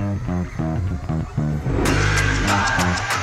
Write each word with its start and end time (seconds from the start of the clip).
Thank 0.00 0.28
you. 3.14 3.19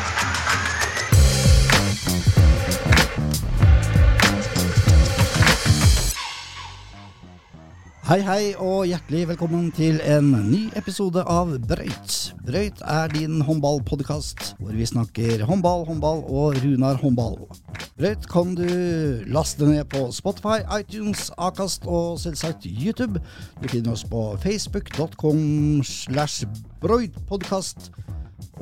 Hei, 8.08 8.22
hei, 8.24 8.44
og 8.64 8.86
hjertelig 8.88 9.26
velkommen 9.28 9.66
til 9.76 9.98
en 10.08 10.30
ny 10.48 10.70
episode 10.80 11.20
av 11.28 11.50
Brøyt. 11.68 12.14
Brøyt 12.48 12.80
er 12.88 13.12
din 13.12 13.42
håndballpodkast 13.44 14.54
hvor 14.62 14.72
vi 14.72 14.86
snakker 14.88 15.44
håndball, 15.44 15.84
håndball 15.90 16.22
og 16.24 16.56
Runar 16.64 17.02
håndball. 17.02 17.36
Brøyt 18.00 18.30
kan 18.32 18.54
du 18.56 18.64
laste 19.28 19.68
ned 19.68 19.84
på 19.92 20.06
Spotify, 20.16 20.64
iTunes, 20.78 21.34
Akast 21.36 21.84
og 21.84 22.16
selvsagt 22.24 22.64
YouTube. 22.64 23.20
Du 23.60 23.68
finner 23.68 23.92
oss 23.98 24.06
på 24.08 24.24
facebook.com 24.40 25.84
slash 25.84 26.48
brøytpodkast 26.80 27.92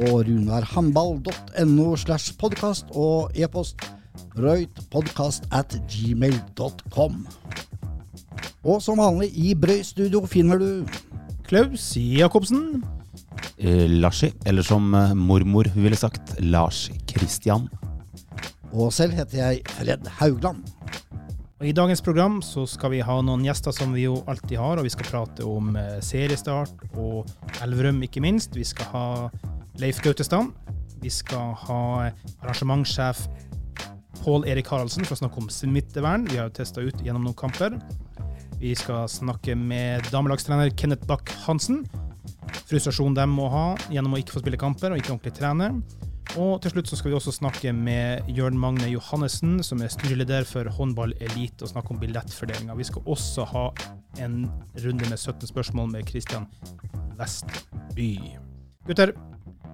og 0.09 0.25
runarhandball.no 0.25 1.91
slash 2.01 2.33
podkast 2.41 2.89
og 2.97 3.29
e-post 3.37 3.91
brøytpodkast 4.33 5.45
at 5.53 5.77
gmail.com. 5.85 7.27
Og 8.65 8.81
som 8.81 8.99
vanlig 9.01 9.31
i 9.37 9.53
Brøy-studio 9.57 10.23
finner 10.29 10.61
du 10.61 10.69
Klaus 11.45 11.91
Jacobsen. 11.99 12.83
Eh, 13.57 13.85
Larsi, 13.89 14.31
eller 14.45 14.65
som 14.65 14.93
eh, 14.97 15.13
mormor 15.13 15.69
ville 15.75 15.97
sagt, 15.99 16.35
Lars 16.41 16.87
Kristian. 17.07 17.69
Og 18.73 18.91
selv 18.93 19.15
heter 19.15 19.39
jeg 19.39 19.61
Fred 19.77 20.09
Haugland. 20.19 20.65
Og 21.61 21.69
I 21.69 21.75
dagens 21.75 22.01
program 22.03 22.41
så 22.43 22.65
skal 22.67 22.91
vi 22.91 23.03
ha 23.05 23.13
noen 23.23 23.45
gjester 23.47 23.71
som 23.71 23.93
vi 23.95 24.03
jo 24.03 24.17
alltid 24.27 24.57
har, 24.59 24.75
og 24.75 24.83
vi 24.83 24.91
skal 24.91 25.07
prate 25.07 25.45
om 25.47 25.71
eh, 25.79 26.01
seriestart 26.03 26.83
og 26.99 27.29
Elverum, 27.63 28.01
ikke 28.03 28.23
minst. 28.23 28.57
Vi 28.57 28.65
skal 28.67 28.89
ha 28.91 29.05
Leif 29.79 30.01
Gautestad. 30.03 30.51
Vi 30.99 31.11
skal 31.13 31.53
ha 31.67 31.81
arrangementssjef 32.41 33.23
Pål 34.19 34.47
Erik 34.49 34.67
Haraldsen 34.73 35.05
for 35.05 35.15
å 35.15 35.21
snakke 35.21 35.39
om 35.43 35.51
smittevern. 35.53 36.25
Vi 36.27 36.39
har 36.39 36.49
jo 36.49 36.57
testa 36.57 36.83
ut 36.83 37.01
gjennom 37.05 37.27
noen 37.27 37.37
kamper. 37.39 37.77
Vi 38.59 38.71
skal 38.77 39.09
snakke 39.11 39.55
med 39.55 40.07
damelagstrener 40.13 40.71
Kenneth 40.79 41.05
Bach-Hansen. 41.09 41.83
Frustrasjonen 42.65 43.17
de 43.17 43.25
må 43.29 43.49
ha 43.51 43.65
gjennom 43.91 44.15
å 44.15 44.19
ikke 44.21 44.37
få 44.37 44.41
spille 44.43 44.59
kamper 44.59 44.93
og 44.93 45.01
ikke 45.01 45.13
ordentlig 45.13 45.35
trene. 45.37 45.69
Og 46.39 46.57
til 46.63 46.73
slutt 46.73 46.89
så 46.89 46.97
skal 46.99 47.11
vi 47.11 47.17
også 47.19 47.33
snakke 47.35 47.71
med 47.75 48.31
Jørn 48.35 48.57
Magne 48.59 48.89
Johannessen, 48.89 49.59
som 49.63 49.83
er 49.83 49.91
styreleder 49.93 50.47
for 50.47 50.67
Håndball 50.77 51.13
Elite, 51.23 51.63
og 51.63 51.71
snakke 51.71 51.93
om 51.93 52.01
billettfordelinga. 52.01 52.75
Vi 52.79 52.87
skal 52.89 53.05
også 53.05 53.45
ha 53.51 53.67
en 54.23 54.41
runde 54.83 55.11
med 55.11 55.19
17 55.19 55.51
spørsmål 55.51 55.91
med 55.93 56.09
Kristian 56.09 56.49
Vestby. 57.19 58.11
Gutter, 58.87 59.13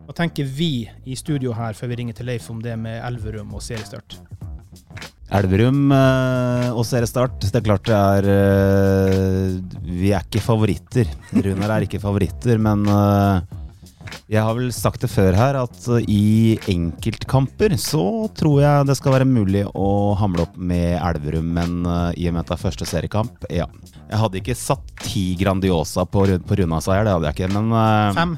hva 0.06 0.18
tenker 0.18 0.50
vi 0.50 0.90
i 1.06 1.18
studio 1.18 1.56
her 1.58 1.78
før 1.78 1.94
vi 1.94 2.02
ringer 2.02 2.18
til 2.18 2.30
Leif 2.30 2.50
om 2.54 2.62
det 2.62 2.78
med 2.82 3.00
Elverum 3.08 3.54
og 3.56 3.66
seriestart? 3.66 4.20
Elverum 5.32 5.94
eh, 5.96 6.70
og 6.76 6.84
seriestart, 6.84 7.40
det 7.48 7.62
er 7.62 7.64
klart 7.64 7.88
det 7.88 7.96
er 7.96 8.28
eh, 8.34 9.80
Vi 9.88 10.12
er 10.12 10.26
ikke 10.26 10.44
favoritter. 10.44 11.08
Runar 11.32 11.78
er 11.78 11.86
ikke 11.88 12.02
favoritter, 12.04 12.60
men 12.60 12.84
eh, 12.92 13.58
jeg 14.32 14.44
har 14.44 14.58
vel 14.58 14.74
sagt 14.76 15.06
det 15.06 15.12
før 15.12 15.36
her 15.38 15.56
at 15.62 15.88
i 16.04 16.58
enkeltkamper 16.72 17.78
så 17.80 18.04
tror 18.36 18.60
jeg 18.60 18.90
det 18.90 18.98
skal 19.00 19.16
være 19.16 19.28
mulig 19.30 19.64
å 19.72 19.88
hamle 20.20 20.44
opp 20.44 20.58
med 20.60 20.98
Elverum, 21.00 21.48
men 21.56 21.80
i 22.20 22.28
og 22.28 22.36
med 22.36 22.42
at 22.44 22.52
det 22.52 22.58
er 22.58 22.64
første 22.66 22.88
seriekamp, 22.90 23.48
ja. 23.48 23.70
Jeg 24.12 24.20
hadde 24.20 24.40
ikke 24.42 24.58
satt 24.60 24.92
ti 25.06 25.30
Grandiosa 25.40 26.04
på, 26.04 26.26
på 26.44 26.60
Runa-seier, 26.60 27.08
det 27.08 27.16
hadde 27.16 27.32
jeg 27.32 27.40
ikke, 27.40 27.54
men 27.56 28.16
Fem. 28.20 28.36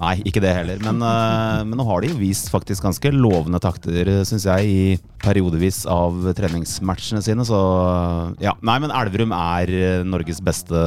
Nei, 0.00 0.16
ikke 0.26 0.42
det 0.42 0.50
heller. 0.56 0.80
Men, 0.82 0.98
uh, 1.04 1.62
men 1.66 1.78
nå 1.78 1.86
har 1.86 2.02
de 2.02 2.10
jo 2.10 2.18
vist 2.18 2.50
faktisk 2.52 2.86
ganske 2.86 3.12
lovende 3.14 3.60
takter, 3.62 4.10
syns 4.26 4.46
jeg, 4.48 4.66
i 4.66 5.20
periodevis 5.22 5.84
av 5.90 6.32
treningsmatchene 6.36 7.22
sine. 7.24 7.46
Så 7.46 7.60
ja. 8.42 8.56
Nei, 8.66 8.80
men 8.82 8.94
Elverum 8.94 9.34
er 9.36 10.02
Norges 10.08 10.42
beste 10.44 10.82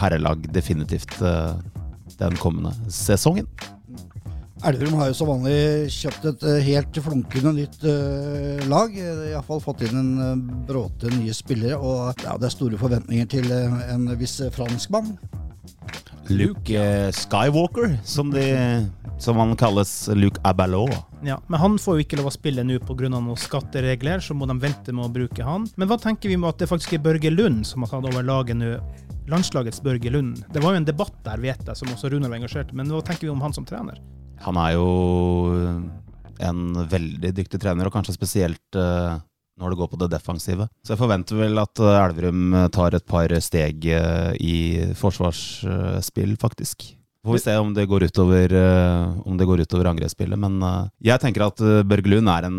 herrelag, 0.00 0.48
definitivt, 0.54 1.14
den 2.22 2.40
kommende 2.40 2.72
sesongen. 2.92 3.48
Elverum 4.62 5.00
har 5.00 5.08
jo 5.10 5.16
som 5.18 5.26
vanlig 5.26 5.90
kjøpt 5.90 6.26
et 6.30 6.44
helt 6.68 6.98
flunkende 7.02 7.52
nytt 7.56 7.84
uh, 7.84 8.64
lag. 8.70 8.94
Iallfall 8.96 9.60
fått 9.64 9.84
inn 9.88 9.98
en 9.98 10.48
bråte 10.68 11.12
nye 11.18 11.36
spillere, 11.36 11.76
og 11.76 12.24
ja, 12.24 12.38
det 12.38 12.48
er 12.48 12.56
store 12.56 12.80
forventninger 12.80 13.30
til 13.36 13.52
en 13.52 14.08
viss 14.16 14.38
franskmann. 14.56 15.16
Luke 16.30 16.76
uh, 16.78 17.10
Skywalker, 17.10 17.96
som, 18.04 18.30
de, 18.30 18.44
som, 19.18 19.38
han 19.40 19.56
kalles. 19.58 20.08
Luke 20.14 20.40
Abalo. 20.46 20.86
Ja, 21.26 21.40
Men 21.48 21.60
han 21.60 21.78
får 21.78 21.98
jo 21.98 22.04
ikke 22.04 22.18
lov 22.20 22.30
å 22.30 22.34
spille 22.34 22.64
nå 22.66 22.78
pga. 22.82 23.10
noen 23.10 23.38
skatteregler, 23.38 24.22
så 24.22 24.34
må 24.34 24.46
de 24.50 24.58
vente 24.62 24.94
med 24.94 25.06
å 25.06 25.12
bruke 25.12 25.46
han. 25.46 25.66
Men 25.76 25.90
hva 25.90 25.98
tenker 26.00 26.30
vi 26.30 26.38
med 26.38 26.52
at 26.52 26.62
det 26.62 26.70
faktisk 26.70 26.94
er 26.96 27.04
Børge 27.04 27.32
Lund 27.32 27.66
som 27.66 27.82
har 27.82 27.92
tatt 27.94 28.08
over 28.10 28.26
laget 28.26 28.58
nå? 28.60 28.76
Landslagets 29.30 29.82
Børge 29.82 30.10
Lund. 30.10 30.40
Det 30.50 30.62
var 30.62 30.74
jo 30.74 30.82
en 30.82 30.88
debatt 30.88 31.14
der, 31.22 31.38
vet 31.42 31.62
jeg, 31.62 31.78
som 31.78 31.90
også 31.94 32.10
Runar 32.10 32.32
var 32.32 32.40
engasjert 32.40 32.72
Men 32.74 32.90
hva 32.90 32.98
tenker 33.06 33.28
vi 33.28 33.30
om 33.30 33.42
han 33.44 33.54
som 33.54 33.66
trener? 33.66 34.00
Han 34.42 34.58
er 34.58 34.72
jo 34.74 34.88
en 36.42 36.62
veldig 36.90 37.30
dyktig 37.36 37.60
trener, 37.62 37.86
og 37.86 37.94
kanskje 37.94 38.16
spesielt 38.16 38.78
uh, 38.78 39.20
når 39.60 39.72
det 39.72 39.80
går 39.82 39.90
på 39.92 40.00
det 40.00 40.10
defensive. 40.14 40.68
Så 40.84 40.94
jeg 40.94 41.02
forventer 41.02 41.42
vel 41.42 41.60
at 41.60 41.82
Elverum 41.82 42.56
tar 42.72 42.96
et 42.96 43.06
par 43.06 43.34
steg 43.44 43.84
i 44.40 44.56
forsvarsspill, 44.98 46.36
faktisk. 46.40 46.92
Får 47.22 47.36
vi 47.36 47.38
se 47.38 47.52
om 47.56 47.70
det 47.74 47.84
går 47.86 48.02
utover, 48.10 48.52
om 49.24 49.36
det 49.38 49.46
går 49.46 49.62
utover 49.62 49.86
angrepsspillet. 49.92 50.38
Men 50.42 50.56
jeg 50.98 51.22
tenker 51.22 51.44
at 51.46 51.60
Børge 51.86 52.10
Lund 52.10 52.30
er 52.32 52.48
en 52.48 52.58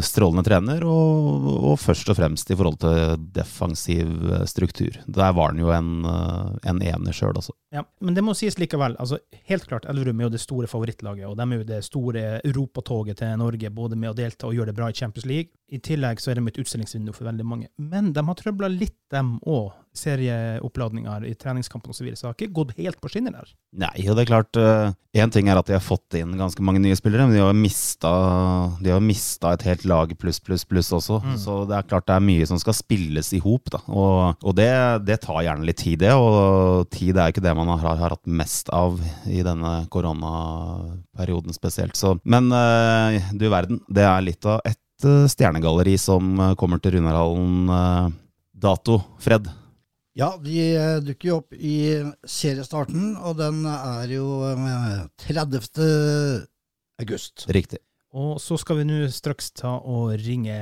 strålende 0.00 0.46
trener, 0.46 0.80
og, 0.88 1.44
og, 1.58 1.74
først 1.76 2.08
og 2.08 2.16
fremst 2.16 2.48
i 2.48 2.56
forhold 2.56 2.78
til 2.80 3.26
defensiv 3.36 4.08
struktur. 4.48 4.96
Der 5.04 5.34
var 5.36 5.52
han 5.52 5.60
jo 5.60 5.68
en, 5.76 6.08
en 6.08 6.80
ener 6.80 7.12
sjøl 7.12 7.36
også. 7.36 7.52
Ja, 7.74 7.82
men 8.00 8.16
det 8.16 8.24
må 8.24 8.32
sies 8.32 8.56
likevel. 8.56 8.96
altså 8.96 9.18
Helt 9.50 9.68
klart, 9.68 9.84
Elverum 9.92 10.20
er 10.22 10.28
jo 10.28 10.32
det 10.32 10.40
store 10.40 10.70
favorittlaget, 10.70 11.28
og 11.28 11.36
de 11.36 11.44
er 11.44 11.60
jo 11.60 11.68
det 11.68 11.82
store 11.84 12.22
europatoget 12.40 13.20
til 13.20 13.36
Norge, 13.36 13.70
både 13.70 13.98
med 14.00 14.14
å 14.14 14.16
delta 14.16 14.48
og 14.48 14.56
gjøre 14.56 14.72
det 14.72 14.78
bra 14.78 14.88
i 14.88 14.96
Champions 14.96 15.28
League. 15.28 15.52
I 15.68 15.82
tillegg 15.84 16.20
så 16.22 16.32
er 16.32 16.40
de 16.40 16.48
et 16.48 16.62
utstillingsvindu 16.62 17.12
for 17.12 17.28
veldig 17.28 17.44
mange. 17.44 17.68
Men 17.76 18.14
de 18.16 18.24
har 18.24 18.40
trøbla 18.40 18.72
litt, 18.72 18.96
dem 19.12 19.36
òg. 19.44 19.74
Serieoppladninger 19.98 21.26
i 21.28 21.34
treningskampen 21.38 21.92
osv. 21.92 22.06
Så, 22.12 22.16
så 22.16 22.26
det 22.26 22.30
har 22.30 22.36
ikke 22.36 22.56
gått 22.60 22.76
helt 22.78 23.00
på 23.02 23.10
skinner 23.12 23.34
der. 23.34 23.50
Nei, 23.82 23.94
og 24.06 24.16
det 24.16 24.24
er 24.24 24.30
klart 24.30 24.58
Én 24.58 25.28
uh, 25.28 25.32
ting 25.34 25.50
er 25.50 25.58
at 25.58 25.68
de 25.68 25.74
har 25.76 25.84
fått 25.84 26.16
inn 26.18 26.36
ganske 26.38 26.62
mange 26.64 26.80
nye 26.82 26.96
spillere, 26.98 27.26
men 27.26 27.36
de 27.36 27.42
har 27.42 27.56
mista, 27.56 28.12
de 28.82 28.92
har 28.94 29.02
mista 29.04 29.52
et 29.56 29.64
helt 29.68 29.86
lag 29.88 30.14
pluss, 30.20 30.40
pluss, 30.44 30.64
pluss 30.68 30.92
også. 30.94 31.20
Mm. 31.24 31.36
Så 31.42 31.58
det 31.68 31.78
er 31.78 31.88
klart 31.90 32.08
det 32.08 32.16
er 32.16 32.26
mye 32.28 32.48
som 32.48 32.60
skal 32.62 32.76
spilles 32.78 33.32
i 33.36 33.42
hop. 33.44 33.72
Og, 33.86 34.38
og 34.38 34.58
det, 34.58 34.70
det, 35.08 35.20
tar 35.24 35.42
gjerne 35.44 35.66
litt 35.68 35.80
tid, 35.82 36.00
det. 36.04 36.14
Og 36.14 36.88
tid 36.94 37.18
er 37.18 37.32
ikke 37.32 37.44
det 37.44 37.56
man 37.58 37.72
har, 37.74 37.98
har 38.00 38.16
hatt 38.16 38.24
mest 38.30 38.72
av 38.74 39.00
i 39.26 39.42
denne 39.46 39.74
koronaperioden 39.92 41.56
spesielt. 41.56 41.98
Så, 41.98 42.16
men 42.24 42.52
uh, 42.54 43.18
du 43.34 43.48
verden, 43.50 43.82
det 43.90 44.06
er 44.06 44.24
litt 44.24 44.48
av 44.48 44.62
et 44.68 44.78
stjernegalleri 45.30 45.94
som 46.00 46.40
kommer 46.58 46.80
til 46.82 46.96
Runarhallen 46.96 48.16
dato, 48.58 49.00
Fred? 49.22 49.46
Ja, 50.18 50.32
de 50.42 50.62
dukker 51.06 51.28
jo 51.28 51.34
opp 51.38 51.52
i 51.54 51.76
seriestarten, 52.26 53.12
og 53.22 53.36
den 53.38 53.60
er 53.70 54.10
jo 54.10 54.26
30. 55.22 55.68
august. 56.98 57.44
Riktig. 57.54 57.78
Og 58.18 58.40
så 58.42 58.58
skal 58.58 58.80
vi 58.80 58.88
nå 58.88 59.04
straks 59.14 59.52
ta 59.54 59.76
og 59.78 60.16
ringe 60.24 60.56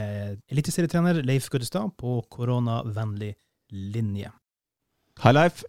eliteserietrener 0.52 1.22
Leif 1.24 1.48
Guddestad 1.48 1.94
på 1.96 2.18
koronavennlig 2.28 3.32
linje. 3.72 4.28
Hei, 5.24 5.32
Leif. 5.32 5.64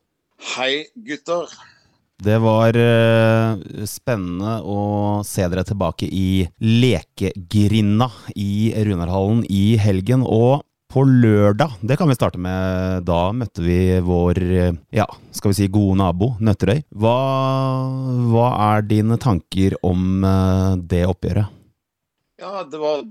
Hei, 0.57 0.71
gutter. 1.07 1.47
Det 2.17 2.41
var 2.43 2.75
uh, 2.75 3.63
spennende 3.87 4.57
å 4.67 4.79
se 5.23 5.47
dere 5.47 5.63
tilbake 5.63 6.09
i 6.11 6.43
lekegrinda 6.59 8.09
i 8.35 8.73
Runarhallen 8.83 9.45
i 9.47 9.77
helgen. 9.79 10.27
Og 10.27 10.65
på 10.91 11.03
lørdag, 11.07 11.75
det 11.83 11.97
kan 11.99 12.09
vi 12.09 12.15
starte 12.15 12.39
med, 12.41 13.03
da 13.07 13.33
møtte 13.35 13.63
vi 13.63 13.99
vår 14.03 14.39
ja, 14.95 15.05
skal 15.35 15.51
vi 15.51 15.57
si 15.57 15.67
gode 15.71 15.97
nabo, 15.99 16.31
Nøtterøy. 16.39 16.85
Hva, 16.95 17.15
hva 18.31 18.47
er 18.69 18.87
dine 18.87 19.19
tanker 19.21 19.75
om 19.85 20.23
uh, 20.23 20.77
det 20.79 21.03
oppgjøret? 21.09 21.51
Ja, 22.39 22.63
det 22.63 22.79
var 22.79 23.03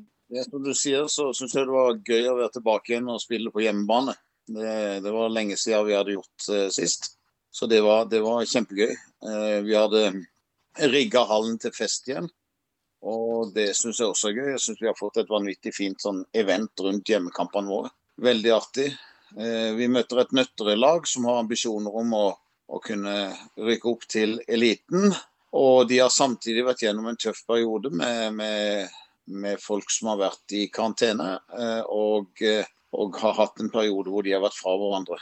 som 0.46 0.62
du 0.64 0.72
sier, 0.74 1.06
så 1.12 1.28
syns 1.36 1.54
jeg 1.54 1.68
det 1.68 1.74
var 1.74 2.00
gøy 2.00 2.30
å 2.30 2.38
være 2.40 2.54
tilbake 2.56 2.94
igjen 2.94 3.12
og 3.12 3.22
spille 3.22 3.52
på 3.54 3.62
hjemmebane. 3.62 4.16
Det, 4.46 5.02
det 5.04 5.12
var 5.12 5.30
lenge 5.34 5.58
siden 5.58 5.86
vi 5.86 5.94
hadde 5.98 6.16
gjort 6.16 6.48
uh, 6.50 6.66
sist. 6.74 7.12
Så 7.56 7.66
det 7.66 7.80
var, 7.80 8.04
det 8.04 8.20
var 8.20 8.44
kjempegøy. 8.44 8.90
Eh, 9.24 9.58
vi 9.64 9.72
hadde 9.72 10.10
rigga 10.92 11.22
hallen 11.24 11.56
til 11.62 11.72
fest 11.72 12.04
igjen. 12.10 12.28
Og 13.06 13.52
det 13.54 13.68
syns 13.78 14.00
jeg 14.02 14.10
også 14.10 14.30
er 14.30 14.40
gøy. 14.40 14.48
Jeg 14.54 14.64
syns 14.64 14.80
vi 14.82 14.90
har 14.90 14.98
fått 14.98 15.20
et 15.22 15.30
vanvittig 15.30 15.74
fint 15.76 16.02
sånn 16.02 16.24
event 16.34 16.82
rundt 16.82 17.12
hjemmekampene 17.12 17.70
våre. 17.70 17.92
Veldig 18.22 18.52
artig. 18.54 18.88
Eh, 19.36 19.70
vi 19.78 19.86
møter 19.92 20.22
et 20.22 20.34
Nøtterøy-lag 20.34 21.06
som 21.06 21.28
har 21.28 21.42
ambisjoner 21.44 22.02
om 22.02 22.18
å 22.18 22.26
å 22.66 22.80
kunne 22.82 23.16
rykke 23.56 23.90
opp 23.90 24.06
til 24.10 24.38
eliten. 24.48 25.10
Og 25.56 25.86
de 25.88 26.00
har 26.02 26.12
samtidig 26.12 26.66
vært 26.66 26.84
gjennom 26.84 27.08
en 27.10 27.18
tøff 27.20 27.44
periode 27.48 27.92
med, 27.94 28.34
med, 28.36 28.96
med 29.26 29.62
folk 29.62 29.92
som 29.94 30.10
har 30.12 30.20
vært 30.26 30.56
i 30.56 30.66
karantene, 30.72 31.36
eh, 31.56 31.82
og, 31.86 32.32
eh, 32.44 32.66
og, 32.96 33.16
har 33.22 33.38
hatt 33.38 33.62
en 33.62 33.72
periode 33.72 34.12
hvor 34.12 34.26
de 34.26 34.34
har 34.34 34.44
vært 34.44 34.58
fra 34.58 34.74
hverandre. 34.76 35.20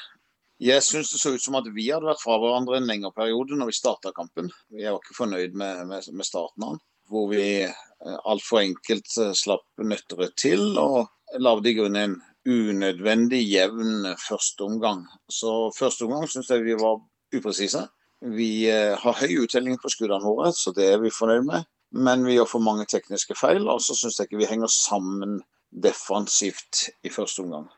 Jeg 0.63 0.83
syns 0.87 1.11
det 1.13 1.21
så 1.21 1.35
ut 1.35 1.43
som 1.43 1.59
at 1.59 1.69
vi 1.75 1.91
hadde 1.91 2.09
vært 2.09 2.23
fra 2.23 2.39
hverandre 2.41 2.79
en 2.79 2.89
lengre 2.89 3.13
periode 3.15 3.59
når 3.59 3.71
vi 3.71 3.79
starta 3.79 4.15
kampen. 4.17 4.51
Jeg 4.73 4.91
var 4.91 5.03
ikke 5.03 5.19
fornøyd 5.19 5.57
med, 5.61 5.87
med, 5.91 6.27
starten 6.27 6.67
av 6.67 6.77
den, 6.77 6.83
hvor 7.11 7.29
vi 7.33 7.47
eh, 7.65 8.19
altfor 8.25 8.63
enkelt 8.63 9.11
slapp 9.37 9.67
Nøtterøy 9.79 10.31
til 10.39 10.79
og 10.81 11.09
lagde 11.41 11.71
i 11.71 11.77
grunnen 11.77 12.01
en 12.15 12.21
unødvendig 12.45 13.43
jevn 13.49 14.11
førsteomgang. 14.21 15.05
Så 15.31 15.73
første 15.79 16.07
omgang 16.07 16.29
syns 16.29 16.51
jeg 16.53 16.65
vi 16.67 16.77
var 16.81 17.01
upresise. 17.35 17.87
Vi 18.25 18.67
eh, 18.71 18.97
har 19.01 19.21
høy 19.21 19.45
uttelling 19.45 19.79
på 19.81 19.93
skuddene 19.93 20.25
våre, 20.25 20.53
så 20.57 20.73
det 20.77 20.91
er 20.93 21.01
vi 21.03 21.13
fornøyd 21.13 21.49
med. 21.49 21.69
Men 21.95 22.25
vi 22.27 22.39
gjør 22.39 22.49
for 22.57 22.65
mange 22.65 22.87
tekniske 22.91 23.37
feil, 23.39 23.69
og 23.71 23.83
så 23.85 23.97
syns 23.97 24.19
jeg 24.19 24.29
ikke 24.29 24.43
vi 24.43 24.51
henger 24.51 24.71
sammen 24.73 25.39
defensivt 25.85 26.89
i 27.07 27.13
første 27.13 27.45
omgang. 27.45 27.69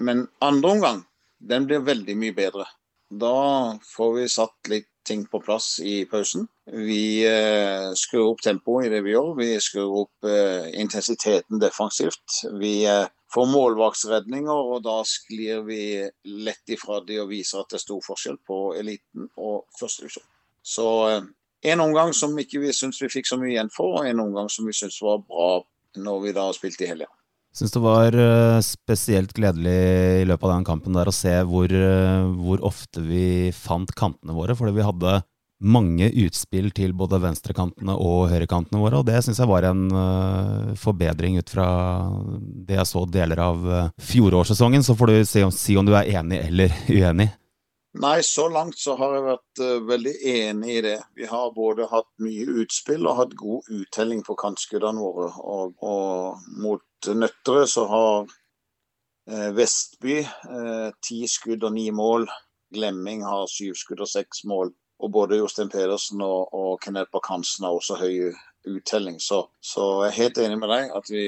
Men 0.00 0.26
andre 0.44 0.70
omgang, 0.76 1.02
den 1.38 1.66
blir 1.68 1.84
veldig 1.84 2.16
mye 2.18 2.36
bedre. 2.36 2.68
Da 3.08 3.78
får 3.88 4.14
vi 4.16 4.28
satt 4.30 4.70
litt 4.72 4.88
ting 5.08 5.24
på 5.30 5.40
plass 5.40 5.78
i 5.80 6.02
pausen. 6.08 6.46
Vi 6.72 7.24
eh, 7.24 7.92
skrur 7.96 8.32
opp 8.32 8.42
tempoet 8.44 8.86
i 8.86 8.90
det 8.92 9.00
vi 9.06 9.14
gjør. 9.14 9.30
Vi 9.38 9.52
skrur 9.62 10.02
opp 10.02 10.28
eh, 10.28 10.68
intensiteten 10.80 11.62
defensivt. 11.62 12.42
Vi 12.60 12.82
eh, 12.84 13.06
får 13.32 13.48
målvaktsredninger, 13.52 14.72
og 14.74 14.82
da 14.84 14.98
sklir 15.08 15.64
vi 15.68 15.82
lett 16.24 16.74
ifra 16.74 17.00
de 17.06 17.20
og 17.22 17.30
viser 17.32 17.62
at 17.62 17.72
det 17.72 17.80
er 17.80 17.86
stor 17.86 18.04
forskjell 18.04 18.38
på 18.48 18.60
eliten 18.80 19.30
og 19.36 19.64
førstedivisjon. 19.80 20.28
Så 20.64 20.88
eh, 21.08 21.28
en 21.72 21.84
omgang 21.84 22.12
som 22.14 22.36
ikke 22.38 22.60
vi 22.62 22.74
syns 22.76 23.00
vi 23.02 23.10
fikk 23.12 23.30
så 23.30 23.40
mye 23.40 23.54
igjen 23.54 23.72
for, 23.74 24.00
og 24.00 24.08
en 24.08 24.26
omgang 24.28 24.50
som 24.52 24.68
vi 24.68 24.76
syns 24.76 25.00
var 25.02 25.22
bra 25.24 25.52
når 25.98 26.20
vi 26.26 26.34
da 26.36 26.50
spilte 26.54 26.84
i 26.84 26.92
helga. 26.92 27.08
Syns 27.58 27.72
det 27.74 27.80
var 27.82 28.14
eh, 28.14 28.60
spesielt 28.62 29.32
gledelig 29.34 29.78
i 30.20 30.26
løpet 30.28 30.46
av 30.46 30.52
den 30.52 30.68
kampen 30.68 30.94
der 30.94 31.08
å 31.08 31.16
se 31.16 31.32
hvor, 31.48 31.72
eh, 31.72 32.28
hvor 32.38 32.62
ofte 32.68 33.02
vi 33.02 33.50
fant 33.56 33.90
kantene 33.96 34.36
våre. 34.36 34.54
Fordi 34.58 34.76
vi 34.76 34.84
hadde 34.86 35.18
mange 35.58 36.06
utspill 36.24 36.70
til 36.74 36.92
både 36.94 37.18
venstrekantene 37.22 37.96
og 37.98 38.28
høyrekantene 38.30 38.78
våre, 38.78 39.00
og 39.00 39.08
det 39.08 39.18
syns 39.24 39.40
jeg 39.42 39.50
var 39.50 39.66
en 39.66 39.88
uh, 39.90 40.70
forbedring 40.78 41.38
ut 41.40 41.50
fra 41.50 41.66
det 42.38 42.78
jeg 42.78 42.90
så 42.92 43.04
deler 43.10 43.42
av 43.42 43.66
uh, 43.66 43.90
fjorårssesongen. 43.98 44.86
Så 44.86 44.94
får 44.98 45.10
du 45.10 45.18
si 45.26 45.42
om, 45.42 45.52
si 45.54 45.76
om, 45.78 45.86
du 45.86 45.96
er 45.98 46.10
enig 46.20 46.40
eller 46.46 46.74
uenig. 46.98 47.30
Nei, 47.98 48.18
så 48.22 48.46
langt 48.52 48.78
så 48.78 48.94
har 49.00 49.16
jeg 49.16 49.26
vært 49.26 49.62
uh, 49.64 49.76
veldig 49.90 50.16
enig 50.30 50.74
i 50.78 50.82
det. 50.86 50.96
Vi 51.18 51.26
har 51.26 51.54
både 51.56 51.90
hatt 51.90 52.10
mye 52.22 52.46
utspill 52.62 53.08
og 53.08 53.18
hatt 53.24 53.38
god 53.38 53.72
uttelling 53.80 54.22
på 54.26 54.38
kantskuddene 54.38 55.02
våre. 55.02 55.32
Og, 55.42 55.74
og 55.82 56.52
mot 56.62 56.84
Nøtterøy 57.08 57.66
så 57.70 57.86
har 57.90 58.36
Vestby 59.28 60.22
ti 61.04 61.18
skudd 61.28 61.66
og 61.68 61.74
ni 61.74 61.90
mål. 61.92 62.24
Glemming 62.72 63.26
har 63.28 63.44
syv 63.52 63.76
skudd 63.76 64.00
og 64.00 64.08
seks 64.08 64.40
mål. 64.48 64.72
Og 64.98 65.12
både 65.14 65.38
Jostein 65.38 65.70
Pedersen 65.70 66.22
og, 66.24 66.54
og 66.54 66.78
Kenneth 66.82 67.12
Bakk-Hansen 67.14 67.66
har 67.66 67.76
også 67.76 67.98
høy 68.00 68.32
uttelling. 68.68 69.20
Så, 69.20 69.44
så, 69.60 69.84
jeg 70.04 70.08
er 70.08 70.16
helt 70.16 70.40
enig 70.42 70.58
med 70.60 70.72
deg 70.72 70.94
at 70.98 71.10
vi, 71.12 71.24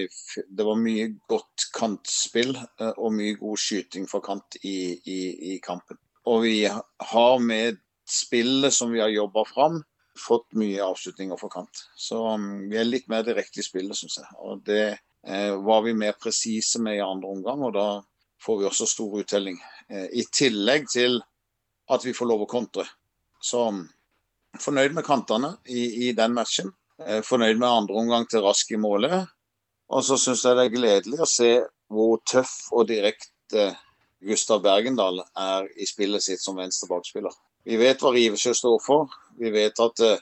det 0.51 0.67
var 0.67 0.81
mye 0.81 1.07
godt 1.31 1.69
kantspill 1.77 2.57
eh, 2.59 2.93
og 2.97 3.15
mye 3.17 3.39
god 3.41 3.61
skyting 3.61 4.09
fra 4.11 4.23
kant 4.25 4.59
i, 4.63 4.77
i, 4.99 5.21
i 5.55 5.59
kampen. 5.65 6.01
Og 6.29 6.43
vi 6.45 6.57
har 6.67 7.39
med 7.43 7.81
spillet 8.11 8.75
som 8.75 8.93
vi 8.93 9.01
har 9.01 9.13
jobba 9.13 9.45
fram, 9.49 9.81
fått 10.19 10.51
mye 10.59 10.83
avslutninger 10.85 11.39
fra 11.41 11.49
kant. 11.53 11.85
Så 11.97 12.19
um, 12.35 12.67
vi 12.69 12.77
er 12.77 12.89
litt 12.89 13.09
mer 13.09 13.25
direkte 13.25 13.63
i 13.63 13.65
spillet, 13.65 13.97
syns 13.97 14.19
jeg. 14.21 14.29
Og 14.43 14.65
det 14.67 14.85
eh, 14.91 15.53
var 15.65 15.85
vi 15.87 15.97
mer 15.97 16.19
presise 16.21 16.83
med 16.83 16.99
i 16.99 17.05
andre 17.05 17.31
omgang, 17.31 17.63
og 17.65 17.77
da 17.79 17.89
får 18.43 18.61
vi 18.61 18.69
også 18.69 18.89
stor 18.91 19.21
uttelling. 19.23 19.61
Eh, 19.89 20.09
I 20.21 20.27
tillegg 20.33 20.91
til 20.93 21.21
at 21.91 22.05
vi 22.07 22.15
får 22.17 22.29
lov 22.31 22.45
å 22.45 22.51
kontre. 22.51 22.85
Så 23.41 23.67
fornøyd 24.61 24.95
med 24.97 25.07
kantene 25.07 25.55
i, 25.67 26.09
i 26.09 26.13
den 26.17 26.35
matchen. 26.37 26.73
Eh, 27.07 27.21
fornøyd 27.27 27.59
med 27.61 27.69
andre 27.69 28.01
omgang 28.03 28.27
til 28.29 28.45
Rask 28.45 28.73
i 28.73 28.81
målet. 28.81 29.29
Og 29.91 30.05
så 30.07 30.19
syns 30.21 30.45
jeg 30.45 30.59
det 30.59 30.67
er 30.69 30.75
gledelig 30.75 31.21
å 31.23 31.29
se 31.29 31.53
hvor 31.91 32.21
tøff 32.29 32.53
og 32.77 32.89
direkte 32.91 33.71
Gustav 34.23 34.61
Bergendal 34.63 35.23
er 35.25 35.67
i 35.81 35.87
spillet 35.89 36.23
sitt 36.23 36.43
som 36.43 36.59
venstre 36.61 36.91
bakspiller. 36.91 37.33
Vi 37.67 37.79
vet 37.81 38.03
hva 38.03 38.13
Rivesjø 38.15 38.53
står 38.57 38.77
for. 38.85 39.11
Vi 39.41 39.51
vet 39.53 39.81
at 39.83 40.03
uh, 40.05 40.21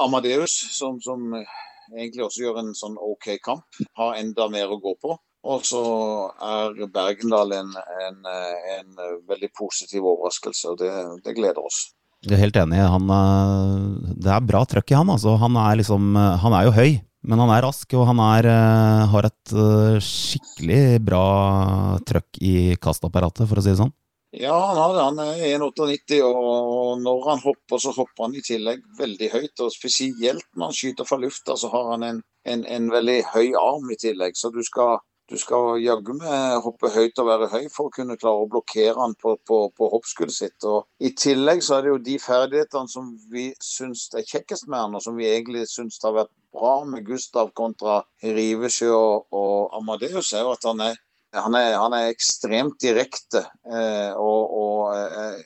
Amadeus, 0.00 0.54
som, 0.72 1.00
som 1.02 1.34
egentlig 1.34 2.24
også 2.24 2.44
gjør 2.46 2.62
en 2.62 2.72
sånn 2.78 2.96
OK 3.02 3.34
kamp, 3.44 3.82
har 3.98 4.16
enda 4.20 4.46
mer 4.52 4.72
å 4.72 4.80
gå 4.80 4.94
på. 5.02 5.18
Og 5.50 5.64
så 5.64 5.82
er 6.44 6.80
Bergendal 6.92 7.54
en, 7.56 7.70
en, 8.06 8.18
en, 8.76 8.90
veldig 9.28 9.48
positiv 9.56 10.04
overraskelse, 10.04 10.72
og 10.72 10.82
det, 10.82 10.92
det 11.24 11.36
gleder 11.36 11.64
oss. 11.64 11.86
Jeg 12.20 12.36
er 12.36 12.42
helt 12.42 12.58
enig. 12.60 12.80
Han, 12.84 13.06
eh, 13.08 14.16
det 14.20 14.32
er 14.34 14.44
bra 14.44 14.60
trøkk 14.68 14.92
i 14.92 14.98
han. 14.98 15.08
Altså. 15.08 15.38
Han, 15.40 15.56
er 15.56 15.78
liksom, 15.80 16.10
eh, 16.20 16.36
han 16.42 16.52
er 16.52 16.66
jo 16.66 16.74
høy, 16.76 16.90
men 17.24 17.40
han 17.40 17.52
er 17.54 17.64
rask, 17.64 17.94
og 17.96 18.04
han 18.10 18.20
er, 18.20 18.48
eh, 18.50 19.06
har 19.08 19.28
et 19.30 19.54
skikkelig 20.04 21.00
bra 21.04 21.24
trøkk 22.04 22.42
i 22.44 22.76
kastapparatet, 22.76 23.48
for 23.48 23.56
å 23.56 23.64
si 23.64 23.72
det 23.72 23.80
sånn. 23.80 23.94
Ja, 24.36 24.54
han, 24.54 25.18
er 25.18 25.40
1,98, 25.48 26.20
og 26.22 27.00
når 27.02 27.24
han 27.30 27.40
hopper, 27.42 27.80
så 27.82 27.90
hopper 27.96 28.28
han 28.28 28.36
i 28.36 28.44
tillegg 28.44 28.84
veldig 28.98 29.30
høyt. 29.32 29.64
og 29.64 29.72
Spesielt 29.74 30.44
når 30.54 30.68
han 30.68 30.76
skyter 30.76 31.08
fra 31.08 31.18
lufta, 31.18 31.56
så 31.56 31.72
har 31.72 31.88
han 31.96 32.04
en, 32.06 32.20
en, 32.46 32.66
en 32.68 32.90
veldig 32.92 33.24
høy 33.32 33.48
arm 33.58 33.90
i 33.90 33.98
tillegg. 33.98 34.36
Så 34.38 34.52
du 34.54 34.60
skal 34.62 35.00
du 35.30 35.38
skal 35.38 35.78
jaggu 35.78 36.16
meg 36.18 36.58
hoppe 36.64 36.90
høyt 36.90 37.20
og 37.22 37.28
være 37.28 37.48
høy 37.52 37.68
for 37.70 37.86
å 37.86 37.94
kunne 37.94 38.16
klare 38.18 38.42
å 38.42 38.48
blokkere 38.50 38.96
han 38.98 39.14
på, 39.20 39.36
på, 39.46 39.60
på 39.76 39.90
hoppskuddet 39.92 40.34
sitt. 40.34 40.66
Og 40.66 40.88
I 40.98 41.12
tillegg 41.14 41.62
så 41.62 41.76
er 41.76 41.86
det 41.86 41.92
jo 41.92 42.00
de 42.08 42.16
ferdighetene 42.22 42.90
som 42.90 43.12
vi 43.30 43.50
syns 43.62 44.08
er 44.16 44.26
kjekkest 44.26 44.66
med 44.66 44.82
han, 44.82 44.96
og 44.98 45.04
som 45.04 45.18
vi 45.18 45.28
egentlig 45.30 45.68
syns 45.70 46.00
har 46.02 46.16
vært 46.18 46.34
bra 46.50 46.80
med 46.88 47.06
Gustav 47.06 47.52
kontra 47.54 48.00
Rivesjø 48.24 48.90
og, 48.90 49.30
og 49.30 49.78
Amadeus, 49.78 50.32
er 50.34 50.42
jo 50.46 50.54
at 50.56 50.66
han 50.66 50.82
er, 50.88 50.98
han 51.38 51.58
er, 51.58 51.76
han 51.78 51.94
er 51.94 52.10
ekstremt 52.10 52.80
direkte 52.82 53.44
eh, 53.70 54.10
og, 54.18 54.56
og 54.64 54.96
eh, 54.98 55.44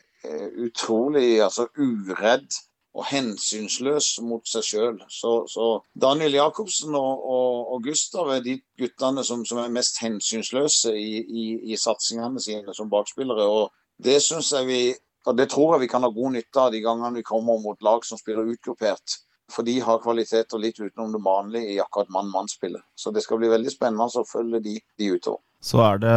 utrolig 0.64 1.42
altså, 1.44 1.68
uredd 1.76 2.48
og 2.94 3.06
hensynsløs 3.10 4.20
mot 4.22 4.46
seg 4.46 4.66
sjøl. 4.68 4.98
Så, 5.10 5.32
så, 5.50 5.66
Daniel 6.00 6.36
Jacobsen 6.38 6.94
og, 6.94 7.24
og, 7.26 7.72
og, 7.74 7.82
Gustav 7.82 8.30
er 8.36 8.44
de 8.44 8.58
guttene 8.78 9.24
som, 9.26 9.42
som 9.48 9.60
er 9.62 9.72
mest 9.74 9.98
hensynsløse 10.02 10.94
i, 10.94 11.18
i, 11.18 11.46
i 11.72 11.78
satsingene 11.80 12.42
sine 12.42 12.74
som 12.76 12.92
bakspillere. 12.92 13.48
og 13.48 13.72
Det 13.98 14.20
syns 14.22 14.52
jeg 14.54 14.70
vi, 14.70 14.80
og 15.26 15.38
det 15.38 15.50
tror 15.50 15.74
jeg 15.74 15.86
vi 15.86 15.90
kan 15.90 16.06
ha 16.06 16.12
god 16.14 16.36
nytte 16.38 16.66
av 16.66 16.72
de 16.74 16.82
gangene 16.84 17.18
vi 17.18 17.26
kommer 17.26 17.58
mot 17.62 17.82
lag 17.82 18.06
som 18.06 18.20
spiller 18.20 18.46
utgruppert. 18.54 19.18
For 19.52 19.66
de 19.66 19.76
har 19.84 20.00
kvaliteter 20.00 20.62
litt 20.62 20.78
utenom 20.80 21.12
det 21.12 21.20
vanlige 21.24 21.74
i 21.74 21.80
akkurat 21.82 22.08
mann-mann-spillet. 22.14 22.80
Så 22.96 23.12
det 23.12 23.26
skal 23.26 23.42
bli 23.42 23.50
veldig 23.52 23.74
spennende 23.74 24.06
å 24.22 24.28
følge 24.28 24.62
de, 24.64 24.78
de 24.98 25.10
utover. 25.18 25.42
Så 25.64 25.82
er 25.84 26.00
det 26.00 26.16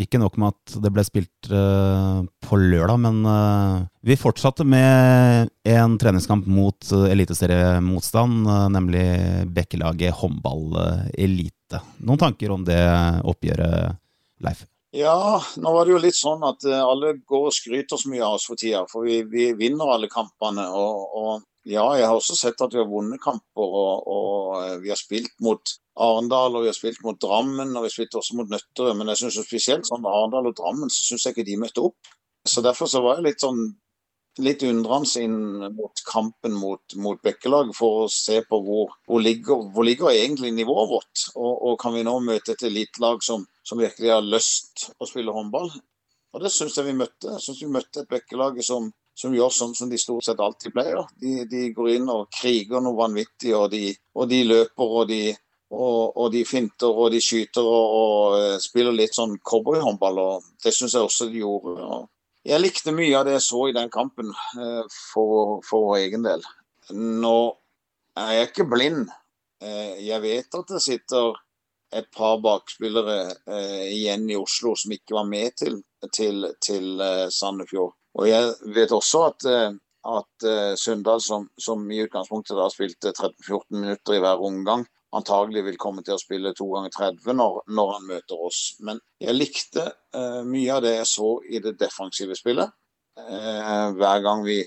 ikke 0.00 0.20
nok 0.20 0.36
med 0.40 0.52
at 0.52 0.76
det 0.84 0.90
ble 0.92 1.02
spilt 1.06 1.48
uh, 1.48 2.20
på 2.44 2.58
lørdag, 2.60 2.98
men 3.00 3.22
uh, 3.24 3.86
vi 4.04 4.18
fortsatte 4.20 4.66
med 4.68 5.48
en 5.72 5.96
treningskamp 6.00 6.48
mot 6.52 6.90
uh, 6.92 7.06
eliteseriemotstand, 7.08 8.44
uh, 8.44 8.66
nemlig 8.72 9.06
Bekkelaget 9.56 10.18
håndball 10.20 10.76
elite. 11.16 11.80
Noen 12.04 12.20
tanker 12.20 12.52
om 12.52 12.66
det 12.68 12.80
oppgjøret, 13.24 13.96
Leif? 14.44 14.66
Ja, 14.96 15.40
nå 15.60 15.72
var 15.72 15.88
det 15.88 15.96
jo 15.96 16.04
litt 16.04 16.16
sånn 16.16 16.44
at 16.46 16.64
alle 16.68 17.16
går 17.28 17.48
og 17.48 17.56
skryter 17.56 18.00
så 18.00 18.08
mye 18.12 18.24
av 18.24 18.36
oss 18.36 18.46
for 18.48 18.60
tida. 18.60 18.84
For 18.88 19.04
vi, 19.04 19.18
vi 19.28 19.50
vinner 19.58 19.90
alle 19.92 20.08
kampene. 20.12 20.64
Og, 20.72 21.16
og, 21.20 21.42
ja, 21.66 21.84
jeg 21.98 22.06
har 22.06 22.14
også 22.14 22.36
sett 22.38 22.60
at 22.62 22.74
vi 22.74 22.78
har 22.78 22.88
vunnet 22.90 23.22
kamper, 23.22 23.72
og, 23.80 24.06
og 24.06 24.82
vi 24.84 24.92
har 24.92 25.00
spilt 25.00 25.34
mot 25.42 25.76
Arendal 25.96 26.54
og 26.54 26.62
vi 26.62 26.70
har 26.70 26.76
spilt 26.76 27.00
mot 27.02 27.18
Drammen 27.20 27.72
og 27.72 27.82
vi 27.82 27.88
har 27.88 27.94
spilt 27.94 28.14
også 28.20 28.36
mot 28.38 28.52
Nøtterøy. 28.52 28.92
Men 28.98 29.10
jeg 29.12 29.24
synes 29.24 29.40
spesielt 29.48 29.88
sånn 29.88 30.06
Arendal 30.06 30.50
og 30.50 30.56
Drammen 30.58 30.92
så 30.92 31.08
syns 31.08 31.26
jeg 31.26 31.34
ikke 31.34 31.48
de 31.48 31.58
møtte 31.64 31.84
opp. 31.88 32.14
Så 32.46 32.62
Derfor 32.62 32.90
så 32.90 33.02
var 33.02 33.18
jeg 33.18 33.30
litt 33.30 33.42
sånn 33.42 33.64
litt 34.44 34.60
undrende 34.68 35.22
inn 35.24 35.36
mot 35.72 36.02
kampen 36.04 36.56
mot, 36.60 36.96
mot 37.00 37.20
Bekkelaget 37.24 37.72
for 37.76 38.02
å 38.02 38.08
se 38.12 38.42
på 38.44 38.58
hvor, 38.66 38.92
hvor, 39.08 39.22
ligger, 39.24 39.64
hvor 39.72 39.86
ligger 39.88 40.12
egentlig 40.12 40.52
nivået 40.52 40.90
vårt. 40.90 41.24
Og, 41.34 41.52
og, 41.54 41.74
kan 41.80 41.96
vi 41.96 42.04
nå 42.06 42.18
møte 42.24 42.52
et 42.52 42.66
elitelag 42.68 43.24
som, 43.24 43.46
som 43.64 43.80
virkelig 43.80 44.12
har 44.12 44.26
lyst 44.26 44.90
å 45.00 45.08
spille 45.08 45.32
håndball? 45.32 45.72
Og 46.36 46.44
det 46.44 46.52
syns 46.52 46.76
jeg 46.76 46.90
vi 46.90 46.98
møtte. 46.98 47.32
Jeg 47.32 47.46
syns 47.46 47.62
vi 47.64 47.72
møtte 47.78 48.04
et 48.04 48.12
Bekkelaget 48.12 48.68
som, 48.68 48.90
som 49.16 49.34
gjør 49.34 49.52
sånn 49.52 49.74
som 49.74 49.88
de 49.90 49.98
stort 50.00 50.26
sett 50.26 50.40
alltid 50.42 50.74
pleier. 50.74 51.06
De, 51.20 51.46
de 51.48 51.70
går 51.76 51.94
inn 51.96 52.10
og 52.12 52.28
kriger 52.34 52.82
noe 52.84 52.98
vanvittig, 52.98 53.54
og 53.56 53.70
de, 53.72 53.88
og 54.14 54.28
de 54.28 54.42
løper 54.44 54.96
og 55.00 55.08
de 55.10 55.22
og, 55.74 56.16
og, 56.16 56.28
de 56.30 56.44
finter 56.46 56.86
og 56.86 57.10
de 57.10 57.20
skyter 57.22 57.66
og, 57.66 58.36
eh, 58.38 58.58
spiller 58.62 58.94
litt 58.94 59.16
sånn 59.16 59.36
cowboyhåndball. 59.42 60.20
og 60.22 60.44
Det 60.62 60.72
syns 60.74 60.94
jeg 60.94 61.02
også 61.02 61.26
de 61.30 61.42
gjorde. 61.42 62.04
Jeg 62.46 62.62
likte 62.62 62.94
mye 62.94 63.16
av 63.18 63.26
det 63.26 63.34
jeg 63.38 63.46
så 63.48 63.64
i 63.68 63.74
den 63.74 63.90
kampen, 63.90 64.30
eh, 64.60 64.84
for, 65.12 65.58
for 65.66 65.88
vår 65.88 66.04
egen 66.04 66.26
del. 66.26 66.44
Nå 66.94 67.38
er 68.22 68.32
jeg 68.36 68.52
ikke 68.52 68.68
blind. 68.70 69.10
Eh, 69.58 70.06
jeg 70.06 70.22
vet 70.22 70.60
at 70.60 70.70
det 70.70 70.84
sitter 70.84 71.34
et 71.96 72.06
par 72.14 72.38
bakspillere 72.42 73.18
igjen 73.94 74.24
i 74.30 74.36
Oslo 74.36 74.72
som 74.76 74.90
ikke 74.92 75.14
var 75.14 75.28
med 75.30 75.54
til, 75.56 75.78
til, 76.12 76.48
til 76.60 76.98
Sandefjord. 77.32 77.94
Og 78.16 78.28
jeg 78.30 78.72
vet 78.72 78.92
også 78.96 79.22
at, 79.28 79.46
at 80.08 80.46
Sundal, 80.80 81.20
som, 81.20 81.48
som, 81.60 81.82
i 81.92 82.00
utgangspunktet 82.06 82.56
da 82.56 82.68
spilte 82.72 83.12
13-14 83.12 83.64
minutter 83.76 84.16
i 84.16 84.22
hver 84.24 84.40
omgang, 84.40 84.86
antagelig 85.16 85.64
vil 85.66 85.78
komme 85.80 86.04
til 86.04 86.16
å 86.16 86.20
spille 86.20 86.54
to 86.56 86.66
ganger 86.72 86.92
30 86.94 87.36
når, 87.38 87.60
når 87.72 87.92
han 87.94 88.08
møter 88.10 88.46
oss. 88.48 88.60
Men 88.84 89.00
jeg 89.22 89.36
likte 89.36 89.86
uh, 90.16 90.42
mye 90.46 90.76
av 90.76 90.82
det 90.84 90.96
jeg 90.98 91.10
så 91.12 91.30
i 91.46 91.60
det 91.62 91.76
defensive 91.80 92.36
spillet. 92.38 92.72
Uh, 93.16 93.92
hver 93.96 94.22
gang 94.24 94.44
vi 94.46 94.60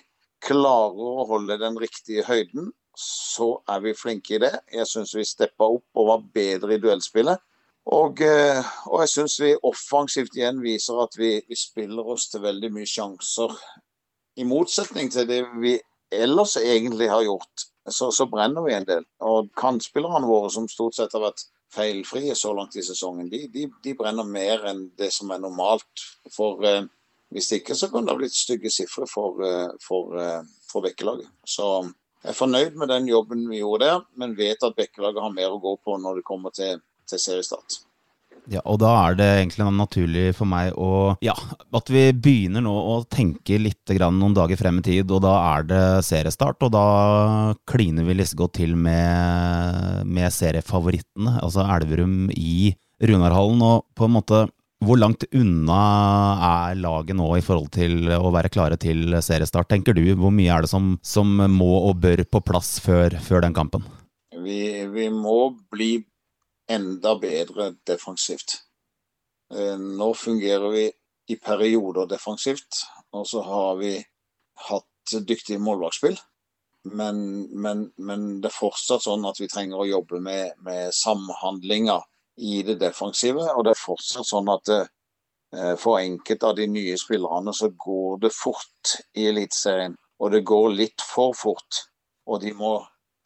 klarer 0.44 1.10
å 1.20 1.28
holde 1.30 1.60
den 1.62 1.78
riktige 1.80 2.26
høyden, 2.28 2.72
så 3.00 3.54
er 3.70 3.84
vi 3.84 3.96
flinke 3.96 4.36
i 4.36 4.42
det. 4.44 4.54
Jeg 4.74 4.88
syns 4.90 5.14
vi 5.16 5.28
steppa 5.28 5.68
opp 5.70 6.00
og 6.00 6.10
var 6.10 6.26
bedre 6.36 6.76
i 6.76 6.82
duellspillet. 6.82 7.40
Og, 7.90 8.22
uh, 8.22 8.60
og 8.92 9.02
jeg 9.02 9.10
syns 9.16 9.40
vi 9.42 9.56
offensivt 9.66 10.36
igjen 10.38 10.60
viser 10.62 11.00
at 11.02 11.16
vi, 11.18 11.40
vi 11.50 11.58
spiller 11.58 12.06
oss 12.14 12.28
til 12.30 12.44
veldig 12.44 12.70
mye 12.76 12.90
sjanser. 12.90 13.56
I 14.38 14.46
motsetning 14.46 15.10
til 15.10 15.26
det 15.30 15.42
vi 15.58 15.74
ellers 16.14 16.56
egentlig 16.62 17.10
har 17.10 17.26
gjort 17.26 17.70
så, 17.92 18.12
så, 18.12 18.26
brenner 18.26 18.62
vi 18.62 18.74
en 18.74 18.86
del. 18.86 19.06
Og 19.26 19.50
kantspillerne 19.58 20.28
våre, 20.30 20.50
som 20.54 20.68
stort 20.70 20.98
sett 20.98 21.14
har 21.16 21.24
vært 21.24 21.46
feilfrie 21.74 22.36
så 22.38 22.54
langt 22.58 22.78
i 22.78 22.86
sesongen, 22.86 23.30
de, 23.30 23.44
de, 23.54 23.68
de 23.84 23.96
brenner 23.98 24.26
mer 24.26 24.66
enn 24.70 24.88
det 24.98 25.12
som 25.14 25.32
er 25.34 25.42
normalt. 25.44 26.06
For 26.34 26.66
eh, 26.66 26.84
hvis 27.34 27.52
ikke 27.60 27.78
så 27.78 27.92
kan 27.92 28.06
det 28.06 28.16
ha 28.16 28.20
blitt 28.20 28.38
stygge 28.38 28.72
sifre 28.74 29.08
for, 29.10 29.42
eh, 29.46 29.70
for, 29.86 30.16
eh, 30.18 30.42
for 30.70 30.86
Bekkelaget. 30.86 31.30
Så 31.46 31.70
jeg 32.24 32.34
er 32.34 32.38
fornøyd 32.38 32.78
med 32.80 32.92
den 32.92 33.10
jobben 33.10 33.46
vi 33.52 33.62
gjorde 33.62 33.86
der, 33.86 34.06
men 34.20 34.38
vet 34.38 34.66
at 34.66 34.78
Bekkelaget 34.78 35.24
har 35.24 35.36
mer 35.36 35.54
å 35.54 35.62
gå 35.62 35.76
på 35.86 36.00
når 36.02 36.20
det 36.20 36.28
kommer 36.28 36.54
til, 36.56 36.82
til 37.10 37.22
seriestart. 37.22 37.82
Ja, 38.50 38.62
og 38.66 38.80
da 38.82 38.90
er 39.04 39.18
det 39.20 39.28
egentlig 39.28 39.68
naturlig 39.78 40.24
for 40.38 40.50
meg 40.50 40.74
å 40.74 41.16
Ja, 41.22 41.36
at 41.76 41.90
vi 41.94 42.08
begynner 42.18 42.64
nå 42.66 42.74
å 42.74 42.96
tenke 43.06 43.60
litt 43.62 43.94
noen 44.00 44.34
dager 44.38 44.58
frem 44.58 44.80
i 44.82 44.86
tid, 44.86 45.12
og 45.14 45.22
da 45.26 45.36
er 45.52 45.68
det 45.70 45.84
seriestart. 46.08 46.62
Og 46.66 46.74
da 46.74 46.86
kliner 47.70 48.08
vi 48.08 48.18
litt 48.18 48.34
godt 48.38 48.58
til 48.58 48.74
med, 48.74 50.06
med 50.06 50.34
seriefavorittene, 50.34 51.38
altså 51.44 51.68
Elverum 51.78 52.32
i 52.34 52.74
Runarhallen. 53.06 53.62
Og 53.62 53.86
på 53.94 54.10
en 54.10 54.18
måte 54.18 54.48
hvor 54.86 54.96
langt 54.96 55.26
unna 55.36 55.80
er 56.50 56.78
laget 56.80 57.18
nå 57.20 57.28
i 57.36 57.44
forhold 57.44 57.68
til 57.76 58.08
å 58.16 58.32
være 58.32 58.52
klare 58.54 58.78
til 58.80 59.18
seriestart, 59.22 59.68
tenker 59.70 59.94
du? 59.94 60.06
Hvor 60.16 60.32
mye 60.34 60.54
er 60.56 60.64
det 60.64 60.72
som, 60.72 60.94
som 61.04 61.36
må 61.52 61.74
og 61.90 62.00
bør 62.02 62.24
på 62.32 62.42
plass 62.48 62.78
før, 62.82 63.18
før 63.22 63.44
den 63.44 63.58
kampen? 63.58 63.84
Vi, 64.40 64.88
vi 64.88 65.10
må 65.12 65.52
bli 65.70 65.98
enda 66.70 67.16
bedre 67.20 67.74
defensivt. 67.88 68.60
Eh, 69.54 69.78
nå 69.80 70.14
fungerer 70.14 70.70
vi 70.74 70.86
i 71.30 71.38
perioder 71.38 72.10
defensivt, 72.10 72.84
og 73.14 73.28
så 73.28 73.42
har 73.46 73.80
vi 73.82 73.96
hatt 74.70 75.26
dyktige 75.28 75.62
målvaktspill. 75.62 76.18
Men, 76.84 77.18
men, 77.62 77.90
men, 77.98 78.28
det 78.42 78.50
er 78.50 78.56
fortsatt 78.56 79.04
sånn 79.04 79.26
at 79.28 79.40
vi 79.42 79.50
trenger 79.52 79.82
å 79.82 79.90
jobbe 79.90 80.22
med, 80.24 80.56
med 80.64 80.94
samhandlinger 80.96 82.06
i 82.40 82.62
det 82.66 82.78
defensive. 82.82 83.44
Og 83.52 83.66
det 83.68 83.74
er 83.76 83.82
fortsatt 83.82 84.30
sånn 84.30 84.50
at 84.54 84.64
det, 84.70 84.80
eh, 85.56 85.76
for 85.82 86.00
enkelte 86.00 86.54
av 86.54 86.56
de 86.58 86.70
nye 86.72 86.96
spillerne 86.98 87.54
så 87.56 87.72
går 87.74 88.24
det 88.26 88.34
fort 88.36 88.96
i 89.18 89.28
Eliteserien. 89.32 89.98
Og 90.20 90.34
det 90.34 90.46
går 90.48 90.72
litt 90.78 91.04
for 91.04 91.36
fort. 91.38 91.84
Og 92.30 92.42
de 92.44 92.54
må 92.56 92.78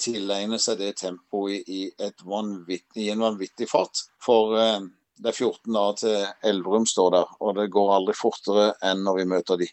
tilegne 0.03 0.59
seg 0.61 0.81
det 0.81 0.91
tempoet 0.99 1.69
i, 1.69 1.85
i 1.87 3.07
en 3.13 3.23
vanvittig 3.23 3.69
fart. 3.71 4.03
For 4.23 4.57
eh, 4.59 4.81
det 5.23 5.31
er 5.31 5.37
14 5.37 5.73
dager 5.73 5.97
til 6.01 6.49
Elverum 6.49 6.85
står 6.89 7.15
der, 7.15 7.33
og 7.39 7.55
det 7.59 7.71
går 7.73 7.95
aldri 7.95 8.17
fortere 8.17 8.73
enn 8.83 9.03
når 9.05 9.19
vi 9.21 9.29
møter 9.35 9.61
de. 9.61 9.69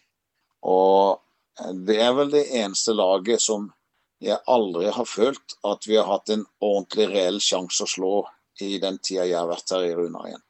Og 0.71 1.19
eh, 1.59 1.73
det 1.87 1.99
er 2.05 2.15
vel 2.17 2.33
det 2.33 2.47
eneste 2.61 2.95
laget 2.97 3.43
som 3.43 3.69
jeg 4.21 4.37
aldri 4.53 4.91
har 4.93 5.07
følt 5.09 5.55
at 5.65 5.87
vi 5.89 5.97
har 5.97 6.05
hatt 6.05 6.29
en 6.29 6.45
ordentlig 6.61 7.07
reell 7.09 7.39
sjanse 7.41 7.87
å 7.87 7.89
slå 7.89 8.15
i 8.61 8.77
den 8.81 8.99
tida 9.01 9.25
jeg 9.25 9.39
har 9.39 9.49
vært 9.49 9.73
her 9.73 9.87
i 9.87 9.95
Runar 9.97 10.27
igjen. 10.29 10.43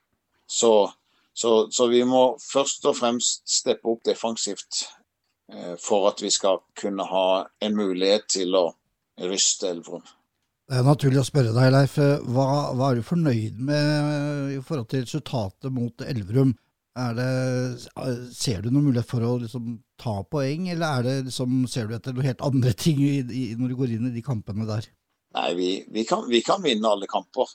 Så, 0.51 0.91
så, 1.33 1.71
så, 1.71 1.87
vi 1.87 2.03
må 2.03 2.35
først 2.43 2.85
og 2.89 2.97
fremst 2.99 3.47
steppe 3.47 3.87
opp 3.87 4.03
defensivt 4.03 4.83
eh, 5.53 5.77
for 5.79 6.09
at 6.11 6.19
vi 6.23 6.31
skal 6.33 6.59
kunne 6.75 7.07
ha 7.07 7.27
en 7.63 7.77
mulighet 7.77 8.27
til 8.35 8.57
å 8.59 8.65
ryste 9.19 9.69
Elverum. 9.71 10.03
Det 10.71 10.79
er 10.79 10.87
naturlig 10.87 11.19
å 11.19 11.27
spørre 11.27 11.51
deg, 11.51 11.71
Leif. 11.73 11.97
Hva, 11.99 12.45
hva, 12.71 12.91
er 12.91 12.99
du 13.01 13.03
fornøyd 13.03 13.57
med 13.67 14.53
i 14.55 14.59
forhold 14.63 14.87
til 14.91 15.03
resultatet 15.03 15.73
mot 15.73 16.05
Elverum? 16.05 16.53
Det, 16.91 17.27
ser 18.35 18.63
du 18.63 18.69
noen 18.69 18.89
mulighet 18.89 19.07
for 19.07 19.23
å 19.23 19.33
liksom, 19.41 19.77
ta 19.99 20.17
poeng, 20.27 20.69
eller 20.73 21.05
det, 21.07 21.17
liksom, 21.27 21.65
ser 21.71 21.87
du 21.87 21.95
etter 21.95 22.15
noen 22.15 22.27
helt 22.27 22.43
andre 22.43 22.73
ting 22.75 22.99
i, 23.03 23.19
i, 23.23 23.43
når 23.59 23.71
du 23.71 23.77
går 23.79 23.93
inn 23.95 24.09
i 24.09 24.15
de 24.15 24.23
kampene 24.23 24.67
der? 24.67 24.87
Nei, 25.35 25.51
vi, 25.55 25.69
vi, 25.91 26.03
kan, 26.07 26.25
vi 26.27 26.41
kan, 26.43 26.63
vinne 26.63 26.87
alle 26.87 27.07
kamper. 27.07 27.51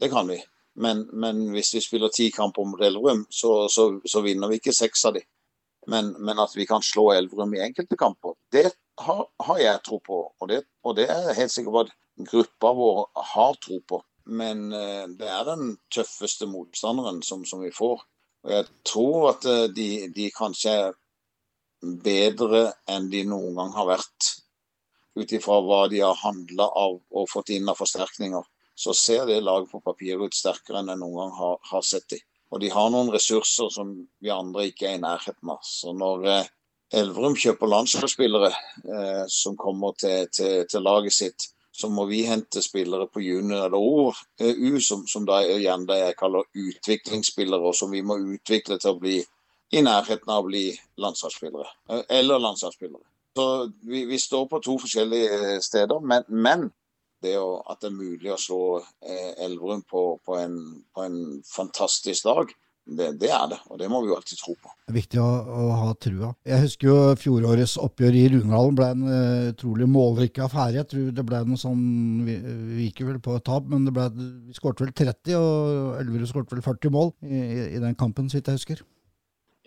Det 0.00 0.08
kan 0.12 0.28
vi. 0.28 0.38
Men, 0.80 1.06
men 1.12 1.42
hvis 1.52 1.74
vi 1.74 1.82
spiller 1.84 2.12
ti 2.14 2.30
kamper 2.32 2.64
mot 2.68 2.80
Elverum, 2.84 3.26
så, 3.28 3.66
så, 3.72 3.90
så, 4.04 4.22
vinner 4.24 4.48
vi 4.48 4.60
ikke 4.60 4.76
seks 4.76 5.04
av 5.08 5.16
de. 5.18 5.24
Men, 5.88 6.14
men, 6.20 6.40
at 6.40 6.54
vi 6.56 6.68
kan 6.68 6.84
slå 6.84 7.10
Elverum 7.16 7.56
i 7.56 7.64
enkelte 7.64 7.98
kamper, 7.98 8.36
det 8.52 8.70
har, 9.06 9.24
har 9.46 9.58
jeg 9.62 9.82
tro 9.86 9.98
på. 10.04 10.20
Og 10.40 10.50
det, 10.50 10.62
og 10.84 10.96
det 10.98 11.08
er 11.12 11.36
helt 11.36 11.54
sikkert 11.54 11.88
at 11.88 11.96
gruppa 12.30 12.72
vår 12.74 13.02
har 13.32 13.58
tro 13.62 13.80
på. 13.88 14.00
Men 14.28 14.68
uh, 14.72 15.06
det 15.18 15.28
er 15.28 15.44
den 15.48 15.76
tøffeste 15.94 16.48
motstanderen 16.50 17.22
som, 17.24 17.44
som, 17.48 17.62
vi 17.64 17.72
får. 17.74 18.02
Og 18.44 18.52
jeg 18.52 18.66
tror 18.86 19.30
at 19.32 19.46
uh, 19.48 19.64
de, 19.72 20.08
de, 20.14 20.28
kanskje 20.34 20.74
er 20.82 20.98
bedre 22.04 22.68
enn 22.90 23.08
de 23.12 23.24
noen 23.28 23.56
gang 23.56 23.72
har 23.76 23.88
vært. 23.94 24.32
Ut 25.18 25.32
ifra 25.34 25.58
hva 25.64 25.86
de 25.90 26.02
har 26.04 26.18
handla 26.20 26.68
av 26.78 26.98
og 27.00 27.30
fått 27.30 27.50
inn 27.54 27.70
av 27.70 27.78
forsterkninger, 27.78 28.44
så 28.78 28.94
ser 28.94 29.24
det 29.26 29.40
laget 29.42 29.72
på 29.72 29.80
papiret 29.82 30.28
ut 30.28 30.36
sterkere 30.36 30.82
enn 30.82 30.92
jeg 30.92 31.00
noen 31.00 31.16
gang 31.22 31.32
har, 31.38 31.56
har 31.72 31.86
sett 31.86 32.06
de. 32.12 32.20
Og 32.52 32.62
de 32.62 32.70
har 32.72 32.92
noen 32.92 33.10
ressurser 33.12 33.72
som 33.72 33.90
vi 34.22 34.30
andre 34.32 34.68
ikke 34.70 34.86
er 34.88 34.98
i 34.98 35.02
nærheten 35.02 35.50
av. 35.52 35.64
Så 35.66 35.92
når 35.96 36.28
uh, 36.28 36.52
Elverum 36.94 37.36
kjøper 37.36 37.68
landslagsspillere 37.68 38.48
eh, 38.48 39.24
som 39.28 39.56
kommer 39.60 39.92
til, 40.00 40.28
til, 40.32 40.64
til, 40.70 40.82
laget 40.82 41.12
sitt, 41.12 41.48
så 41.72 41.90
må 41.92 42.06
vi 42.08 42.22
hente 42.26 42.62
spillere 42.64 43.06
på 43.12 43.20
junior 43.20 43.66
eller 43.66 43.76
over, 43.76 44.22
eh, 44.40 44.56
U, 44.56 44.80
som, 44.80 45.04
som 45.06 45.26
da 45.28 45.42
igjen 45.44 45.84
det 45.88 45.98
jeg 46.00 46.16
kaller 46.18 46.48
utviklingsspillere, 46.56 47.60
og 47.60 47.76
som 47.76 47.92
vi 47.92 48.00
må 48.00 48.16
utvikle 48.36 48.80
til 48.80 48.94
å 48.94 49.02
bli 49.02 49.18
i 49.76 49.82
nærheten 49.84 50.32
av 50.32 50.46
å 50.46 50.48
bli 50.48 50.64
landslagsspillere. 50.96 51.68
Eh, 51.92 52.04
eller 52.20 52.40
landslagsspillere. 52.40 53.04
Så 53.36 53.48
vi, 53.84 54.06
vi, 54.08 54.18
står 54.18 54.48
på 54.50 54.62
to 54.64 54.78
forskjellige 54.80 55.40
eh, 55.52 55.58
steder, 55.62 56.00
men, 56.00 56.24
men 56.28 56.70
det 57.22 57.36
å, 57.38 57.58
at 57.68 57.82
det 57.82 57.90
er 57.90 57.98
mulig 57.98 58.32
å 58.32 58.40
slå 58.40 58.62
eh, 58.78 59.34
Elverum 59.44 59.84
på, 59.86 60.04
på, 60.24 60.38
en, 60.40 60.58
på 60.94 61.04
en 61.04 61.20
fantastisk 61.46 62.24
dag, 62.26 62.56
det, 62.88 63.08
det, 63.20 63.28
er 63.28 63.48
det, 63.50 63.58
og 63.68 63.76
det 63.80 63.88
må 63.92 64.00
vi 64.00 64.08
jo 64.08 64.16
alltid 64.16 64.38
tro 64.40 64.54
på. 64.56 64.70
Det 64.86 64.92
er 64.92 64.96
viktig 64.96 65.20
å, 65.20 65.26
å 65.28 65.64
ha 65.76 65.88
trua. 66.00 66.30
Jeg 66.48 66.62
husker 66.62 66.88
jo 66.88 66.96
fjorårets 67.20 67.76
oppgjør 67.84 68.16
i 68.16 68.22
Runedalen 68.32 68.78
ble 68.78 68.88
en 68.94 69.02
uh, 69.04 69.48
utrolig 69.50 69.88
målrik 69.92 70.40
affære. 70.44 70.78
Jeg 70.80 70.88
tror 70.92 71.10
det 71.18 71.24
ble 71.28 71.42
noe 71.48 71.60
sånn 71.60 71.82
Vi, 72.24 72.36
vi 72.72 72.86
gikk 72.86 73.04
vel 73.10 73.18
på 73.24 73.36
et 73.36 73.44
tap, 73.44 73.66
men 73.68 73.84
det 73.84 73.92
ble, 73.96 74.06
vi 74.48 74.56
skåret 74.56 74.80
vel 74.86 74.94
30, 74.96 75.36
og 75.36 75.98
Elverum 76.00 76.30
skåret 76.30 76.54
vel 76.54 76.64
40 76.64 76.94
mål 76.94 77.12
i, 77.28 77.42
i, 77.74 77.82
den 77.84 77.98
kampen, 77.98 78.30
så 78.32 78.38
vidt 78.38 78.48
jeg 78.48 78.62
husker. 78.62 78.84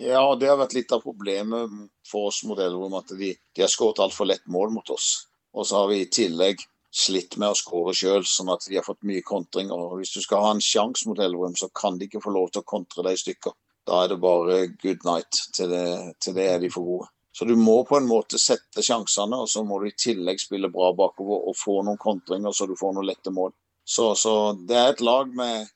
Ja, 0.02 0.24
det 0.40 0.50
har 0.50 0.58
vært 0.58 0.74
litt 0.80 0.94
av 0.96 1.04
problemet 1.06 1.78
for 2.10 2.32
oss 2.32 2.42
mot 2.50 2.58
Elverum, 2.58 2.98
at 2.98 3.14
de, 3.14 3.36
de 3.38 3.66
har 3.66 3.70
skåret 3.70 4.02
altfor 4.02 4.32
lett 4.32 4.48
mål 4.50 4.74
mot 4.80 4.96
oss. 4.96 5.14
Og 5.54 5.68
så 5.68 5.84
har 5.84 5.92
vi 5.92 6.02
i 6.02 6.10
tillegg 6.10 6.66
slitt 6.92 7.38
med 7.40 7.54
å 7.54 7.58
skåre 7.58 7.94
sjøl, 7.96 8.26
sånn 8.28 8.52
at 8.52 8.68
de 8.68 8.76
har 8.78 8.86
fått 8.86 9.06
mye 9.08 9.24
kontringer. 9.24 9.80
Og 9.80 10.02
hvis 10.02 10.14
du 10.16 10.22
skal 10.24 10.44
ha 10.46 10.52
en 10.56 10.64
sjanse 10.64 11.08
mot 11.08 11.20
Elverum, 11.20 11.56
så 11.56 11.72
kan 11.76 11.98
de 11.98 12.10
ikke 12.10 12.24
få 12.24 12.34
lov 12.36 12.52
til 12.52 12.64
å 12.64 12.72
kontre 12.74 13.06
deg 13.08 13.16
i 13.16 13.24
stykker. 13.24 13.56
Da 13.88 14.04
er 14.04 14.12
det 14.12 14.20
bare 14.22 14.60
good 14.84 15.08
night. 15.08 15.40
Til 15.56 15.72
det, 15.72 15.88
til 16.22 16.38
det 16.38 16.48
er 16.52 16.62
de 16.62 16.70
for 16.74 16.88
gode. 16.88 17.10
Så 17.32 17.48
du 17.48 17.56
må 17.56 17.78
på 17.88 17.96
en 17.96 18.10
måte 18.10 18.40
sette 18.42 18.84
sjansene, 18.84 19.40
og 19.40 19.50
så 19.50 19.64
må 19.64 19.80
du 19.80 19.88
i 19.88 19.96
tillegg 19.96 20.42
spille 20.44 20.72
bra 20.72 20.92
bakover 20.94 21.48
og 21.48 21.56
få 21.56 21.80
noen 21.88 22.00
kontringer, 22.02 22.52
så 22.52 22.68
du 22.68 22.76
får 22.80 22.98
noen 22.98 23.08
lette 23.08 23.32
mål. 23.32 23.54
Så, 23.88 24.12
så 24.20 24.34
det 24.68 24.78
er 24.78 24.92
et 24.92 25.04
lag 25.06 25.32
med 25.36 25.72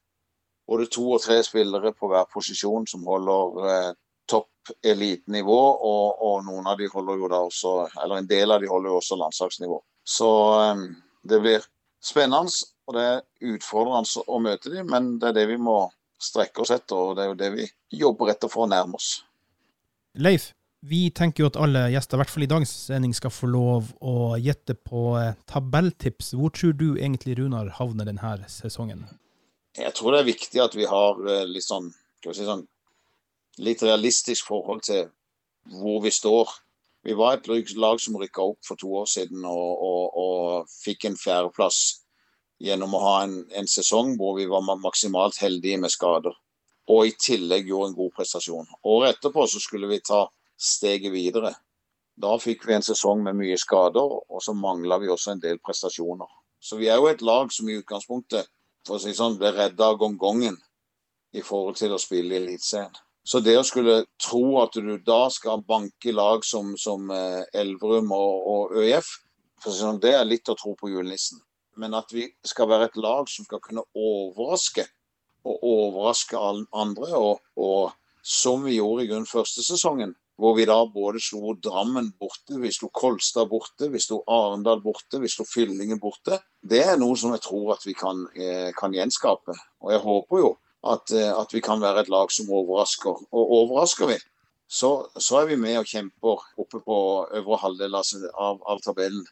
både 0.68 0.90
to 0.92 1.06
og 1.16 1.24
tre 1.24 1.40
spillere 1.48 1.94
på 1.96 2.10
hver 2.12 2.28
posisjon 2.34 2.86
som 2.90 3.08
holder 3.08 3.72
eh, 3.72 3.90
topp 4.28 4.76
elitenivå, 4.84 5.62
og, 5.90 6.22
og, 6.28 6.38
noen 6.46 6.68
av 6.68 6.80
de 6.80 6.90
holder 6.92 7.22
jo 7.22 7.32
da 7.32 7.42
også, 7.48 7.74
eller 8.04 8.20
en 8.20 8.30
del 8.30 8.52
av 8.52 8.62
de 8.62 8.70
holder 8.70 8.92
jo 8.92 9.00
også 9.00 9.20
landslagsnivå. 9.22 9.80
Så 10.06 10.30
eh, 10.60 10.86
det 11.25 11.41
blir 11.44 11.65
spennende 12.05 12.53
og 12.86 12.98
det 12.98 13.05
er 13.05 13.53
utfordrende 13.55 14.25
å 14.29 14.41
møte 14.41 14.74
dem, 14.74 14.89
men 14.91 15.15
det 15.22 15.32
er 15.32 15.39
det 15.39 15.48
vi 15.50 15.58
må 15.62 15.79
strekke 16.22 16.62
oss 16.63 16.74
etter, 16.75 16.98
og 16.98 17.17
det 17.17 17.24
er 17.24 17.32
jo 17.32 17.39
det 17.39 17.50
vi 17.55 17.65
jobber 18.03 18.29
etter 18.34 18.51
for 18.51 18.65
å 18.65 18.70
nærme 18.70 19.00
oss. 19.00 19.17
Leif, 20.15 20.53
Vi 20.86 21.10
tenker 21.10 21.41
jo 21.41 21.48
at 21.50 21.55
alle 21.58 21.88
gjester, 21.89 22.13
i 22.13 22.22
hvert 22.22 22.29
fall 22.29 22.44
i 22.46 22.50
dagens 22.51 22.72
sending, 22.91 23.13
skal 23.17 23.32
få 23.34 23.48
lov 23.50 23.88
å 24.05 24.36
gjette 24.38 24.75
på 24.77 25.15
eh, 25.17 25.32
tabelltips. 25.50 26.36
Hvor 26.38 26.51
tror 26.53 26.75
du 26.77 26.91
egentlig 26.91 27.39
Runar 27.39 27.72
havner 27.79 28.05
denne 28.05 28.36
sesongen? 28.53 29.01
Jeg 29.74 29.96
tror 29.98 30.13
det 30.13 30.20
er 30.20 30.27
viktig 30.27 30.62
at 30.62 30.77
vi 30.77 30.86
har 30.86 31.17
eh, 31.25 31.48
litt 31.50 31.65
sånn, 31.65 31.89
skal 32.20 32.29
vi 32.29 32.38
si 32.38 32.46
sånn 32.46 32.62
litt 33.65 33.82
realistisk 33.82 34.46
forhold 34.51 34.86
til 34.86 35.10
hvor 35.74 36.03
vi 36.05 36.13
står. 36.13 36.53
Vi 37.06 37.14
var 37.14 37.38
et 37.38 37.48
lag- 37.78 38.02
som 38.02 38.18
rykka 38.18 38.42
opp 38.42 38.66
for 38.66 38.82
to 38.82 38.90
år 39.02 39.06
siden 39.06 39.46
og, 39.46 39.84
og, 39.90 40.16
og 40.18 40.72
fikk 40.72 41.06
en 41.06 41.18
fjerdeplass 41.18 41.82
gjennom 42.66 42.96
å 42.98 43.02
ha 43.04 43.16
en, 43.26 43.36
en 43.54 43.70
sesong 43.70 44.16
hvor 44.18 44.40
vi 44.40 44.48
var 44.50 44.66
maksimalt 44.66 45.38
heldige 45.44 45.78
med 45.84 45.94
skader. 45.94 46.34
Og 46.90 47.06
i 47.06 47.14
tillegg 47.14 47.70
gjorde 47.70 47.92
en 47.92 47.98
god 48.00 48.12
prestasjon. 48.18 48.68
Året 48.90 49.16
etterpå 49.16 49.46
så 49.50 49.62
skulle 49.62 49.90
vi 49.92 50.02
ta 50.02 50.24
steget 50.58 51.14
videre. 51.14 51.54
Da 52.18 52.38
fikk 52.42 52.66
vi 52.66 52.78
en 52.78 52.86
sesong 52.86 53.24
med 53.26 53.38
mye 53.38 53.58
skader, 53.60 54.18
og 54.32 54.42
så 54.42 54.54
mangla 54.58 54.98
vi 55.02 55.10
også 55.12 55.36
en 55.36 55.42
del 55.44 55.60
prestasjoner. 55.60 56.30
Så 56.62 56.80
vi 56.80 56.90
er 56.90 57.02
jo 57.02 57.10
et 57.12 57.22
lag 57.26 57.52
som 57.54 57.70
i 57.70 57.78
utgangspunktet 57.82 58.50
for 58.86 58.98
å 58.98 59.02
si 59.02 59.14
sånn, 59.18 59.38
ble 59.38 59.52
redda 59.54 59.92
av 59.92 60.00
gongongen 60.02 60.58
i 61.36 61.44
forhold 61.46 61.78
til 61.78 61.94
å 61.94 62.02
spille 62.02 62.38
i 62.38 62.42
Eliteserien. 62.44 62.94
Så 63.25 63.41
det 63.41 63.55
å 63.58 63.65
skulle 63.65 64.03
tro 64.22 64.60
at 64.62 64.75
du 64.77 64.98
da 65.01 65.25
skal 65.34 65.63
banke 65.65 66.13
lag 66.13 66.46
som, 66.46 66.75
som 66.77 67.10
eh, 67.10 67.41
Elverum 67.58 68.12
og, 68.13 68.50
og 68.51 68.75
ØIF, 68.84 69.10
sånn, 69.65 69.98
det 70.01 70.13
er 70.13 70.27
litt 70.29 70.51
å 70.51 70.58
tro 70.60 70.75
på 70.77 70.91
julenissen. 70.91 71.41
Men 71.82 71.98
at 71.98 72.13
vi 72.13 72.27
skal 72.46 72.70
være 72.70 72.91
et 72.91 73.00
lag 73.01 73.25
som 73.32 73.48
skal 73.48 73.63
kunne 73.63 73.84
overraske, 73.98 74.86
og 75.46 75.65
overraske 75.65 76.38
alle 76.38 76.70
andre, 76.77 77.10
og, 77.17 77.41
og 77.58 77.96
som 78.25 78.63
vi 78.65 78.77
gjorde 78.77 79.05
i 79.05 79.10
grunn 79.10 79.27
første 79.29 79.65
sesongen, 79.65 80.13
hvor 80.38 80.55
vi 80.58 80.65
da 80.67 80.77
både 80.91 81.22
slo 81.24 81.53
Drammen 81.63 82.12
borte, 82.20 82.58
vi 82.60 82.72
slo 82.74 82.89
Kolstad 82.94 83.48
borte, 83.50 83.88
vi 83.91 84.01
slo 84.03 84.20
Arendal 84.29 84.82
borte, 84.84 85.20
vi 85.24 85.32
slo 85.32 85.46
Fyllingen 85.48 86.01
borte. 86.01 86.41
Det 86.62 86.82
er 86.84 87.00
noe 87.00 87.15
som 87.20 87.34
jeg 87.34 87.44
tror 87.46 87.75
at 87.77 87.86
vi 87.88 87.96
kan, 87.98 88.25
eh, 88.36 88.70
kan 88.75 88.94
gjenskape. 88.94 89.55
Og 89.86 89.94
jeg 89.94 90.03
håper 90.03 90.41
jo 90.44 90.51
at, 90.86 91.12
eh, 91.12 91.32
at 91.32 91.54
vi 91.54 91.62
kan 91.62 91.82
være 91.82 92.06
et 92.06 92.12
lag 92.13 92.32
som 92.32 92.51
overrasker. 92.51 93.25
Og 93.32 93.54
overrasker 93.60 94.10
vi, 94.12 94.18
så, 94.68 94.92
så 95.18 95.42
er 95.42 95.51
vi 95.51 95.60
med 95.62 95.80
og 95.80 95.89
kjemper 95.89 96.44
oppe 96.62 96.82
på 96.82 97.00
øvre 97.39 97.60
halvdel 97.62 97.98
av, 97.98 98.62
av, 98.65 98.82
tabellen. 98.86 99.25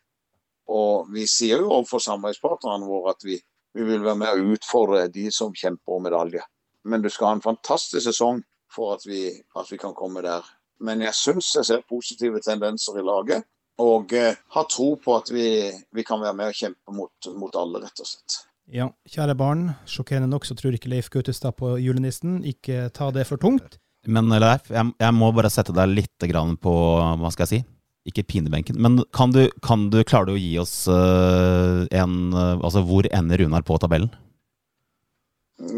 Og 0.69 1.09
vi 1.13 1.25
sier 1.27 1.63
jo 1.63 1.71
overfor 1.71 2.03
samarbeidspartnerne 2.03 2.87
våre 2.87 3.15
at 3.15 3.25
vi, 3.25 3.39
vi 3.73 3.85
vil 3.87 4.05
være 4.05 4.19
med 4.21 4.33
og 4.33 4.57
utfordre 4.57 5.07
de 5.11 5.29
som 5.33 5.55
kjemper 5.57 5.97
om 5.97 6.05
medalje. 6.07 6.43
Men 6.83 7.01
du 7.03 7.09
skal 7.09 7.31
ha 7.31 7.37
en 7.37 7.45
fantastisk 7.45 8.05
sesong 8.05 8.43
for 8.73 8.95
at 8.95 9.07
vi, 9.07 9.25
at 9.57 9.71
vi 9.71 9.79
kan 9.81 9.95
komme 9.97 10.23
der. 10.25 10.45
Men 10.83 11.01
jeg 11.01 11.15
syns 11.17 11.53
jeg 11.55 11.69
ser 11.69 11.89
positive 11.89 12.41
tendenser 12.43 12.97
i 12.99 13.05
laget. 13.05 13.45
Og 13.81 14.13
eh, 14.13 14.37
har 14.53 14.65
tro 14.69 14.93
på 15.01 15.15
at 15.17 15.31
vi, 15.33 15.47
vi 15.91 16.03
kan 16.05 16.21
være 16.21 16.37
med 16.37 16.51
og 16.53 16.57
kjempe 16.57 16.93
mot, 16.93 17.29
mot 17.39 17.55
alle, 17.57 17.81
rett 17.81 18.03
og 18.03 18.09
slett. 18.09 18.43
Ja, 18.71 18.87
kjære 19.09 19.35
barn, 19.35 19.63
sjokkerende 19.89 20.29
nok 20.31 20.45
så 20.47 20.55
tror 20.55 20.75
ikke 20.75 20.91
Leif 20.91 21.09
Gautestad 21.11 21.57
på 21.59 21.75
julenissen. 21.83 22.39
Ikke 22.47 22.87
ta 22.95 23.09
det 23.11 23.25
for 23.27 23.41
tungt. 23.41 23.77
Men 24.07 24.31
Leif, 24.31 24.69
jeg, 24.71 24.93
jeg 24.99 25.15
må 25.15 25.31
bare 25.35 25.51
sette 25.51 25.75
deg 25.75 25.91
litt 25.91 26.27
grann 26.31 26.55
på 26.59 26.71
hva 27.19 27.31
skal 27.33 27.45
jeg 27.45 27.51
si? 27.51 27.61
Ikke 28.07 28.25
pinebenken, 28.27 28.75
men 28.83 28.99
kan 29.15 29.31
du, 29.31 29.45
kan 29.63 29.87
du 29.91 30.01
klare 30.03 30.33
å 30.33 30.39
gi 30.39 30.57
oss 30.59 30.89
uh, 30.91 31.87
en 31.87 32.15
uh, 32.35 32.59
Altså, 32.59 32.81
hvor 32.83 33.07
ender 33.07 33.39
Runar 33.39 33.63
på 33.63 33.77
tabellen? 33.79 34.11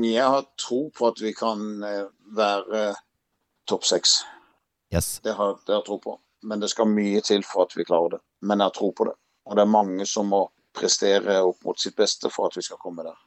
Jeg 0.01 0.25
har 0.25 0.47
tro 0.57 0.87
på 0.89 1.11
at 1.11 1.21
vi 1.21 1.35
kan 1.37 1.83
eh, 1.85 2.07
være 2.33 2.87
topp 3.69 3.85
seks. 3.85 4.23
Yes. 4.89 5.19
Det 5.21 5.35
har 5.37 5.59
det 5.59 5.75
har 5.75 5.83
jeg 5.83 5.87
tro 5.91 5.99
på. 6.01 6.15
Men 6.47 6.63
det 6.63 6.71
skal 6.71 6.89
mye 6.89 7.21
til 7.25 7.43
for 7.45 7.67
at 7.67 7.75
vi 7.77 7.85
klarer 7.85 8.15
det. 8.15 8.21
Men 8.41 8.63
jeg 8.63 8.71
har 8.71 8.73
tro 8.73 8.89
på 8.95 9.05
det. 9.05 9.13
Og 9.45 9.59
det 9.59 9.65
er 9.65 9.69
mange 9.75 10.07
som 10.09 10.31
må 10.31 10.41
prestere 10.75 11.39
opp 11.43 11.63
mot 11.65 11.79
sitt 11.79 11.95
beste 11.97 12.31
for 12.33 12.49
at 12.49 12.57
vi 12.57 12.65
skal 12.65 12.79
komme 12.81 13.05
der. 13.05 13.17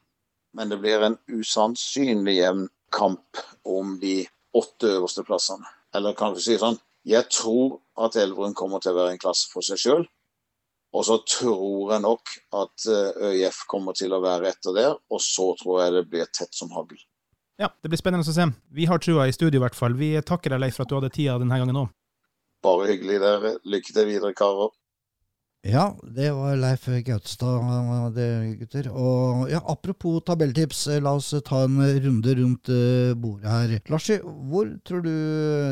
Men 0.57 0.73
det 0.73 0.81
blir 0.83 1.05
en 1.05 1.19
usannsynlig 1.29 2.39
jevn 2.39 2.69
kamp 2.95 3.41
om 3.69 3.99
de 4.01 4.23
åtte 4.57 4.95
øverste 4.99 5.25
plassene. 5.29 5.67
Eller 5.95 6.17
kan 6.17 6.35
vi 6.37 6.45
si 6.45 6.59
sånn 6.61 6.79
Jeg 7.09 7.31
tror 7.33 7.79
at 7.97 8.17
Elverum 8.21 8.53
kommer 8.59 8.83
til 8.85 8.93
å 8.93 8.99
være 8.99 9.15
en 9.15 9.21
klasse 9.23 9.49
for 9.49 9.65
seg 9.65 9.81
sjøl. 9.81 10.03
Og 10.97 11.05
så 11.05 11.19
tror 11.29 11.93
jeg 11.93 12.03
nok 12.05 12.33
at 12.59 12.89
eh, 12.89 13.21
ØIF 13.31 13.63
kommer 13.69 13.97
til 13.97 14.13
å 14.13 14.21
være 14.25 14.51
etter 14.51 14.75
der. 14.77 14.97
Og 15.13 15.23
så 15.25 15.51
tror 15.61 15.83
jeg 15.83 15.95
det 15.95 16.03
blir 16.11 16.29
tett 16.33 16.53
som 16.57 16.73
hagl. 16.75 16.99
Ja, 17.61 17.71
det 17.83 17.91
blir 17.91 18.01
spennende 18.01 18.29
å 18.29 18.35
se. 18.35 18.45
Vi 18.75 18.87
har 18.89 19.01
trua 19.03 19.27
i 19.29 19.35
studio 19.35 19.61
i 19.61 19.65
hvert 19.65 19.79
fall. 19.79 19.97
Vi 19.99 20.13
takker 20.21 20.53
deg, 20.55 20.63
Leif, 20.63 20.77
for 20.77 20.85
at 20.85 20.93
du 20.93 20.99
hadde 20.99 21.13
tida 21.15 21.39
denne 21.41 21.59
gangen 21.61 21.81
òg. 21.81 21.89
Bare 22.65 22.91
hyggelig, 22.91 23.19
der. 23.23 23.59
Lykke 23.69 23.95
til 23.95 24.09
videre, 24.09 24.35
karer. 24.37 24.73
Ja, 25.67 25.97
det 26.03 26.31
var 26.33 26.57
Leif 26.57 26.87
Gautestad, 26.87 27.65
det, 28.15 28.27
gutter. 28.61 28.89
Og 28.95 29.49
ja, 29.51 29.59
apropos 29.67 30.21
tabelltips, 30.27 30.87
eh, 30.87 31.01
la 31.03 31.17
oss 31.19 31.33
ta 31.45 31.65
en 31.65 31.81
runde 32.05 32.35
rundt 32.39 32.71
eh, 32.71 33.15
bordet 33.19 33.51
her. 33.51 33.75
Larsi, 33.91 34.21
hvor 34.23 34.71
tror 34.87 35.03
du 35.03 35.11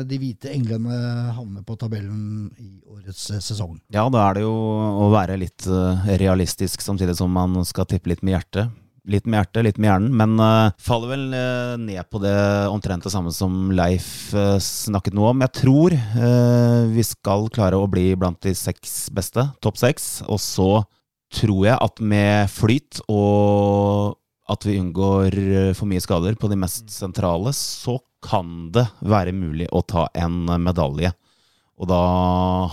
de 0.09 0.19
hvite 0.19 0.51
englene 0.51 0.97
havner 1.37 1.63
på 1.63 1.77
tabellen 1.79 2.49
i 2.59 2.81
årets 2.83 3.29
eh, 3.31 3.39
sesong? 3.43 3.77
Ja, 3.95 4.09
da 4.11 4.25
er 4.27 4.37
det 4.37 4.43
jo 4.43 4.51
å 4.51 5.07
være 5.13 5.39
litt 5.39 5.69
realistisk 6.19 6.83
samtidig 6.83 7.15
som 7.17 7.31
man 7.31 7.55
skal 7.65 7.87
tippe 7.87 8.11
litt 8.11 8.25
med 8.27 8.35
hjertet. 8.35 8.75
Litt 9.07 9.23
med 9.23 9.39
hjertet, 9.39 9.63
litt 9.63 9.77
med 9.79 9.87
hjernen, 9.87 10.15
men 10.19 10.35
uh, 10.41 10.73
faller 10.83 11.13
vel 11.13 11.25
uh, 11.31 11.75
ned 11.79 12.03
på 12.11 12.19
det 12.19 12.35
omtrent 12.67 13.05
det 13.07 13.11
samme 13.13 13.31
som 13.31 13.69
Leif 13.71 14.33
uh, 14.35 14.57
snakket 14.59 15.15
noe 15.15 15.31
om. 15.31 15.43
Jeg 15.45 15.53
tror 15.61 15.95
vi 16.91 17.03
skal 17.07 17.47
klare 17.53 17.79
å 17.79 17.87
bli 17.87 18.09
blant 18.19 18.41
de 18.43 18.51
seks 18.57 19.07
beste, 19.15 19.45
topp 19.63 19.79
seks. 19.79 20.09
Og 20.27 20.41
så 20.43 20.69
tror 21.33 21.61
jeg 21.69 21.79
at 21.87 22.01
med 22.03 22.51
flyt 22.51 23.01
og 23.07 24.17
at 24.47 24.67
vi 24.67 24.77
unngår 24.79 25.35
for 25.75 25.87
mye 25.91 26.03
skader 26.03 26.37
på 26.39 26.47
de 26.51 26.59
mest 26.59 26.91
sentrale, 26.91 27.51
så 27.55 27.97
kan 28.23 28.69
det 28.75 28.85
være 29.03 29.35
mulig 29.35 29.67
å 29.75 29.83
ta 29.87 30.07
en 30.15 30.45
medalje. 30.63 31.11
Og 31.77 31.85
da 31.91 31.97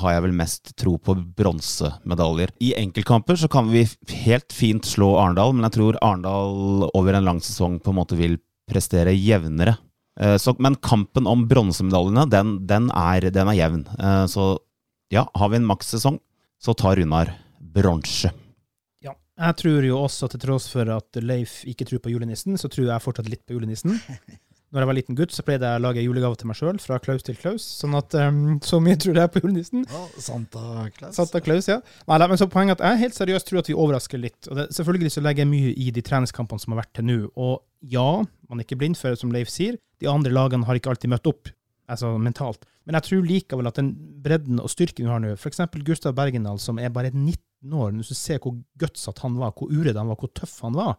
har 0.00 0.14
jeg 0.14 0.22
vel 0.24 0.36
mest 0.36 0.70
tro 0.80 0.94
på 0.96 1.12
bronsemedaljer. 1.36 2.54
I 2.64 2.72
enkeltkamper 2.80 3.36
så 3.36 3.50
kan 3.52 3.68
vi 3.72 3.82
helt 4.24 4.54
fint 4.56 4.86
slå 4.88 5.10
Arendal, 5.20 5.52
men 5.52 5.66
jeg 5.68 5.76
tror 5.76 5.98
Arendal 6.00 6.86
over 6.94 7.18
en 7.18 7.26
lang 7.26 7.40
sesong 7.44 7.76
på 7.84 7.92
en 7.92 7.98
måte 8.00 8.16
vil 8.16 8.38
prestere 8.70 9.12
jevnere. 9.12 9.76
Eh, 10.20 10.36
Så, 10.40 10.54
men 10.58 10.76
kampen 10.76 11.26
om 11.28 11.44
bronsemedaljene, 11.48 12.24
den, 12.30 12.54
den, 12.66 12.88
den 12.88 13.48
er 13.48 13.56
jevn. 13.58 13.84
Eh, 13.98 14.24
Så 14.26 14.58
ja, 15.12 15.26
har 15.34 15.48
vi 15.52 15.56
en 15.60 15.68
makssesong, 15.68 16.18
så 16.62 16.72
tar 16.74 16.96
Runar 16.96 17.34
bronse. 17.60 18.32
Ja. 19.04 19.12
Jeg 19.36 19.56
tror 19.60 19.84
jo 19.84 19.98
også, 20.00 20.30
til 20.30 20.40
tross 20.40 20.68
for 20.72 20.88
at 20.88 21.20
Leif 21.20 21.60
ikke 21.68 21.84
tror 21.84 22.00
på 22.00 22.14
julenissen, 22.14 22.56
så 22.56 22.70
tror 22.72 22.88
jeg 22.88 23.04
fortsatt 23.04 23.28
litt 23.28 23.44
på 23.44 23.58
julenissen. 23.58 23.98
Når 24.74 24.82
jeg 24.82 24.88
var 24.90 24.96
liten 24.98 25.14
gutt, 25.14 25.30
så 25.30 25.44
pleide 25.46 25.68
jeg 25.70 25.78
å 25.78 25.82
lage 25.84 26.02
julegave 26.02 26.34
til 26.34 26.48
meg 26.50 26.56
sjøl, 26.58 26.78
fra 26.82 26.96
Klaus 26.98 27.22
til 27.22 27.36
Klaus. 27.38 27.62
Sånn 27.78 27.92
at 27.94 28.14
um, 28.18 28.56
så 28.58 28.80
mye 28.82 28.98
tror 28.98 29.20
jeg 29.20 29.30
på 29.30 29.44
julenissen. 29.44 29.84
Ja, 29.86 30.00
Santa 30.18 30.88
Claus. 30.96 31.14
Santa 31.14 31.40
Claus, 31.44 31.68
ja. 31.70 31.76
Nei, 32.10 32.18
men 32.26 32.40
så 32.40 32.48
poenget 32.50 32.82
at 32.82 32.88
jeg 32.90 33.04
helt 33.04 33.18
seriøst 33.20 33.46
tror 33.46 33.60
at 33.62 33.70
vi 33.70 33.76
overrasker 33.78 34.18
litt. 34.18 34.48
Og 34.50 34.58
det, 34.58 34.66
selvfølgelig 34.74 35.12
så 35.14 35.22
legger 35.22 35.44
jeg 35.44 35.52
mye 35.52 35.70
i 35.78 35.92
de 35.94 36.02
treningskampene 36.10 36.64
som 36.64 36.74
har 36.74 36.82
vært 36.82 36.90
til 36.98 37.06
nå. 37.06 37.20
Og 37.38 37.62
ja, 37.94 38.08
man 38.50 38.58
er 38.58 38.66
ikke 38.66 38.80
blind 38.82 38.98
for 38.98 39.14
det, 39.14 39.22
som 39.22 39.30
Leif 39.30 39.52
sier. 39.54 39.78
De 40.02 40.10
andre 40.10 40.34
lagene 40.34 40.66
har 40.66 40.82
ikke 40.82 40.90
alltid 40.90 41.14
møtt 41.14 41.30
opp, 41.30 41.54
altså 41.86 42.16
mentalt. 42.18 42.66
Men 42.82 42.98
jeg 42.98 43.08
tror 43.12 43.26
likevel 43.30 43.70
at 43.70 43.78
den 43.78 43.94
bredden 44.26 44.58
og 44.58 44.74
styrken 44.74 45.06
vi 45.06 45.12
har 45.12 45.22
nå, 45.22 45.36
f.eks. 45.38 45.62
Gustav 45.86 46.18
Bergendal, 46.18 46.58
som 46.58 46.82
er 46.82 46.90
bare 46.90 47.14
19 47.14 47.78
år, 47.78 47.94
hvis 47.94 48.10
du 48.10 48.18
ser 48.18 48.42
hvor 48.42 48.58
gutsatt 48.82 49.22
han 49.22 49.38
var, 49.38 49.54
hvor 49.54 49.70
uredd 49.70 50.02
han 50.02 50.10
var, 50.10 50.18
hvor 50.18 50.34
tøff 50.34 50.58
han 50.66 50.74
var. 50.74 50.98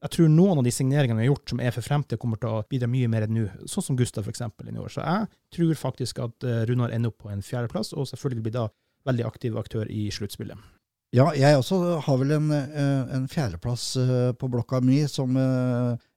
Jeg 0.00 0.14
tror 0.14 0.30
noen 0.32 0.60
av 0.60 0.64
de 0.64 0.72
signeringene 0.72 1.20
vi 1.20 1.26
har 1.26 1.34
gjort 1.34 1.52
som 1.52 1.60
er 1.60 1.74
for 1.76 1.84
fremtid, 1.84 2.18
kommer 2.20 2.40
til 2.40 2.48
å 2.48 2.62
bidra 2.72 2.88
mye 2.88 3.08
mer 3.12 3.26
enn 3.26 3.34
nå. 3.36 3.46
Sånn 3.68 3.84
som 3.84 3.98
Gustav, 3.98 4.28
eksempel, 4.32 4.70
i 4.72 4.80
år. 4.80 4.88
Så 4.94 5.04
jeg 5.04 5.28
tror 5.56 5.72
faktisk 5.76 6.22
at 6.24 6.46
eh, 6.48 6.62
Runar 6.70 6.94
ender 6.96 7.12
opp 7.12 7.20
på 7.26 7.32
en 7.32 7.44
fjerdeplass, 7.44 7.92
og 7.92 8.08
selvfølgelig 8.08 8.46
blir 8.46 8.56
da 8.56 8.68
veldig 9.08 9.26
aktiv 9.28 9.58
aktør 9.60 9.90
i 9.92 10.06
sluttspillet. 10.14 10.56
Ja, 11.16 11.26
jeg 11.34 11.58
også 11.58 11.98
har 12.06 12.20
vel 12.20 12.32
en, 12.38 12.48
eh, 12.54 13.12
en 13.16 13.28
fjerdeplass 13.28 13.84
eh, 14.00 14.30
på 14.40 14.48
blokka 14.48 14.80
mi 14.80 15.02
som 15.10 15.36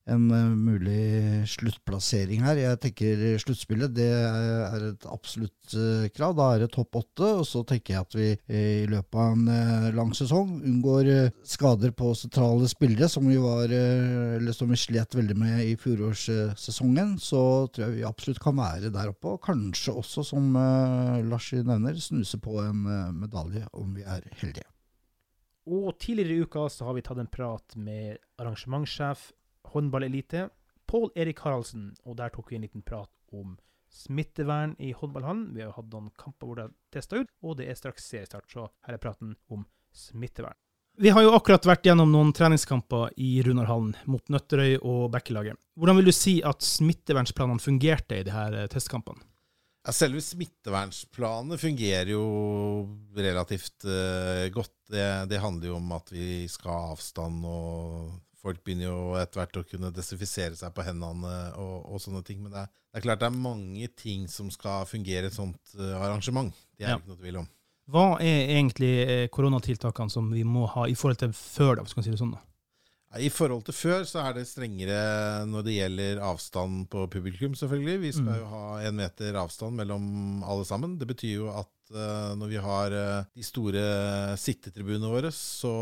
en 0.06 0.32
eh, 0.32 0.56
mulig 0.56 1.48
sluttplassering 1.48 2.44
her. 2.44 2.60
Jeg 2.60 2.80
tenker 2.84 3.22
sluttspillet 3.42 3.94
det 3.96 4.10
er 4.12 4.88
et 4.90 5.06
absolutt 5.08 5.76
eh, 5.78 6.10
krav. 6.14 6.36
Da 6.38 6.50
er 6.54 6.64
det 6.64 6.72
topp 6.76 7.00
åtte. 7.00 7.30
Og 7.40 7.46
så 7.48 7.64
tenker 7.68 7.96
jeg 7.96 8.08
at 8.08 8.18
vi 8.18 8.30
eh, 8.34 8.84
i 8.84 8.90
løpet 8.92 9.20
av 9.20 9.38
en 9.38 9.96
lang 9.96 10.12
sesong 10.18 10.58
unngår 10.60 11.12
skader 11.48 11.94
på 11.96 12.12
sentrale 12.20 12.68
spillere, 12.72 13.08
som 13.12 13.28
vi, 13.30 13.38
var, 13.42 13.72
eller 13.72 14.56
som 14.56 14.72
vi 14.72 14.80
slet 14.80 15.16
veldig 15.16 15.38
med 15.40 15.64
i 15.66 15.78
fjorårssesongen. 15.80 17.16
Så 17.22 17.44
tror 17.72 17.88
jeg 17.88 18.00
vi 18.00 18.08
absolutt 18.08 18.44
kan 18.44 18.60
være 18.60 18.92
der 18.94 19.14
oppe. 19.14 19.38
Og 19.38 19.44
kanskje 19.46 19.96
også, 20.04 20.26
som 20.34 20.52
Lars 21.30 21.52
nevner, 21.54 21.98
snuse 22.00 22.40
på 22.44 22.60
en 22.64 22.86
medalje 23.20 23.66
om 23.80 23.96
vi 23.96 24.04
er 24.04 24.26
heldige. 24.42 24.68
Og 25.64 25.94
tidligere 25.96 26.36
i 26.36 26.44
uka 26.44 26.66
så 26.68 26.90
har 26.90 26.98
vi 26.98 27.06
tatt 27.06 27.22
en 27.22 27.30
prat 27.32 27.78
med 27.80 28.18
arrangementssjef 28.42 29.30
håndballelite, 29.74 30.48
Pål 30.90 31.12
Erik 31.18 31.40
Haraldsen, 31.42 31.94
og 32.06 32.18
der 32.20 32.34
tok 32.34 32.52
vi 32.52 32.58
en 32.60 32.66
liten 32.66 32.84
prat 32.86 33.10
om 33.34 33.56
smittevern 33.94 34.76
i 34.80 34.92
håndballhallen. 34.94 35.48
Vi 35.54 35.62
har 35.62 35.72
jo 35.72 35.78
hatt 35.78 35.94
noen 35.94 36.12
kamper 36.20 36.50
hvor 36.50 36.60
det 36.60 36.68
er 36.68 36.76
testa 36.94 37.22
ut, 37.22 37.32
og 37.46 37.58
det 37.60 37.70
er 37.70 37.80
straks 37.80 38.10
seriestart, 38.10 38.50
så 38.52 38.68
her 38.88 38.98
er 38.98 39.02
praten 39.02 39.36
om 39.54 39.66
smittevern. 39.94 40.58
Vi 41.02 41.10
har 41.10 41.24
jo 41.26 41.34
akkurat 41.34 41.66
vært 41.66 41.88
gjennom 41.88 42.12
noen 42.14 42.30
treningskamper 42.38 43.16
i 43.18 43.40
Runarhallen 43.46 43.96
mot 44.06 44.28
Nøtterøy 44.30 44.76
og 44.78 45.08
Bekkelaget. 45.16 45.58
Hvordan 45.74 45.98
vil 45.98 46.12
du 46.12 46.14
si 46.14 46.36
at 46.46 46.62
smittevernsplanene 46.62 47.62
fungerte 47.62 48.20
i 48.20 48.26
de 48.28 48.34
her 48.34 48.58
eh, 48.60 48.68
testkampene? 48.70 49.24
Ja, 49.84 49.92
selve 49.92 50.22
smittevernsplanene 50.24 51.58
fungerer 51.60 52.14
jo 52.14 52.28
relativt 53.18 53.84
uh, 53.90 54.46
godt. 54.54 54.72
Det, 54.94 55.08
det, 55.28 55.42
handler 55.42 55.74
jo 55.74 55.80
om 55.80 55.90
at 55.98 56.14
vi 56.14 56.46
skal 56.52 56.72
ha 56.72 56.94
avstand, 56.94 57.42
og 57.44 58.14
folk 58.44 58.64
begynner 58.64 58.90
jo 58.90 59.16
etter 59.20 59.40
hvert 59.40 59.60
å 59.62 59.66
kunne 59.68 59.92
desinfisere 59.96 60.58
seg 60.60 60.74
på 60.76 60.86
hendene 60.86 61.34
og, 61.62 61.76
og 61.88 62.02
sånne 62.04 62.24
ting. 62.28 62.42
Men 62.44 62.54
det 62.54 62.64
er, 62.66 62.72
det 62.92 63.00
er, 63.00 63.06
klart 63.08 63.24
det 63.24 63.30
er 63.30 63.44
mange 63.46 63.90
ting 64.00 64.26
som 64.32 64.52
skal 64.54 64.88
fungere 64.90 65.30
et 65.32 65.38
sånt 65.38 65.76
uh, 65.80 65.96
arrangement. 66.02 66.52
Det 66.76 66.88
er 66.88 66.96
ja. 66.96 67.00
ikke 67.00 67.14
noe 67.14 67.22
tvil 67.22 67.44
om. 67.44 67.52
Hva 67.94 68.06
er 68.24 68.54
egentlig 68.56 68.92
eh, 69.04 69.26
koronatiltakene 69.32 70.12
som 70.12 70.30
vi 70.32 70.46
må 70.48 70.64
ha 70.72 70.86
i 70.88 70.96
forhold 70.96 71.20
til 71.20 71.34
før, 71.36 71.76
da, 71.76 71.84
hvis 71.84 71.92
vi 71.92 72.00
kan 72.00 72.06
si 72.06 72.14
det 72.14 72.20
sånn? 72.22 72.36
da? 72.38 72.44
I 73.14 73.30
forhold 73.30 73.62
til 73.68 73.76
før 73.78 74.06
så 74.10 74.24
er 74.24 74.40
det 74.40 74.48
strengere 74.50 75.44
når 75.46 75.66
det 75.68 75.76
gjelder 75.76 76.22
avstand 76.26 76.88
på 76.90 77.06
publikum, 77.14 77.54
selvfølgelig. 77.58 77.98
Vi 78.02 78.12
skal 78.16 78.32
mm. 78.32 78.40
jo 78.40 78.48
ha 78.50 78.64
én 78.88 78.98
meter 78.98 79.38
avstand 79.38 79.78
mellom 79.78 80.06
alle 80.42 80.66
sammen. 80.66 80.96
Det 80.98 81.06
betyr 81.12 81.36
jo 81.36 81.52
at 81.54 81.94
uh, 81.94 82.34
når 82.40 82.50
vi 82.50 82.62
har 82.64 82.96
uh, 82.98 83.28
de 83.38 83.46
store 83.46 83.84
sittetribunene 84.42 85.12
våre, 85.12 85.30
så 85.36 85.74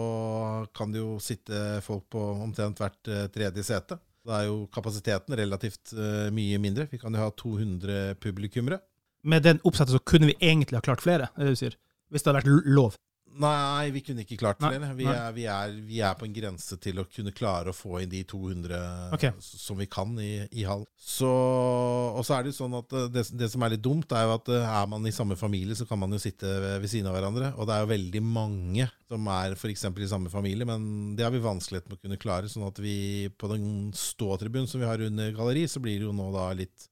kan 0.76 0.92
det 0.92 1.00
jo 1.00 1.22
sitte 1.24 1.80
folk 1.86 2.10
på 2.12 2.26
omtrent 2.44 2.84
hvert 2.84 3.12
uh, 3.14 3.24
tredje 3.32 3.64
sete. 3.70 3.96
Da 4.28 4.42
er 4.42 4.50
jo 4.50 4.66
kapasiteten 4.74 5.34
relativt 5.34 5.96
mye 6.30 6.60
mindre. 6.62 6.86
Vi 6.92 7.00
kan 7.02 7.16
jo 7.16 7.24
ha 7.24 7.32
200 7.34 8.20
publikummere. 8.22 8.78
Med 9.26 9.48
den 9.48 9.62
oppsettet 9.66 9.96
så 9.96 10.04
kunne 10.06 10.30
vi 10.30 10.36
egentlig 10.38 10.78
ha 10.78 10.84
klart 10.86 11.02
flere, 11.02 11.32
er 11.34 11.48
det 11.48 11.56
du 11.56 11.58
sier? 11.64 11.80
Hvis 12.12 12.22
det 12.22 12.30
hadde 12.30 12.44
vært 12.44 12.68
lov? 12.70 13.00
Nei, 13.40 13.92
vi 13.96 14.02
kunne 14.04 14.26
ikke 14.26 14.38
klart 14.40 14.60
flere. 14.60 14.92
Vi 14.98 15.06
vi, 15.36 15.46
er, 15.48 15.76
vi 15.88 16.00
er, 16.04 16.16
på 16.20 16.28
en 16.28 16.34
grense 16.36 16.78
til 16.82 17.00
å 17.02 17.06
kunne 17.10 17.34
klare 17.36 17.72
å 17.72 17.76
få 17.76 18.02
inn 18.02 18.12
de 18.12 18.22
200 18.28 18.80
okay. 19.16 19.32
som 19.40 19.80
vi 19.80 19.88
kan 19.92 20.14
i, 20.22 20.48
i 20.52 20.66
hall. 20.68 20.84
Så, 20.98 21.30
og 21.30 22.24
så 22.28 22.36
er 22.36 22.44
det 22.44 22.52
jo 22.52 22.60
sånn 22.60 22.78
at 22.80 22.96
det, 23.14 23.26
det, 23.40 23.50
som 23.54 23.64
er 23.66 23.76
litt 23.76 23.84
dumt, 23.86 24.12
er 24.16 24.28
jo 24.28 24.36
at 24.36 24.52
eh, 24.54 24.68
er 24.82 24.90
man 24.92 25.08
i 25.08 25.16
samme 25.16 25.38
familie, 25.40 25.78
så 25.78 25.88
kan 25.90 26.02
man 26.02 26.14
jo 26.16 26.22
sitte 26.22 26.50
ved 26.82 26.88
siden 26.92 27.10
av 27.12 27.18
hverandre. 27.18 27.54
Og 27.58 27.70
det 27.70 27.76
er 27.76 27.86
jo 27.86 27.92
veldig 27.94 28.24
mange 28.26 28.88
som 29.12 29.30
er 29.34 29.58
f.eks. 29.58 29.88
i 29.90 30.12
samme 30.12 30.34
familie, 30.34 30.68
men 30.68 31.14
det 31.18 31.28
har 31.28 31.34
vi 31.34 31.44
vanskelighet 31.44 31.90
med 31.90 32.00
å 32.00 32.04
kunne 32.06 32.22
klare. 32.22 32.52
Sånn 32.52 32.68
at 32.68 32.82
vi 32.84 33.30
på 33.36 33.52
den 33.52 33.92
ståtribunen 33.98 34.70
som 34.72 34.84
vi 34.84 34.90
har 34.90 35.04
under 35.08 35.36
galleri, 35.36 35.68
så 35.72 35.84
blir 35.84 36.00
det 36.00 36.10
jo 36.10 36.16
nå 36.16 36.32
da 36.36 36.52
litt 36.58 36.90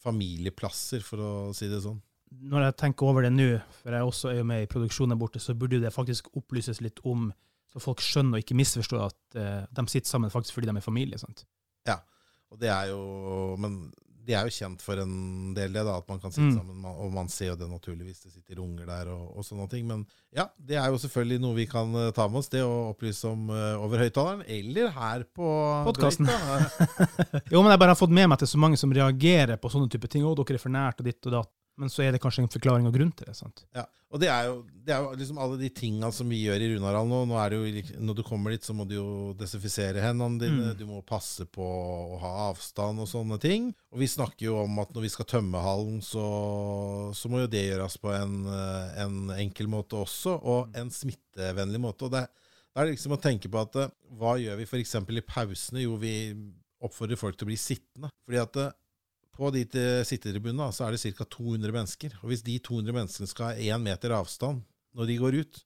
familieplasser, 0.00 1.02
for 1.04 1.20
å 1.20 1.32
si 1.56 1.68
det 1.68 1.82
sånn 1.84 2.00
når 2.30 2.66
jeg 2.68 2.76
tenker 2.84 3.10
over 3.10 3.26
det 3.26 3.32
nå, 3.34 3.48
for 3.80 3.96
jeg 3.96 4.06
også 4.06 4.30
er 4.30 4.40
jo 4.40 4.48
med 4.50 4.64
i 4.64 4.68
produksjonen 4.70 5.18
borte, 5.18 5.42
så 5.42 5.56
burde 5.58 5.80
det 5.82 5.94
faktisk 5.94 6.30
opplyses 6.38 6.82
litt 6.84 7.00
om, 7.08 7.30
så 7.70 7.82
folk 7.82 8.02
skjønner 8.02 8.38
og 8.38 8.44
ikke 8.44 8.58
misforstår 8.58 9.02
at 9.08 9.38
uh, 9.38 9.64
de 9.66 9.86
sitter 9.90 10.10
sammen 10.10 10.32
faktisk 10.32 10.56
fordi 10.56 10.70
de 10.70 10.76
er 10.78 10.84
familie. 10.84 11.18
sant? 11.18 11.44
Ja, 11.88 12.00
og 12.50 12.60
det 12.60 12.70
er 12.70 12.90
jo 12.90 13.56
Men 13.58 13.90
de 14.26 14.34
er 14.36 14.46
jo 14.46 14.52
kjent 14.52 14.82
for 14.84 15.00
en 15.00 15.54
del, 15.56 15.72
det, 15.74 15.82
da, 15.86 15.96
at 15.98 16.08
man 16.10 16.20
kan 16.22 16.32
sitte 16.32 16.50
mm. 16.50 16.56
sammen. 16.58 16.84
Og 16.90 17.12
man 17.14 17.30
ser 17.32 17.52
jo 17.52 17.56
det 17.58 17.68
naturligvis, 17.70 18.20
det 18.22 18.34
sitter 18.34 18.60
unger 18.62 18.86
der 18.86 19.08
og, 19.10 19.22
og, 19.32 19.46
sånne 19.46 19.66
ting. 19.72 19.86
Men 19.88 20.04
ja, 20.36 20.44
det 20.56 20.76
er 20.78 20.90
jo 20.92 21.00
selvfølgelig 21.02 21.40
noe 21.42 21.56
vi 21.56 21.66
kan 21.70 21.90
uh, 21.96 22.10
ta 22.14 22.28
med 22.30 22.42
oss, 22.42 22.50
det 22.52 22.62
å 22.62 22.90
opplyse 22.92 23.30
om 23.30 23.48
uh, 23.50 23.80
over 23.80 24.04
høyttaleren. 24.04 24.44
Eller 24.46 24.92
her 24.94 25.24
på 25.24 25.48
podkasten. 25.88 26.28
jo, 27.52 27.62
men 27.62 27.72
jeg 27.72 27.82
bare 27.82 27.94
har 27.94 27.98
fått 27.98 28.14
med 28.14 28.28
meg 28.28 28.36
at 28.36 28.44
det 28.44 28.50
er 28.50 28.54
så 28.54 28.62
mange 28.62 28.78
som 28.80 28.92
reagerer 28.94 29.58
på 29.60 29.72
sånne 29.72 29.90
type 29.90 30.10
ting. 30.12 30.26
Å, 30.26 30.36
dere 30.38 30.60
er 30.60 30.62
for 30.62 30.76
nært, 30.76 31.00
og 31.00 31.10
ditt 31.10 31.30
og 31.30 31.40
datt. 31.40 31.54
Men 31.80 31.88
så 31.92 32.04
er 32.04 32.12
det 32.12 32.20
kanskje 32.20 32.44
en 32.44 32.52
forklaring 32.52 32.84
og 32.88 32.92
grunn 32.92 33.10
til 33.16 33.30
det. 33.30 33.34
sant? 33.38 33.62
Ja, 33.76 33.86
og 34.10 34.20
det 34.20 34.28
er 34.28 34.48
jo, 34.50 34.56
det 34.84 34.92
er 34.92 35.04
jo 35.04 35.14
liksom 35.16 35.38
alle 35.40 35.56
de 35.60 35.70
tinga 35.72 36.10
som 36.12 36.28
vi 36.28 36.42
gjør 36.42 36.60
i 36.60 36.68
Runarhall 36.74 37.08
nå. 37.08 37.20
nå 37.30 37.38
er 37.40 37.54
det 37.54 37.60
jo, 37.60 38.00
når 38.04 38.18
du 38.18 38.22
kommer 38.26 38.52
dit, 38.52 38.66
så 38.66 38.74
må 38.76 38.84
du 38.88 38.96
jo 38.98 39.06
desinfisere 39.38 40.02
hendene 40.04 40.42
dine. 40.42 40.72
Mm. 40.72 40.76
Du 40.76 40.84
må 40.90 41.00
passe 41.06 41.46
på 41.48 41.64
å 41.64 42.18
ha 42.20 42.32
avstand 42.50 43.00
og 43.00 43.08
sånne 43.08 43.38
ting. 43.40 43.70
Og 43.94 44.02
vi 44.02 44.10
snakker 44.10 44.48
jo 44.50 44.58
om 44.64 44.82
at 44.82 44.92
når 44.92 45.06
vi 45.06 45.12
skal 45.14 45.30
tømme 45.30 45.62
hallen, 45.64 46.02
så, 46.04 46.26
så 47.16 47.32
må 47.32 47.44
jo 47.44 47.52
det 47.54 47.64
gjøres 47.70 47.96
på 48.02 48.12
en, 48.12 48.36
en, 48.50 49.18
enkel 49.38 49.70
måte 49.72 50.02
også, 50.02 50.36
og 50.36 50.76
en 50.76 50.92
smittevennlig 50.92 51.80
måte. 51.80 52.10
Og 52.10 52.16
det, 52.18 52.26
det 52.68 52.82
er 52.82 52.92
liksom 52.92 53.16
å 53.16 53.22
tenke 53.22 53.48
på 53.48 53.62
at 53.62 53.80
hva 54.20 54.36
gjør 54.42 54.60
vi 54.60 54.68
f.eks. 54.68 54.98
i 55.00 55.24
pausene? 55.24 55.86
Jo, 55.86 55.96
vi 56.02 56.34
oppfordrer 56.84 57.20
folk 57.20 57.38
til 57.38 57.48
å 57.48 57.52
bli 57.54 57.60
sittende. 57.60 58.12
Fordi 58.26 58.42
at 58.42 58.62
på 59.40 59.50
de 59.54 59.64
sittetribunene 60.04 60.68
så 60.76 60.86
er 60.86 60.94
det 60.94 61.14
ca. 61.16 61.24
200 61.24 61.72
mennesker. 61.72 62.14
Og 62.20 62.32
hvis 62.32 62.44
de 62.46 62.58
200 62.60 62.96
menneskene 62.96 63.30
skal 63.30 63.50
ha 63.50 63.72
én 63.72 63.84
meter 63.84 64.12
avstand 64.16 64.62
når 64.96 65.08
de 65.08 65.18
går 65.20 65.38
ut, 65.40 65.60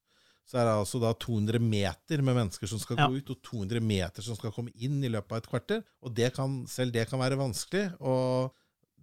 så 0.44 0.58
er 0.60 0.66
det 0.68 0.74
altså 0.76 1.00
da 1.00 1.14
200 1.16 1.60
meter 1.62 2.20
med 2.20 2.36
mennesker 2.36 2.68
som 2.68 2.80
skal 2.80 3.00
ja. 3.00 3.06
gå 3.08 3.22
ut, 3.22 3.30
og 3.32 3.40
200 3.48 3.80
meter 3.80 4.24
som 4.26 4.36
skal 4.36 4.52
komme 4.52 4.74
inn 4.76 4.98
i 5.00 5.10
løpet 5.10 5.32
av 5.32 5.40
et 5.40 5.48
kvarter. 5.48 5.80
Og 6.04 6.12
det 6.14 6.34
kan, 6.36 6.58
selv 6.68 6.92
det 6.94 7.06
kan 7.08 7.22
være 7.22 7.40
vanskelig. 7.40 7.86
Og 8.04 8.52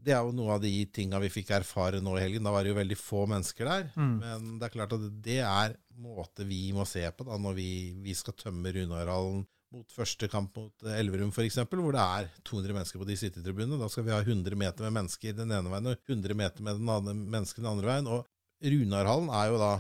det 0.02 0.14
er 0.14 0.22
jo 0.22 0.36
noe 0.38 0.56
av 0.56 0.62
de 0.62 0.74
tinga 0.94 1.20
vi 1.22 1.32
fikk 1.34 1.52
erfare 1.58 2.02
nå 2.02 2.14
i 2.18 2.22
helgen. 2.22 2.46
Da 2.46 2.54
var 2.54 2.64
det 2.64 2.74
jo 2.74 2.78
veldig 2.78 2.98
få 3.00 3.26
mennesker 3.30 3.70
der. 3.70 3.90
Mm. 3.96 4.14
Men 4.22 4.52
det 4.62 4.70
er 4.70 4.76
klart 4.78 4.94
at 4.98 5.08
det 5.26 5.40
er 5.42 5.76
måte 6.02 6.46
vi 6.48 6.68
må 6.74 6.86
se 6.90 7.04
på 7.14 7.26
da, 7.28 7.38
når 7.42 7.58
vi, 7.58 7.72
vi 8.06 8.16
skal 8.18 8.38
tømme 8.38 8.74
Runarhallen 8.78 9.44
mot 9.72 9.94
første 9.96 10.28
kamp 10.32 10.58
mot 10.60 10.86
eh, 10.86 11.00
Elverum 11.00 11.32
f.eks., 11.32 11.62
hvor 11.70 11.96
det 11.96 12.04
er 12.04 12.30
200 12.48 12.76
mennesker 12.76 13.02
på 13.02 13.08
de 13.08 13.18
sittetribunene. 13.20 13.80
Da 13.80 13.90
skal 13.92 14.06
vi 14.08 14.14
ha 14.16 14.20
100 14.22 14.58
meter 14.60 14.88
med 14.88 14.98
mennesker 15.00 15.38
den 15.38 15.54
ene 15.56 15.72
veien 15.72 15.92
og 15.94 16.12
100 16.12 16.38
meter 16.38 16.68
med 16.68 16.82
den 16.82 16.92
andre, 16.92 17.16
mennesker 17.38 17.64
den 17.64 17.72
andre 17.72 17.92
veien. 17.92 18.12
Og 18.12 18.28
Runarhallen 18.62 19.32
er 19.34 19.50
jo 19.50 19.62
da 19.62 19.72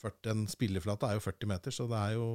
40, 0.00 0.30
En 0.32 0.46
spilleflate 0.48 1.08
er 1.08 1.18
jo 1.18 1.24
40 1.24 1.50
meter, 1.50 1.74
så 1.74 1.86
det 1.88 1.98
er 1.98 2.14
jo 2.16 2.28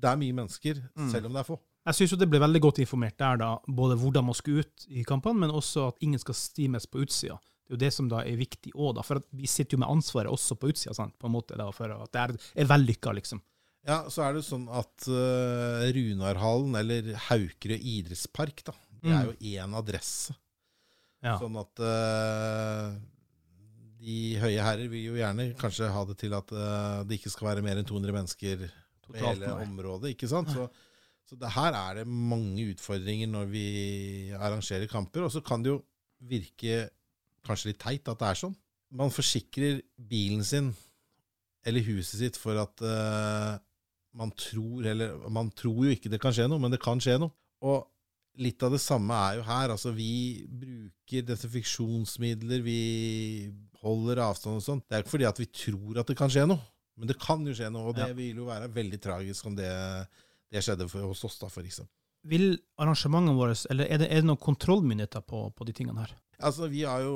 det 0.00 0.08
er 0.08 0.16
mye 0.20 0.36
mennesker, 0.36 0.80
mm. 0.96 1.10
selv 1.12 1.28
om 1.28 1.36
det 1.36 1.42
er 1.42 1.48
få. 1.50 1.58
Jeg 1.90 1.96
syns 1.96 2.16
det 2.20 2.28
ble 2.28 2.40
veldig 2.40 2.60
godt 2.64 2.80
informert 2.84 3.16
der, 3.20 3.38
da, 3.40 3.50
både 3.68 3.96
hvordan 4.00 4.26
man 4.28 4.36
skal 4.36 4.62
ut 4.62 4.86
i 4.88 5.04
kampene, 5.08 5.44
men 5.44 5.52
også 5.52 5.90
at 5.90 6.04
ingen 6.04 6.20
skal 6.20 6.36
stimes 6.36 6.86
på 6.88 7.02
utsida. 7.04 7.36
Det 7.36 7.72
er 7.72 7.76
jo 7.76 7.80
det 7.84 7.92
som 7.94 8.08
da 8.10 8.22
er 8.26 8.40
viktig 8.40 8.72
òg, 8.74 9.00
for 9.06 9.20
vi 9.36 9.48
sitter 9.48 9.76
jo 9.76 9.82
med 9.84 9.92
ansvaret 9.92 10.32
også 10.32 10.56
på 10.60 10.72
utsida, 10.72 10.94
sant? 10.96 11.16
på 11.20 11.28
en 11.28 11.34
måte, 11.36 11.56
da, 11.60 11.68
for 11.74 11.92
at 11.94 12.12
det 12.16 12.22
er, 12.22 12.34
er 12.64 12.70
vellykka, 12.72 13.12
liksom. 13.20 13.42
Ja, 13.88 14.02
så 14.12 14.26
er 14.26 14.36
det 14.36 14.44
sånn 14.44 14.66
at 14.68 15.06
uh, 15.08 15.86
Runarhallen, 15.96 16.76
eller 16.76 17.14
Haukerød 17.30 17.86
idrettspark, 17.94 18.64
da, 18.66 18.74
det 19.00 19.12
er 19.14 19.22
mm. 19.22 19.30
jo 19.30 19.54
én 19.54 19.78
adresse. 19.78 20.36
Ja. 21.24 21.38
Sånn 21.40 21.56
at 21.60 21.80
uh, 21.84 22.92
de 24.00 24.18
høye 24.40 24.64
herrer 24.64 24.88
vil 24.92 25.10
jo 25.10 25.16
gjerne 25.18 25.50
kanskje 25.60 25.90
ha 25.92 26.04
det 26.08 26.16
til 26.20 26.36
at 26.36 26.52
uh, 26.56 27.00
det 27.08 27.18
ikke 27.18 27.32
skal 27.32 27.50
være 27.50 27.64
mer 27.64 27.80
enn 27.80 27.88
200 27.88 28.16
mennesker 28.16 28.68
på 29.04 29.16
hele 29.20 29.52
området. 29.64 30.14
ikke 30.14 30.28
sant? 30.30 30.52
Så, 30.52 30.68
så 31.28 31.40
det, 31.40 31.52
her 31.56 31.76
er 31.76 32.00
det 32.00 32.06
mange 32.08 32.70
utfordringer 32.72 33.28
når 33.32 33.50
vi 33.52 33.66
arrangerer 34.36 34.88
kamper. 34.92 35.26
Og 35.26 35.34
så 35.34 35.44
kan 35.44 35.64
det 35.64 35.74
jo 35.74 35.80
virke 36.30 36.86
kanskje 37.46 37.72
litt 37.72 37.80
teit 37.80 38.08
at 38.12 38.20
det 38.20 38.28
er 38.28 38.40
sånn. 38.44 38.56
Man 38.96 39.12
forsikrer 39.14 39.80
bilen 39.96 40.44
sin 40.44 40.72
eller 41.68 41.84
huset 41.84 42.22
sitt 42.22 42.38
for 42.40 42.56
at 42.60 42.80
uh, 42.84 43.60
man 44.16 44.32
tror 44.34 44.86
Eller 44.86 45.14
man 45.30 45.50
tror 45.54 45.86
jo 45.86 45.94
ikke 45.94 46.10
det 46.10 46.20
kan 46.22 46.34
skje 46.34 46.48
noe, 46.50 46.60
men 46.62 46.72
det 46.72 46.80
kan 46.82 47.00
skje 47.02 47.18
noe. 47.22 47.32
Og 47.66 47.84
litt 48.40 48.62
av 48.64 48.74
det 48.74 48.80
samme 48.82 49.16
er 49.28 49.38
jo 49.40 49.46
her. 49.46 49.74
Altså, 49.74 49.92
vi 49.94 50.46
bruker 50.46 51.26
desinfeksjonsmidler, 51.28 52.64
vi 52.64 52.80
holder 53.82 54.22
avstand 54.24 54.60
og 54.60 54.64
sånn. 54.64 54.82
Det 54.86 54.96
er 54.96 55.04
ikke 55.04 55.16
fordi 55.16 55.28
at 55.28 55.40
vi 55.40 55.48
tror 55.52 56.02
at 56.02 56.10
det 56.10 56.18
kan 56.18 56.32
skje 56.32 56.46
noe, 56.48 56.62
men 57.00 57.10
det 57.10 57.18
kan 57.20 57.44
jo 57.46 57.54
skje 57.56 57.70
noe. 57.72 57.90
Og 57.90 57.98
det 57.98 58.08
ja. 58.08 58.16
vil 58.16 58.42
jo 58.42 58.48
være 58.48 58.70
veldig 58.74 59.00
tragisk 59.02 59.50
om 59.50 59.56
det, 59.58 59.70
det 60.52 60.64
skjedde 60.64 60.88
hos 60.94 61.24
oss, 61.28 61.38
da, 61.42 61.50
for 61.52 61.66
eksempel. 61.66 61.94
Vil 62.30 62.50
arrangementene 62.76 63.32
våre, 63.32 63.54
eller 63.72 63.88
er 63.88 64.02
det, 64.02 64.10
er 64.12 64.20
det 64.20 64.28
noen 64.28 64.40
kontrollmyndigheter 64.40 65.22
på, 65.24 65.46
på, 65.56 65.64
de 65.64 65.72
tingene 65.76 66.02
her? 66.02 66.12
Altså, 66.40 66.68
vi 66.72 66.82
er 66.88 67.06
jo, 67.06 67.14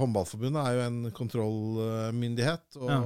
Håndballforbundet 0.00 0.60
er 0.60 0.76
jo 0.76 0.82
en 0.88 0.98
kontrollmyndighet. 1.16 2.66
og 2.80 2.92
ja 2.92 3.00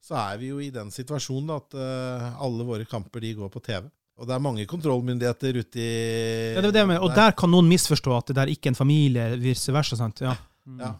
så 0.00 0.16
er 0.16 0.38
vi 0.40 0.50
jo 0.50 0.60
i 0.62 0.70
den 0.74 0.90
situasjonen 0.92 1.52
at 1.56 1.76
uh, 1.76 2.30
alle 2.42 2.66
våre 2.66 2.88
kamper 2.88 3.22
de 3.24 3.34
går 3.38 3.52
på 3.52 3.62
TV. 3.64 3.88
Og 4.20 4.28
det 4.28 4.34
er 4.36 4.42
mange 4.44 4.66
kontrollmyndigheter 4.68 5.60
ute 5.62 5.80
i 5.80 5.92
ja, 6.56 6.60
det 6.64 6.74
det 6.76 6.82
med, 6.88 6.98
Og 7.00 7.14
der 7.16 7.32
kan 7.32 7.48
noen 7.52 7.70
misforstå 7.70 8.16
at 8.18 8.32
det 8.32 8.36
der 8.36 8.50
ikke 8.52 8.68
er 8.68 8.74
en 8.74 8.82
familie, 8.82 9.30
vice 9.40 9.72
versa. 9.72 9.96
sant? 9.96 10.20
Ja. 10.24 10.34
Mm. 10.68 10.82
ja. 10.82 10.90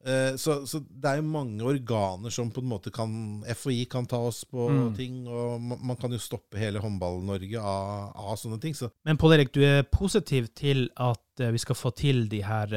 Uh, 0.00 0.36
så, 0.40 0.62
så, 0.64 0.78
det 0.80 1.10
er 1.10 1.18
jo 1.18 1.26
mange 1.28 1.66
organer 1.66 2.32
som 2.32 2.48
på 2.54 2.62
en 2.62 2.70
måte 2.70 2.92
kan 2.94 3.10
FHI 3.44 3.82
kan 3.90 4.06
ta 4.08 4.20
oss 4.30 4.44
på 4.48 4.70
mm. 4.70 4.86
ting, 4.96 5.18
og 5.28 5.60
man, 5.60 5.98
kan 6.00 6.14
jo 6.14 6.22
stoppe 6.22 6.60
hele 6.62 6.80
Håndball-Norge 6.80 7.60
av, 7.60 8.14
av, 8.16 8.38
sånne 8.40 8.60
ting. 8.62 8.76
Så. 8.78 8.88
Men 9.04 9.20
Pål 9.20 9.36
Erik, 9.36 9.52
du 9.52 9.60
er 9.66 9.84
positiv 9.84 10.48
til 10.56 10.86
at 10.96 11.44
uh, 11.44 11.50
vi 11.52 11.60
skal 11.60 11.78
få 11.78 11.92
til 11.98 12.28
de 12.32 12.42
her 12.46 12.74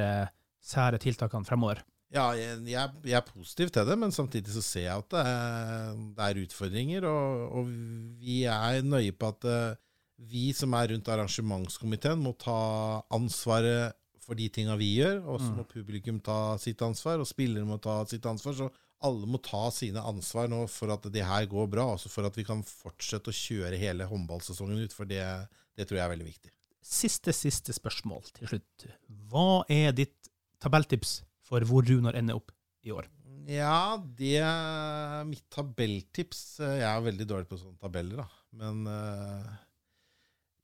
sære 0.64 1.00
tiltakene 1.00 1.48
fremover? 1.48 1.84
Ja, 2.14 2.28
jeg, 2.38 2.60
jeg, 2.70 3.16
er 3.18 3.26
positiv 3.26 3.72
til 3.74 3.88
det, 3.90 3.96
men 3.98 4.14
samtidig 4.14 4.54
så 4.54 4.62
ser 4.62 4.86
jeg 4.86 5.02
at 5.02 5.10
det 5.16 5.24
er, 5.26 5.96
det 6.14 6.28
er 6.28 6.42
utfordringer. 6.44 7.08
Og, 7.10 7.58
og, 7.58 7.74
vi 8.22 8.44
er 8.50 8.86
nøye 8.86 9.16
på 9.18 9.32
at 9.34 9.48
uh, 9.50 9.80
vi 10.30 10.52
som 10.54 10.76
er 10.78 10.94
rundt 10.94 11.10
arrangementskomiteen, 11.10 12.22
må 12.22 12.36
ta 12.38 13.02
ansvaret 13.14 13.98
for 14.24 14.40
de 14.40 14.46
tinga 14.54 14.78
vi 14.80 14.94
gjør, 15.02 15.24
og 15.26 15.42
så 15.42 15.50
Mm. 15.50 15.58
må 15.58 15.66
publikum 15.68 16.22
ta 16.24 16.56
sitt 16.58 16.80
ansvar, 16.86 17.20
og 17.20 17.28
spillere 17.28 17.66
må 17.68 17.82
ta 17.82 18.06
sitt 18.06 18.26
ansvar. 18.30 18.54
Så 18.56 18.70
alle 19.04 19.28
må 19.28 19.42
ta 19.44 19.66
sine 19.74 20.00
ansvar 20.00 20.48
nå 20.48 20.62
for 20.72 20.94
at 20.94 21.10
det 21.12 21.26
her 21.26 21.46
går 21.50 21.68
bra, 21.68 21.90
altså 21.92 22.10
for 22.14 22.30
at 22.30 22.38
vi 22.38 22.46
kan 22.48 22.64
fortsette 22.64 23.34
å 23.34 23.36
kjøre 23.36 23.76
hele 23.82 24.08
håndballsesongen 24.08 24.80
ut. 24.86 24.94
For 24.96 25.10
det, 25.10 25.26
det 25.76 25.90
tror 25.90 26.00
jeg 26.00 26.06
er 26.06 26.14
veldig 26.14 26.30
viktig. 26.30 26.54
Siste, 26.84 27.34
siste 27.36 27.74
spørsmål 27.76 28.24
til 28.38 28.54
slutt. 28.54 28.88
Hva 29.32 29.64
er 29.68 29.92
ditt 29.98 30.32
tabelltips 30.64 31.24
for 31.44 31.66
hvor 31.68 31.86
Runar 31.88 32.18
ender 32.20 32.40
opp 32.40 32.54
i 32.84 32.94
år? 32.96 33.10
Ja, 33.50 34.00
det 34.00 34.38
er 34.40 35.26
mitt 35.28 35.44
tabelltips. 35.52 36.62
Jeg 36.64 36.88
er 36.88 37.04
veldig 37.04 37.28
dårlig 37.28 37.50
på 37.50 37.60
sånne 37.60 37.80
tabeller, 37.82 38.24
da. 38.24 38.28
Men 38.56 38.86
eh, 38.88 39.50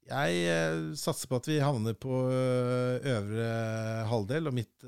jeg 0.09 0.43
eh, 0.53 0.83
satser 0.99 1.29
på 1.29 1.39
at 1.41 1.49
vi 1.49 1.59
havner 1.59 1.97
på 1.99 2.21
eh, 2.31 3.09
øvre 3.15 3.49
halvdel, 4.11 4.47
og 4.47 4.55
mitt 4.55 4.87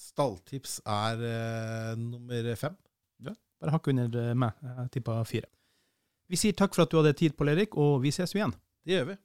stalltips 0.00 0.78
er 0.88 1.96
nummer 1.98 2.54
fem. 2.58 2.78
Bare 3.60 3.74
hakk 3.74 3.90
under 3.92 4.30
meg. 4.40 4.56
Jeg 4.64 4.92
tippa 4.94 5.18
fire. 5.28 5.50
Vi 6.30 6.38
sier 6.38 6.54
takk 6.56 6.72
for 6.72 6.86
at 6.86 6.92
du 6.92 6.96
hadde 6.96 7.12
tid, 7.18 7.34
Pål 7.36 7.52
Erik, 7.52 7.74
og 7.76 7.98
vi 8.04 8.12
ses 8.14 8.32
igjen. 8.32 8.54
Det 8.86 8.94
gjør 8.94 9.10
vi. 9.10 9.16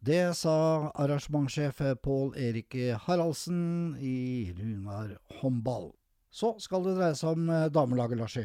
Det 0.00 0.34
sa 0.38 0.90
arrangementssjef 0.94 1.80
Pål 2.02 2.36
Erik 2.38 2.76
Haraldsen 3.06 3.96
i 4.00 4.52
Runar 4.54 5.16
håndball. 5.40 5.90
Så 6.30 6.54
skal 6.62 6.84
det 6.84 6.94
dreie 6.98 7.16
seg 7.18 7.34
om 7.34 7.50
eh, 7.50 7.66
damelaget, 7.72 8.20
Larsi. 8.20 8.44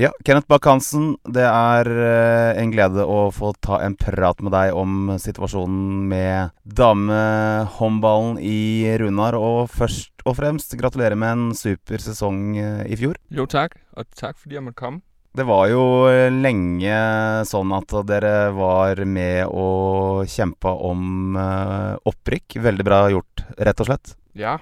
Ja, 0.00 0.08
Kenneth 0.24 0.48
Bakk-Hansen, 0.48 1.18
det 1.28 1.44
er 1.44 1.88
eh, 1.92 2.60
en 2.62 2.70
glede 2.72 3.04
å 3.04 3.26
få 3.34 3.50
ta 3.60 3.82
en 3.84 3.92
prat 4.00 4.40
med 4.40 4.54
deg 4.54 4.72
om 4.72 5.12
situasjonen 5.20 6.06
med 6.08 6.54
damehåndballen 6.64 8.38
i 8.40 8.88
Runar. 9.02 9.36
Og 9.36 9.68
først 9.68 10.24
og 10.24 10.38
fremst 10.40 10.72
gratulerer 10.80 11.18
med 11.20 11.36
en 11.36 11.52
super 11.58 12.00
sesong 12.00 12.56
eh, 12.56 12.86
i 12.88 12.96
fjor. 12.96 13.20
Jo 13.28 13.44
takk. 13.44 13.76
og 13.92 14.08
takk 14.16 14.40
fordi 14.40 14.56
jeg 14.56 14.64
måtte 14.64 14.80
komme. 14.80 15.04
Det 15.32 15.46
var 15.48 15.68
jo 15.72 15.84
eh, 16.10 16.28
lenge 16.28 16.96
sånn 17.48 17.70
at 17.72 17.94
dere 18.04 18.50
var 18.52 19.00
med 19.08 19.46
og 19.48 20.28
kjempa 20.28 20.74
om 20.88 21.38
eh, 21.40 21.94
opprykk. 22.10 22.58
Veldig 22.66 22.84
bra 22.84 22.98
gjort, 23.14 23.46
rett 23.56 23.80
og 23.80 23.88
slett. 23.88 24.12
Ja, 24.36 24.58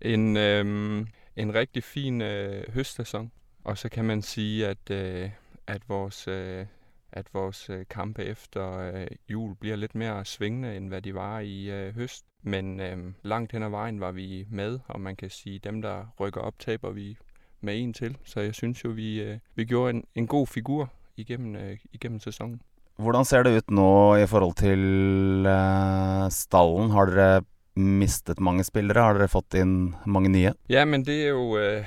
en, 0.00 0.32
um, 0.34 1.06
en 1.38 1.54
riktig 1.54 1.84
fin 1.86 2.18
uh, 2.22 2.66
høstsesong. 2.74 3.30
Og 3.64 3.78
så 3.78 3.90
kan 3.92 4.06
man 4.10 4.22
si 4.26 4.64
at, 4.66 4.90
uh, 4.90 5.30
at 5.70 5.86
vores, 5.86 6.26
uh, 6.26 6.66
at 7.12 7.34
vores 7.34 7.70
øh, 7.70 7.84
kampe 7.90 8.24
efter 8.24 8.78
øh, 8.78 9.06
jul 9.30 9.54
blir 9.54 9.76
litt 9.76 9.94
mer 9.94 10.22
svingende, 10.24 10.74
enn 10.76 10.90
hva 10.92 11.00
de 11.00 11.14
var 11.14 11.40
i 11.40 11.70
øh, 11.70 11.94
høst. 11.94 12.24
Men 12.42 12.80
øh, 12.80 13.12
langt 13.22 13.52
hen 13.52 13.62
ad 13.62 13.70
veien 13.70 14.00
var 14.00 14.12
vi 14.12 14.46
med, 14.50 14.78
og 14.88 15.00
man 15.00 15.16
kan 15.16 15.30
si 15.30 15.58
dem 15.58 15.82
der 15.82 16.06
rykker 16.20 16.40
opp, 16.40 16.58
taper 16.58 16.90
vi 16.90 17.16
med 17.60 17.82
en 17.82 17.92
til. 17.92 18.16
Så 18.24 18.40
jeg 18.40 18.54
synes 18.54 18.84
jo, 18.84 18.90
vi, 18.90 19.22
øh, 19.22 19.38
vi 19.54 19.64
gjorde 19.64 19.90
en, 19.90 20.04
en 20.14 20.26
god 20.26 20.46
figur 20.46 20.90
igennem, 21.16 21.56
øh, 21.56 21.76
igennem 21.92 22.20
sæsonen. 22.20 22.60
Hvordan 22.96 23.24
ser 23.24 23.42
det 23.42 23.56
ut 23.56 23.70
nå 23.70 24.16
i 24.16 24.26
forhold 24.26 24.54
til 24.54 25.46
eh, 25.46 26.30
stallen? 26.30 26.90
Har 26.90 27.06
dere 27.06 27.42
mistet 27.76 28.40
mange 28.40 28.64
spillere? 28.64 29.02
Har 29.02 29.14
dere 29.14 29.28
fått 29.28 29.54
inn 29.54 29.94
mange 30.06 30.28
nye? 30.28 30.52
Ja, 30.68 30.84
men 30.84 31.06
det 31.06 31.22
er 31.24 31.28
jo 31.28 31.58
øh, 31.58 31.84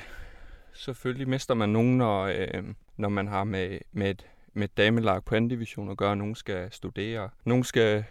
Selvfølgelig 0.73 1.29
mister 1.29 1.53
man 1.53 1.69
noen 1.69 1.97
når, 1.97 2.31
øh, 2.31 2.63
når 2.97 3.09
man 3.09 3.27
har 3.27 3.43
med, 3.43 3.79
med, 3.91 4.09
et, 4.09 4.25
med 4.53 4.63
et 4.63 4.77
damelag 4.77 5.23
på 5.25 5.35
andredivisjon 5.35 5.91
å 5.91 5.95
at 5.99 6.17
Noen 6.17 6.35
skal 6.35 6.71
studere, 6.71 7.29
noen 7.45 7.63
skal 7.63 8.03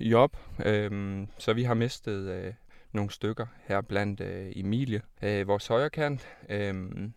jobbe. 0.00 0.38
Øh, 0.66 1.26
så 1.38 1.52
vi 1.52 1.64
har 1.64 1.74
mistet 1.74 2.28
øh, 2.28 2.52
nogle 2.98 3.10
stykker 3.10 3.46
her 3.64 3.80
blandt 3.80 4.20
øh, 4.20 4.52
Emilie, 4.56 5.02
øh, 5.22 5.48
vores 5.48 5.66
højrekant, 5.66 6.28
øh, 6.48 6.74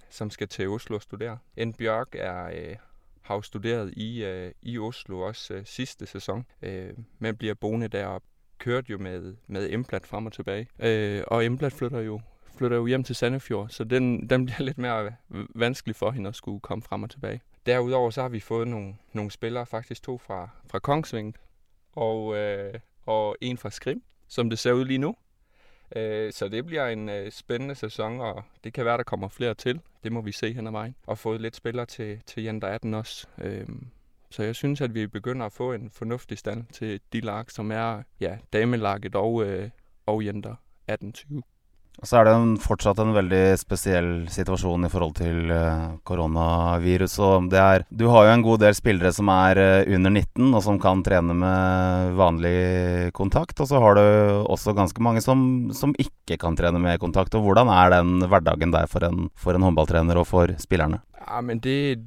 som 0.10 0.30
skal 0.30 0.48
til 0.48 0.70
Oslo 0.70 0.96
og 0.96 1.02
studere. 1.02 1.38
En 1.58 1.74
Bjørk 1.74 2.08
er, 2.14 2.46
øh, 2.46 2.76
har 3.22 3.36
jo 3.36 3.42
studeret 3.42 3.94
i, 3.94 4.24
øh, 4.24 4.52
i 4.62 4.78
Oslo 4.78 5.20
også 5.20 5.54
øh, 5.54 5.66
sidste 5.66 6.06
sæson, 6.06 6.46
øh, 6.62 6.94
men 7.20 7.38
bliver 7.38 7.54
boende 7.54 7.88
deroppe 7.88 8.28
kørte 8.62 8.92
jo 8.92 8.98
med, 8.98 9.36
med 9.48 9.74
Emblat 9.74 10.06
frem 10.06 10.26
og 10.26 10.34
tilbage. 10.34 10.68
Øh, 10.80 11.24
og 11.28 11.46
Emblat 11.46 11.74
flytter 11.74 12.00
jo, 12.00 12.22
flytter 12.58 12.78
jo 12.78 12.86
hjem 12.86 13.04
til 13.04 13.16
Sandefjord, 13.16 13.70
så 13.70 13.84
den, 13.84 14.30
den 14.30 14.46
bliver 14.46 14.64
lidt 14.70 14.78
mere 14.78 15.14
vanskelig 15.56 15.96
for 15.96 16.12
hende 16.12 16.28
at 16.28 16.36
skulle 16.36 16.60
komme 16.60 16.82
frem 16.82 17.04
og 17.04 17.10
tilbage. 17.10 17.42
Derudover 17.66 18.10
så 18.10 18.22
har 18.22 18.30
vi 18.30 18.40
fået 18.40 18.68
nogle, 18.68 18.96
nogle 19.14 19.32
spillere, 19.32 19.66
faktisk 19.66 20.04
to 20.04 20.18
fra, 20.18 20.50
fra 20.72 20.80
Kongsving 20.80 21.36
og, 21.94 22.38
øh, 22.38 22.74
og 23.06 23.36
en 23.42 23.58
fra 23.58 23.70
Skrim, 23.70 24.04
som 24.28 24.50
det 24.50 24.60
ser 24.60 24.72
ud 24.72 24.86
lige 24.86 24.98
nu. 24.98 25.16
Øh, 25.96 26.34
så 26.34 26.48
det 26.48 26.66
bliver 26.66 26.88
en 26.88 27.08
spennende 27.08 27.32
spændende 27.32 27.76
sæson, 27.76 28.22
og 28.22 28.44
det 28.64 28.74
kan 28.74 28.86
være, 28.86 28.98
der 28.98 29.04
kommer 29.04 29.28
flere 29.28 29.54
til. 29.54 29.82
Det 30.04 30.12
må 30.12 30.22
vi 30.22 30.32
se 30.32 30.54
hen 30.54 30.68
ad 30.68 30.72
vejen. 30.72 30.96
Og 31.08 31.18
fået 31.18 31.42
lidt 31.42 31.56
spillere 31.56 31.86
til, 31.86 32.22
til 32.26 32.44
Jenter 32.44 32.68
18 32.68 32.94
også. 32.94 33.28
Øh, 33.38 33.68
så 34.30 34.44
jeg 34.44 34.56
synes, 34.56 34.82
at 34.82 34.94
vi 34.94 35.08
begynder 35.08 35.46
at 35.46 35.52
få 35.52 35.74
en 35.74 35.90
fornuftig 35.90 36.38
stand 36.38 36.66
til 36.74 37.00
de 37.14 37.20
lag, 37.20 37.52
som 37.52 37.72
er 37.72 38.04
ja, 38.20 38.38
damelaget 38.54 39.16
og, 39.16 39.46
øh, 39.46 39.70
og 40.06 40.26
Jenter 40.26 40.56
18-20. 40.92 41.42
Og 42.02 42.08
så 42.10 42.18
er 42.18 42.26
det 42.26 42.32
en, 42.34 42.54
fortsatt 42.58 42.98
en 43.04 43.12
veldig 43.14 43.42
spesiell 43.62 44.08
situasjon 44.32 44.88
i 44.88 44.90
forhold 44.90 45.14
til 45.20 45.52
uh, 45.54 46.00
koronavirus. 46.08 47.18
Og 47.22 47.52
det 47.52 47.60
er 47.62 47.86
Du 47.94 48.08
har 48.10 48.26
jo 48.26 48.32
en 48.34 48.46
god 48.46 48.64
del 48.64 48.74
spillere 48.74 49.12
som 49.14 49.30
er 49.30 49.62
uh, 49.62 49.92
under 49.94 50.10
19, 50.10 50.48
og 50.50 50.64
som 50.66 50.80
kan 50.82 51.04
trene 51.06 51.36
med 51.38 52.18
vanlig 52.18 52.56
kontakt. 53.14 53.62
Og 53.62 53.70
så 53.70 53.82
har 53.84 54.00
du 54.00 54.02
også 54.50 54.74
ganske 54.74 55.04
mange 55.06 55.22
som, 55.22 55.70
som 55.78 55.94
ikke 56.02 56.40
kan 56.42 56.58
trene 56.58 56.82
med 56.82 56.98
kontakt. 57.04 57.38
Og 57.38 57.46
hvordan 57.46 57.70
er 57.70 57.94
den 58.00 58.26
hverdagen 58.26 58.74
der 58.74 58.90
for 58.90 59.06
en, 59.06 59.30
for 59.38 59.54
en 59.54 59.70
håndballtrener 59.70 60.18
og 60.18 60.30
for 60.32 60.58
spillerne? 60.62 61.04
Ja, 61.22 61.42
men 61.42 61.62
det... 61.62 62.02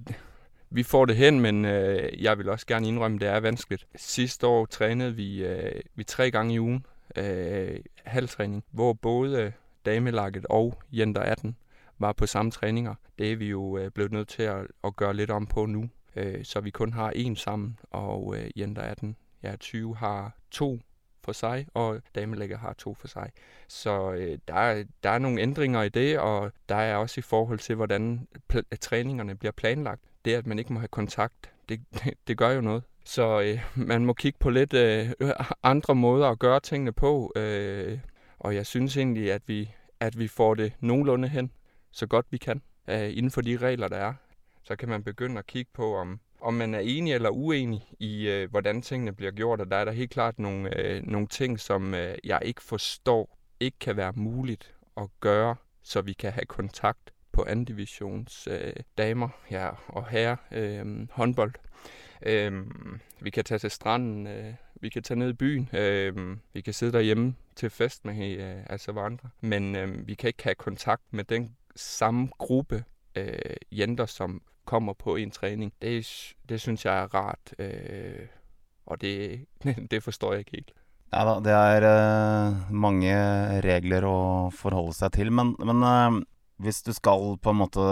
Vi 0.74 0.82
får 0.82 1.06
det 1.06 1.14
hen, 1.20 1.36
men 1.38 1.62
uh, 1.62 2.10
jeg 2.18 2.38
vil 2.40 2.48
også 2.50 2.66
gerne 2.66 2.88
innrømme 2.90 3.20
det 3.22 3.28
er 3.30 3.44
vanskelig. 3.44 3.84
Siste 3.94 4.48
år 4.50 4.66
trente 4.66 5.12
vi, 5.14 5.44
øh, 5.46 5.84
vi 5.94 6.02
tre 6.02 6.32
ganger 6.34 6.54
i 6.54 6.58
uken. 6.58 6.86
halvtrening, 7.14 7.84
halvtræning, 8.04 8.62
hvor 8.72 8.92
både 8.92 9.52
damelaget 9.84 10.46
og 10.50 10.82
Jenter 10.92 11.20
18 11.20 11.56
var 11.98 12.12
på 12.12 12.26
samme 12.26 12.50
træninger. 12.50 12.94
Det 13.18 13.32
er 13.32 13.36
vi 13.36 13.48
jo 13.48 13.78
øh, 13.78 13.90
blevet 13.90 14.12
nødt 14.12 14.28
til 14.28 14.42
at 14.84 14.96
gøre 14.96 15.14
lidt 15.14 15.30
om 15.30 15.46
på 15.46 15.66
nu, 15.66 15.88
øh, 16.16 16.44
så 16.44 16.60
vi 16.60 16.70
kun 16.70 16.92
har 16.92 17.10
en 17.10 17.36
sammen, 17.36 17.78
og 17.90 18.36
øh, 18.38 18.50
Jenter 18.56 18.82
18, 18.82 19.16
ja 19.42 19.56
20 19.56 19.96
har 19.96 20.36
to 20.50 20.80
for 21.24 21.32
sig, 21.32 21.66
og 21.74 22.00
damelaget 22.14 22.58
har 22.58 22.72
to 22.72 22.94
for 22.94 23.08
sig. 23.08 23.30
Så 23.68 24.12
der, 24.48 24.54
er, 24.54 24.84
der 25.02 25.10
er 25.10 25.18
nogle 25.18 25.40
ændringer 25.40 25.82
i 25.82 25.88
det, 25.88 26.18
og 26.18 26.52
der 26.68 26.74
er 26.74 26.96
også 26.96 27.18
i 27.18 27.22
forhold 27.22 27.58
til, 27.58 27.74
hvordan 27.74 28.28
træningerne 28.80 29.34
bliver 29.34 29.52
planlagt. 29.52 30.02
Det, 30.24 30.34
at 30.34 30.46
man 30.46 30.58
ikke 30.58 30.72
må 30.72 30.78
have 30.78 30.88
kontakt, 30.88 31.50
det, 31.68 31.80
det, 32.04 32.14
det 32.28 32.40
jo 32.40 32.60
noget. 32.60 32.82
Så 33.04 33.40
øh, 33.40 33.86
man 33.86 34.04
må 34.04 34.12
kigge 34.12 34.38
på 34.38 34.50
lidt 34.50 34.74
øh, 34.74 35.10
andre 35.62 35.94
måder 35.94 36.28
at 36.28 36.38
gøre 36.38 36.60
tingene 36.60 36.92
på, 36.92 37.32
øh, 37.36 37.98
og 38.44 38.54
jeg 38.54 38.66
synes 38.66 38.96
egentlig, 38.96 39.33
at 39.33 39.42
vi, 39.46 39.70
at 40.00 40.18
vi 40.18 40.28
får 40.28 40.54
det 40.54 40.72
nogenlunde 40.80 41.28
hen, 41.28 41.50
så 41.90 42.07
godt 42.07 42.26
vi 42.30 42.37
kan, 42.37 42.62
øh, 42.88 43.16
inden 43.16 43.30
for 43.30 43.40
de 43.40 43.57
regler, 43.57 43.88
der 43.88 43.96
er. 43.96 44.14
Så 44.62 44.76
kan 44.76 44.88
man 44.88 45.02
begynde 45.02 45.38
at 45.38 45.46
kigge 45.46 45.70
på, 45.74 45.96
om, 45.96 46.20
om 46.40 46.54
man 46.54 46.74
er 46.74 46.78
enig 46.78 47.12
eller 47.12 47.30
uenig 47.30 47.88
i, 47.98 48.28
øh, 48.28 48.50
hvordan 48.50 48.83
tingene 48.83 49.12
bliver 49.12 49.33
gjort. 49.33 49.61
Og 49.61 49.70
der 49.70 49.76
er 49.76 49.85
der 49.85 49.92
helt 49.92 50.11
klart 50.11 50.38
nogle, 50.38 50.78
øh, 50.78 51.02
nogle 51.02 51.26
ting, 51.26 51.61
som 51.61 51.94
øh, 51.94 52.14
jeg 52.24 52.40
ikke 52.44 52.62
forstår, 52.62 53.38
ikke 53.61 53.78
kan 53.78 53.96
være 53.96 54.12
muligt 54.16 54.74
at 54.96 55.09
gøre, 55.20 55.57
så 55.83 56.00
vi 56.00 56.12
kan 56.12 56.33
have 56.33 56.46
kontakt 56.46 57.12
på 57.33 57.44
anden 57.48 57.64
divisions 57.64 58.48
øh, 58.50 58.72
damer 58.98 59.28
ja, 59.50 59.70
og 59.88 60.09
herre 60.09 60.37
øh, 60.52 61.09
håndbold. 61.11 61.52
Øh, 62.22 62.66
vi 63.20 63.30
kan 63.30 63.44
tage 63.44 63.59
til 63.59 63.70
stranden, 63.70 64.26
øh, 64.26 64.54
vi 64.84 64.88
kan 64.88 65.02
tage 65.02 65.18
ned 65.18 65.30
i 65.30 65.32
byen, 65.32 65.68
øh, 65.72 66.36
vi 66.52 66.60
kan 66.60 66.72
sidde 66.72 66.92
derhjemme 66.92 67.34
til 67.56 67.70
fest 67.70 68.04
med 68.04 68.36
øh, 68.36 68.66
altså 68.66 68.92
hverandre, 68.92 69.28
Men 69.40 69.76
øh, 69.76 70.08
vi 70.08 70.14
kan 70.14 70.28
ikke 70.28 70.44
have 70.44 70.54
kontakt 70.54 71.02
med 71.10 71.24
den 71.24 71.56
samme 71.76 72.28
gruppe 72.38 72.84
øh, 73.16 73.56
jenter, 73.72 74.06
som 74.06 74.42
kommer 74.64 74.92
på 74.92 75.16
en 75.16 75.30
træning. 75.30 75.72
Det, 75.82 76.06
det 76.48 76.60
synes 76.60 76.84
jeg 76.84 77.02
er 77.02 77.14
rart, 77.14 77.54
øh, 77.58 78.26
og 78.86 79.00
det, 79.00 79.46
det 79.90 80.02
forstår 80.02 80.32
jeg 80.32 80.38
ikke 80.38 80.50
helt. 80.50 80.72
Ja 81.12 81.24
da, 81.24 81.34
det 81.40 81.52
er 81.52 81.84
øh, 81.88 82.72
mange 82.74 83.14
regler 83.64 84.04
å 84.04 84.50
forholde 84.50 84.92
seg 84.92 85.12
til. 85.12 85.32
Men, 85.32 85.56
men 85.64 85.82
eh, 85.82 86.20
hvis 86.62 86.82
du 86.82 86.92
skal 86.94 87.36
på 87.42 87.50
en 87.50 87.58
måte 87.58 87.84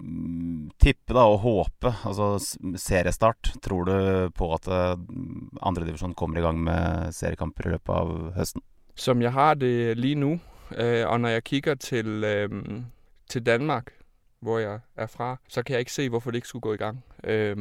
mm, 0.00 0.70
tippe 0.80 1.14
da, 1.14 1.24
og 1.26 1.38
håpe, 1.42 1.90
altså 2.06 2.58
seriestart, 2.76 3.54
tror 3.62 3.84
du 3.84 3.96
på 4.36 4.52
at 4.54 4.68
eh, 4.68 4.98
andredivisjon 5.62 6.14
kommer 6.14 6.38
i 6.38 6.44
gang 6.44 6.62
med 6.62 7.12
seriekamper 7.12 7.66
i 7.66 7.74
løpet 7.74 7.94
av 7.94 8.14
høsten? 8.38 8.62
Som 8.94 9.22
jeg 9.22 9.32
har 9.32 9.54
det 9.54 9.98
lige 9.98 10.14
nu, 10.14 10.38
øh, 10.76 11.08
og 11.08 11.20
når 11.20 11.28
jeg 11.28 11.44
kikker 11.44 11.74
til, 11.74 12.24
øh, 12.24 12.50
til 13.28 13.46
Danmark, 13.46 13.90
hvor 14.40 14.58
jeg 14.58 14.80
er 14.96 15.06
fra, 15.06 15.36
så 15.48 15.62
kan 15.62 15.72
jeg 15.72 15.80
ikke 15.80 15.92
se, 15.92 16.08
hvorfor 16.08 16.30
det 16.30 16.36
ikke 16.36 16.48
skulle 16.48 16.62
gå 16.62 16.74
i 16.74 16.76
gang. 16.76 17.04
Øh, 17.24 17.56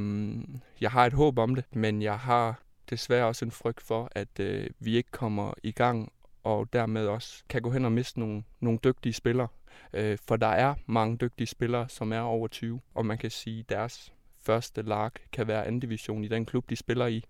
jeg 0.82 0.92
har 0.92 1.06
et 1.06 1.14
håp 1.14 1.40
om 1.40 1.56
det, 1.56 1.66
men 1.72 2.02
jeg 2.02 2.20
har 2.20 2.60
dessverre 2.90 3.26
også 3.26 3.46
en 3.46 3.52
frykt 3.52 3.82
for, 3.82 4.10
at 4.12 4.40
vi 4.80 4.96
ikke 4.96 5.12
kommer 5.12 5.54
i 5.64 5.72
gang 5.72 6.12
og 6.44 6.74
dermed 6.74 7.08
også 7.08 7.44
kan 7.50 7.62
gå 7.62 7.72
hen 7.72 7.86
og 7.86 7.92
miste 7.92 8.20
nogle, 8.20 8.44
nogle 8.60 8.80
dygtige 8.84 9.14
spillere. 9.14 9.48
Øh, 9.94 10.18
for 10.28 10.36
der 10.36 10.48
er 10.48 10.74
mange 10.86 11.18
dygtige 11.18 11.48
spillere, 11.48 11.90
som 11.90 12.14
er 12.14 12.20
over 12.20 12.48
20, 12.48 12.80
og 12.94 13.06
man 13.06 13.18
kan 13.18 13.32
sige, 13.32 13.66
deres 13.70 14.14
første 14.44 14.82
lag 14.82 15.12
kan 15.32 15.48
være 15.48 15.66
anden 15.66 15.80
division 15.80 16.24
i 16.24 16.28
den 16.28 16.46
klub, 16.46 16.70
de 16.70 16.76
spiller 16.76 17.08
i. 17.08 17.24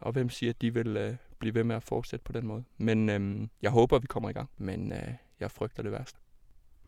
Og 0.00 0.12
hvem 0.12 0.30
siger, 0.30 0.50
at 0.50 0.62
de 0.62 0.74
vil 0.74 0.96
øh, 0.96 1.14
blive 1.38 1.54
ved 1.54 1.64
med 1.64 1.76
at 1.76 1.82
fortsætte 1.82 2.24
på 2.24 2.32
den 2.32 2.46
måde. 2.46 2.64
Men 2.78 3.08
øh, 3.08 3.48
jeg 3.62 3.70
håber, 3.70 3.98
vi 3.98 4.06
kommer 4.06 4.30
i 4.30 4.32
gang, 4.32 4.48
men 4.58 4.92
øh, 4.92 5.12
jeg 5.40 5.50
frygter 5.50 5.82
det 5.82 5.92
værste. 5.92 6.18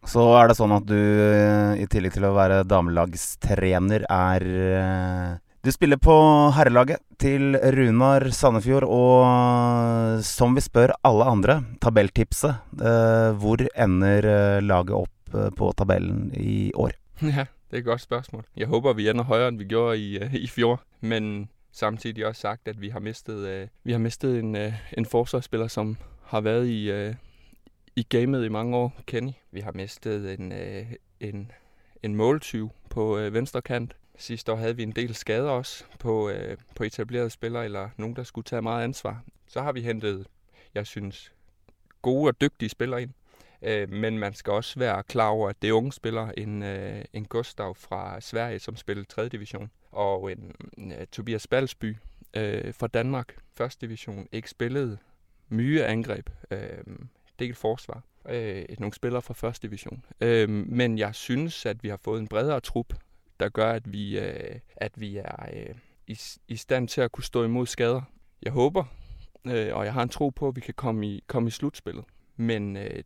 Så 0.09 0.23
er 0.41 0.49
det 0.49 0.57
sånn 0.57 0.73
at 0.73 0.87
du, 0.89 0.97
eh, 0.97 1.83
i 1.83 1.87
tillegg 1.87 2.15
til 2.15 2.25
å 2.25 2.33
være 2.33 2.63
damelagstrener, 2.65 4.07
er 4.09 4.45
Du 5.65 5.69
spiller 5.73 5.97
på 6.01 6.15
herrelaget 6.57 7.03
til 7.21 7.53
Runar 7.75 8.25
Sandefjord, 8.33 8.87
og 8.89 10.23
som 10.25 10.55
vi 10.57 10.63
spør 10.65 10.95
alle 11.05 11.27
andre, 11.29 11.59
tabelltipset. 11.85 12.55
eh, 12.81 13.37
Hvor 13.37 13.61
ender 13.77 14.25
eh, 14.25 14.63
laget 14.63 14.91
opp 14.97 15.35
eh, 15.35 15.51
på 15.51 15.73
tabellen 15.77 16.31
i 16.35 16.73
år? 16.75 16.91
Ja, 17.23 17.45
det 17.71 17.77
er 17.77 17.79
et 17.79 17.85
godt 17.85 18.01
spørsmål. 18.01 18.45
Jeg 18.57 18.67
håper 18.69 18.95
vi 18.97 19.09
ender 19.11 19.25
høyere 19.29 19.49
enn 19.53 19.59
vi 19.61 19.69
gjorde 19.69 19.99
i, 19.99 20.17
øh, 20.19 20.35
i 20.35 20.47
fjor. 20.49 20.81
Men 21.01 21.49
samtidig 21.73 22.27
også 22.27 22.41
sagt, 22.41 22.69
at 22.69 22.81
vi 22.81 22.89
har 22.89 23.01
mistet, 23.01 23.69
vi 23.85 23.93
har 23.93 23.99
mistet 24.01 24.39
en, 24.41 24.57
en 24.57 25.07
forsvarsspiller, 25.07 25.69
som 25.69 25.97
har 26.33 26.41
vært 26.41 26.65
i, 26.65 27.13
i 27.97 28.03
gamet 28.09 28.45
i 28.45 28.49
mange 28.49 28.77
år, 28.77 28.93
Kenny. 29.07 29.33
Vi 29.53 29.61
har 29.61 29.73
mistet 29.77 30.25
en, 30.41 30.53
en, 31.21 31.51
en 32.03 32.15
måltyv 32.17 32.71
på 32.91 33.13
venstre 33.33 33.61
kant. 33.63 33.93
Sidste 34.21 34.53
år 34.53 34.57
havde 34.57 34.77
vi 34.77 34.83
en 34.83 34.93
del 34.93 35.15
skader 35.15 35.51
også 35.51 35.85
på, 35.99 36.31
øh, 36.31 36.57
på 36.75 36.85
etablerede 36.85 37.31
spillere, 37.31 37.65
eller 37.65 37.89
nogen, 37.97 38.17
der 38.17 38.23
skulle 38.23 38.45
tage 38.45 38.63
meget 38.63 38.85
ansvar. 38.85 39.23
Så 39.47 39.63
har 39.63 39.73
vi 39.73 39.81
hentet, 39.81 40.27
jeg 40.75 40.87
synes, 40.87 41.33
gode 42.03 42.29
og 42.29 42.41
dygtige 42.41 42.69
spillere 42.69 43.03
ind. 43.03 43.11
Øh, 43.63 43.91
men 43.93 44.19
man 44.19 44.35
skal 44.35 44.53
også 44.53 44.79
være 44.79 45.03
klar 45.03 45.29
over, 45.29 45.49
at 45.49 45.63
det 45.63 45.69
er 45.69 45.73
unge 45.73 45.93
spillere. 45.93 46.39
En, 46.39 46.63
øh, 46.63 47.05
en 47.13 47.25
Gustav 47.25 47.75
fra 47.75 48.21
Sverige, 48.21 48.59
som 48.59 48.77
spillede 48.77 49.07
3. 49.09 49.29
division, 49.29 49.71
og 49.93 50.33
en 50.33 50.53
øh, 50.79 51.07
Tobias 51.07 51.47
Balsby 51.47 51.97
øh, 52.35 52.75
fra 52.75 52.87
Danmark, 52.87 53.37
1. 53.61 53.77
division, 53.81 54.29
ikke 54.33 54.51
spillede 54.51 54.99
mye 55.49 55.85
angreb, 55.85 56.31
øh, 56.51 56.85
del 57.39 57.55
forsvar. 57.55 58.03
Øh, 58.29 58.65
nogle 58.79 58.95
spillere 58.95 59.23
fra 59.23 59.49
1. 59.49 59.63
division. 59.63 60.05
Øh, 60.21 60.49
men 60.49 60.99
jeg 60.99 61.15
synes, 61.15 61.67
at 61.67 61.83
vi 61.83 61.89
har 61.89 62.01
fået 62.03 62.21
en 62.21 62.29
bredere 62.29 62.61
trup, 62.61 62.95
der 63.41 63.49
gør, 63.49 63.73
at 63.73 63.93
vi, 63.93 64.19
øh, 64.19 64.61
at 64.77 65.01
vi 65.01 65.17
er 65.17 65.47
øh, 65.53 65.75
i, 66.07 66.19
i 66.49 66.57
stand 66.57 66.89
til 66.89 67.01
at 67.01 67.13
kunne 67.13 67.25
stå 67.25 67.45
imod 67.45 67.67
skader. 67.67 68.03
Jeg 68.43 68.53
håber, 68.53 68.85
øh, 69.45 69.77
og 69.77 69.85
jeg 69.85 69.93
har 69.93 70.03
en 70.03 70.09
tro 70.09 70.29
på, 70.29 70.49
at 70.49 70.57
vi 70.57 70.61
kan 70.61 70.75
komme 70.75 71.07
i, 71.07 71.25
komme 71.27 71.49
i 71.49 71.51
slutspillet. 71.51 72.05
Men 72.37 72.77
øh, 72.77 73.03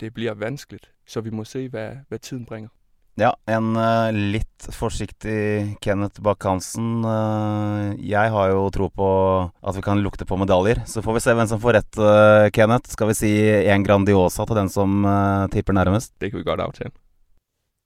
det 0.00 0.14
bliver 0.14 0.34
vanskeligt, 0.34 0.90
så 1.06 1.20
vi 1.20 1.30
må 1.30 1.44
se, 1.44 1.68
hvad, 1.68 1.90
hvad 2.08 2.18
tiden 2.18 2.46
bringer. 2.46 2.68
Ja, 3.16 3.30
en 3.48 3.70
uh, 3.80 4.12
litt 4.12 4.66
forsiktig 4.76 5.76
Kenneth 5.80 6.20
Bakk-Hansen. 6.20 7.00
Uh, 7.00 7.94
jeg 7.96 8.28
har 8.34 8.50
jo 8.52 8.66
tro 8.68 8.90
på 8.92 9.08
at 9.64 9.78
vi 9.78 9.80
kan 9.80 10.02
lukte 10.04 10.28
på 10.28 10.36
medaljer. 10.36 10.82
Så 10.84 11.00
får 11.00 11.16
vi 11.16 11.24
se 11.24 11.32
hvem 11.32 11.48
som 11.48 11.62
får 11.62 11.78
rett, 11.78 11.96
uh, 11.96 12.50
Kenneth. 12.52 12.92
Skal 12.92 13.08
vi 13.08 13.16
si 13.16 13.32
en 13.72 13.88
Grandiosa 13.88 14.44
til 14.44 14.60
den 14.60 14.68
som 14.68 15.08
tipper 15.48 15.72
nærmest? 15.72 16.12
Det 16.20 16.28
kan 16.28 16.44
vi 16.44 16.44
godt 16.44 16.60
aftale. 16.60 16.92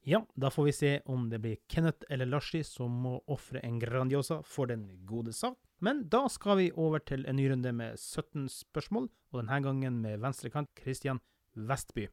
Ja, 0.03 0.27
da 0.35 0.51
får 0.51 0.65
vi 0.65 0.73
se 0.73 1.01
om 1.05 1.31
det 1.31 1.39
blir 1.39 1.57
Kenneth 1.69 2.07
eller 2.09 2.27
Larsi 2.27 2.63
som 2.65 2.95
må 3.03 3.19
ofre 3.29 3.61
en 3.61 3.79
Grandiosa 3.79 4.39
for 4.43 4.71
den 4.71 4.87
gode 5.05 5.35
sak. 5.37 5.59
Men 5.79 6.07
da 6.09 6.23
skal 6.33 6.57
vi 6.57 6.71
over 6.73 7.03
til 7.05 7.27
en 7.29 7.37
ny 7.37 7.51
runde 7.51 7.73
med 7.77 7.99
17 8.01 8.49
spørsmål, 8.49 9.11
og 9.33 9.43
denne 9.43 9.59
gangen 9.61 9.99
med 10.01 10.23
venstrekant 10.23 10.73
Christian 10.81 11.21
Vestby. 11.53 12.07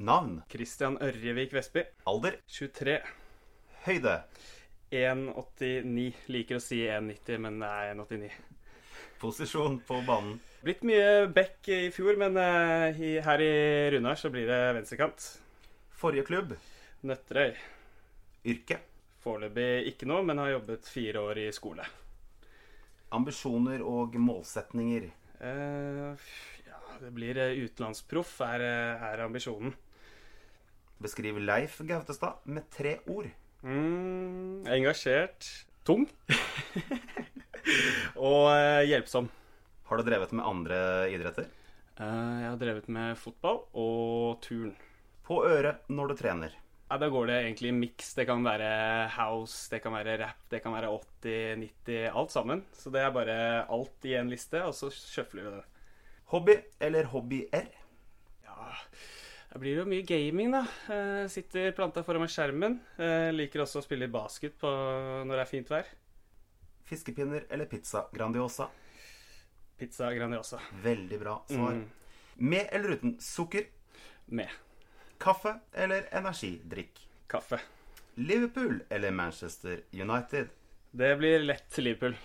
Navn, 0.00 0.40
Christian 0.48 0.96
Ørjevik 0.96 1.52
Vestby, 1.52 1.84
alder, 2.08 2.40
23. 2.48 3.02
høyde, 3.84 4.22
1,89. 4.96 6.24
Liker 6.32 6.56
å 6.56 6.64
si 6.64 6.86
1,90, 6.88 7.36
men 7.44 7.60
det 7.60 7.68
er 7.68 7.92
1,89. 7.98 8.32
posisjon 9.20 9.82
på 9.84 10.00
banen, 10.08 10.40
Blitt 10.60 10.82
mye 10.84 11.24
back 11.32 11.68
i 11.72 11.86
fjor, 11.94 12.18
men 12.20 12.36
eh, 12.36 12.98
i, 13.00 13.10
her 13.24 13.40
i 13.40 13.52
Runar 13.94 14.18
så 14.20 14.28
blir 14.32 14.44
det 14.50 14.58
venstrekant. 14.76 15.24
forrige 15.96 16.24
klubb, 16.28 16.52
Nøtterøy. 17.04 17.54
yrke, 18.48 18.78
Foreløpig 19.20 19.88
ikke 19.90 20.06
noe, 20.08 20.22
men 20.24 20.38
har 20.40 20.54
jobbet 20.54 20.86
fire 20.88 21.20
år 21.20 21.38
i 21.42 21.50
skole. 21.52 21.84
ambisjoner 23.12 23.82
og 23.82 24.14
målsetninger. 24.16 25.08
Eh, 25.40 26.28
ja, 26.68 26.78
det 27.00 27.10
blir 27.14 27.36
eh, 27.40 27.56
utenlandsproff, 27.64 28.40
er, 28.40 28.60
eh, 28.60 29.02
er 29.12 29.24
ambisjonen. 29.24 29.74
Beskriv 31.00 31.40
Leif 31.40 31.80
Gautestad 31.88 32.44
med 32.44 32.68
tre 32.70 32.98
ord. 33.08 33.28
Mm, 33.62 34.66
engasjert. 34.68 35.66
Tung. 35.84 36.06
Og 38.16 38.52
hjelpsom. 38.86 39.28
Har 39.90 39.98
du 39.98 40.06
drevet 40.06 40.30
med 40.38 40.46
andre 40.46 40.76
idretter? 41.10 41.48
Eh, 41.98 42.34
jeg 42.44 42.46
har 42.46 42.58
drevet 42.60 42.86
med 42.94 43.18
fotball 43.18 43.64
og 43.74 44.40
turn. 44.44 44.70
På 45.26 45.40
øret 45.46 45.88
når 45.90 46.12
du 46.12 46.14
trener. 46.20 46.54
Ja, 46.90 46.98
Da 46.98 47.08
går 47.10 47.26
det 47.26 47.38
egentlig 47.42 47.68
i 47.70 47.74
miks. 47.74 48.14
Det 48.14 48.26
kan 48.26 48.42
være 48.42 49.08
house, 49.16 49.68
det 49.70 49.82
kan 49.82 49.92
være 49.94 50.16
rap, 50.22 50.38
det 50.50 50.62
kan 50.62 50.74
være 50.74 50.90
80, 50.90 51.56
90, 51.58 52.08
alt 52.14 52.30
sammen. 52.30 52.64
Så 52.72 52.90
det 52.90 53.02
er 53.02 53.10
bare 53.14 53.66
alt 53.66 54.06
i 54.06 54.14
en 54.18 54.30
liste, 54.30 54.62
og 54.62 54.74
så 54.74 54.90
sjøfler 54.94 55.46
vi 55.46 55.56
det. 55.56 55.64
Hobby 56.30 56.56
eller 56.80 57.10
hobbyer? 57.10 57.66
Ja, 58.46 58.72
da 59.52 59.58
blir 59.58 59.74
det 59.74 59.82
jo 59.84 59.90
mye 59.90 60.06
gaming, 60.06 60.52
da. 60.54 60.64
Eh, 60.94 61.24
sitter 61.30 61.72
planta 61.74 62.02
foran 62.06 62.30
skjermen. 62.30 62.78
Eh, 62.98 63.30
liker 63.34 63.62
også 63.66 63.82
å 63.82 63.86
spille 63.86 64.06
basket 64.10 64.54
på, 64.58 64.70
når 65.26 65.34
det 65.34 65.42
er 65.42 65.50
fint 65.50 65.70
vær. 65.70 65.90
Fiskepinner 66.86 67.46
eller 67.50 67.66
pizza 67.70 68.06
Grandiosa? 68.14 68.68
Pizza 69.80 70.10
Grandiosa. 70.14 70.60
Veldig 70.84 71.18
bra 71.22 71.38
svar. 71.48 71.72
Mm, 71.78 71.86
Med 72.50 72.68
eller 72.72 72.96
uten 72.98 73.16
sukker? 73.20 73.64
med 74.30 74.48
Kaffe 75.18 75.56
eller 75.72 76.06
energidrikk? 76.14 77.00
kaffe. 77.30 77.58
Liverpool 78.14 78.80
eller 78.90 79.10
Manchester 79.10 79.80
United? 79.92 80.48
Det 80.90 81.16
blir 81.18 81.38
lett 81.42 81.78
Liverpool. 81.78 82.16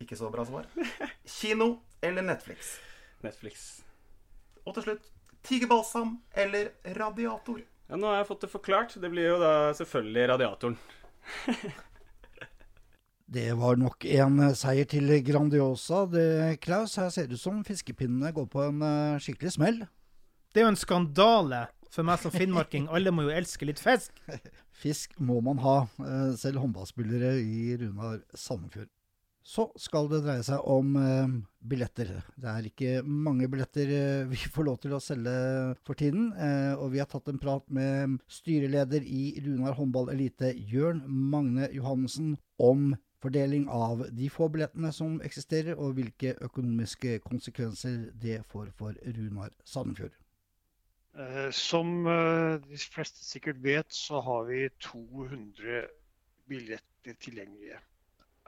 Ikke 0.00 0.16
så 0.16 0.30
bra 0.30 0.44
svar. 0.48 0.66
Kino 1.24 1.80
eller 2.00 2.22
Netflix? 2.22 2.78
Netflix. 3.20 3.82
Og 4.64 4.74
til 4.74 4.82
slutt 4.86 5.10
tigerbalsam 5.44 6.14
eller 6.32 6.70
radiator? 6.96 7.60
Ja, 7.90 7.96
nå 7.96 8.06
har 8.08 8.20
jeg 8.22 8.28
fått 8.30 8.46
det 8.46 8.50
forklart. 8.52 8.94
Det 9.02 9.10
blir 9.12 9.28
jo 9.34 9.38
da 9.42 9.52
selvfølgelig 9.76 10.28
radiatoren. 10.34 10.78
Det 13.30 13.52
var 13.54 13.76
nok 13.78 14.02
en 14.10 14.40
eh, 14.42 14.56
seier 14.58 14.86
til 14.90 15.12
Grandiosa. 15.22 16.02
Det, 16.10 16.58
Klaus, 16.64 16.96
her 16.98 17.12
ser 17.14 17.28
det 17.30 17.36
ut 17.38 17.42
som 17.44 17.60
fiskepinnene 17.62 18.32
går 18.34 18.46
på 18.50 18.64
en 18.64 18.80
eh, 18.82 19.18
skikkelig 19.22 19.52
smell. 19.54 19.76
Det 20.50 20.58
er 20.58 20.64
jo 20.66 20.72
en 20.72 20.78
skandale 20.80 21.60
for 21.94 22.02
meg 22.06 22.18
som 22.18 22.32
finnmarking. 22.34 22.88
Alle 22.90 23.12
må 23.14 23.28
jo 23.28 23.34
elske 23.36 23.68
litt 23.68 23.78
fisk. 23.78 24.16
Fisk 24.82 25.12
må 25.22 25.36
man 25.46 25.60
ha, 25.62 25.76
eh, 26.02 26.32
selv 26.40 26.58
håndballspillere 26.64 27.36
i 27.38 27.76
Runar 27.78 28.18
Sandefjord. 28.34 28.88
Så 29.46 29.68
skal 29.78 30.10
det 30.10 30.20
dreie 30.24 30.42
seg 30.44 30.66
om 30.68 30.90
billetter. 31.64 32.10
Det 32.36 32.48
er 32.50 32.66
ikke 32.68 32.90
mange 33.02 33.46
billetter 33.50 33.88
vi 34.28 34.36
får 34.52 34.66
lov 34.66 34.76
til 34.82 34.92
å 34.94 35.00
selge 35.00 35.32
for 35.88 35.96
tiden. 35.98 36.28
Og 36.76 36.90
vi 36.92 37.00
har 37.00 37.08
tatt 37.08 37.30
en 37.32 37.40
prat 37.40 37.64
med 37.72 38.18
styreleder 38.30 39.00
i 39.00 39.40
Runar 39.40 39.78
håndball 39.78 40.12
elite, 40.12 40.52
Jørn 40.70 41.00
Magne 41.08 41.70
Johannessen, 41.72 42.34
om 42.60 42.92
fordeling 43.20 43.68
av 43.68 44.06
de 44.16 44.28
få 44.32 44.48
billettene 44.52 44.92
som 44.96 45.20
eksisterer, 45.26 45.76
og 45.76 45.98
hvilke 45.98 46.34
økonomiske 46.40 47.18
konsekvenser 47.26 48.10
det 48.22 48.40
får 48.48 48.72
for 48.78 48.96
Runar 49.04 49.54
Sandefjord. 49.64 50.16
Eh, 51.18 51.50
Som 51.50 52.06
eh, 52.06 52.60
de 52.64 52.78
fleste 52.78 53.24
sikkert 53.24 53.62
vet, 53.62 53.92
så 53.92 54.20
har 54.24 54.46
vi 54.48 54.68
200 54.78 55.86
billetter 56.48 57.18
tilgjengelige. 57.20 57.80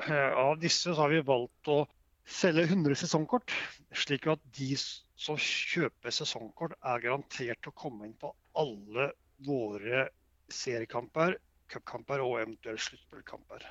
Eh, 0.06 0.30
Av 0.44 0.56
disse 0.60 0.94
har 0.96 1.10
vi 1.12 1.20
valgt 1.26 1.68
å 1.68 1.82
selge 2.24 2.68
100 2.70 2.96
sesongkort, 3.02 3.52
slik 3.92 4.28
at 4.30 4.42
de 4.56 4.72
som 4.78 5.36
kjøper 5.38 6.14
sesongkort, 6.14 6.76
er 6.80 7.02
garantert 7.02 7.68
å 7.68 7.74
komme 7.76 8.06
inn 8.06 8.16
på 8.18 8.30
alle 8.58 9.10
våre 9.42 10.06
seriekamper, 10.52 11.36
cupkamper 11.72 12.22
og 12.22 12.38
eventuelt 12.40 12.82
sluttspillkamper. 12.84 13.64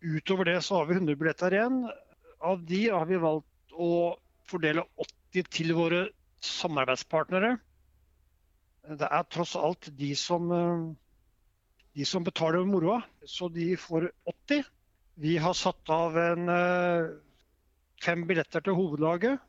Utover 0.00 0.44
det 0.44 0.60
så 0.62 0.80
har 0.80 0.86
vi 0.86 0.98
100 0.98 1.16
billetter 1.16 1.54
igjen. 1.54 1.80
Av 2.40 2.62
de 2.64 2.82
har 2.88 3.06
vi 3.08 3.20
valgt 3.20 3.76
å 3.76 4.16
fordele 4.46 4.84
80 5.02 5.48
til 5.52 5.72
våre 5.76 6.02
samarbeidspartnere. 6.44 7.56
Det 8.86 9.08
er 9.10 9.28
tross 9.32 9.56
alt 9.58 9.88
de 9.98 10.12
som, 10.14 10.50
eh, 10.52 10.84
de 11.96 12.04
som 12.04 12.24
betaler 12.24 12.64
moroa, 12.64 13.02
så 13.24 13.48
de 13.52 13.74
får 13.76 14.10
80. 14.26 14.64
Vi 15.16 15.36
har 15.36 15.54
satt 15.54 15.90
av 15.90 16.16
en 16.18 16.48
eh, 16.48 17.10
fem 18.04 18.26
billetter 18.28 18.60
til 18.60 18.76
hovedlaget 18.76 19.40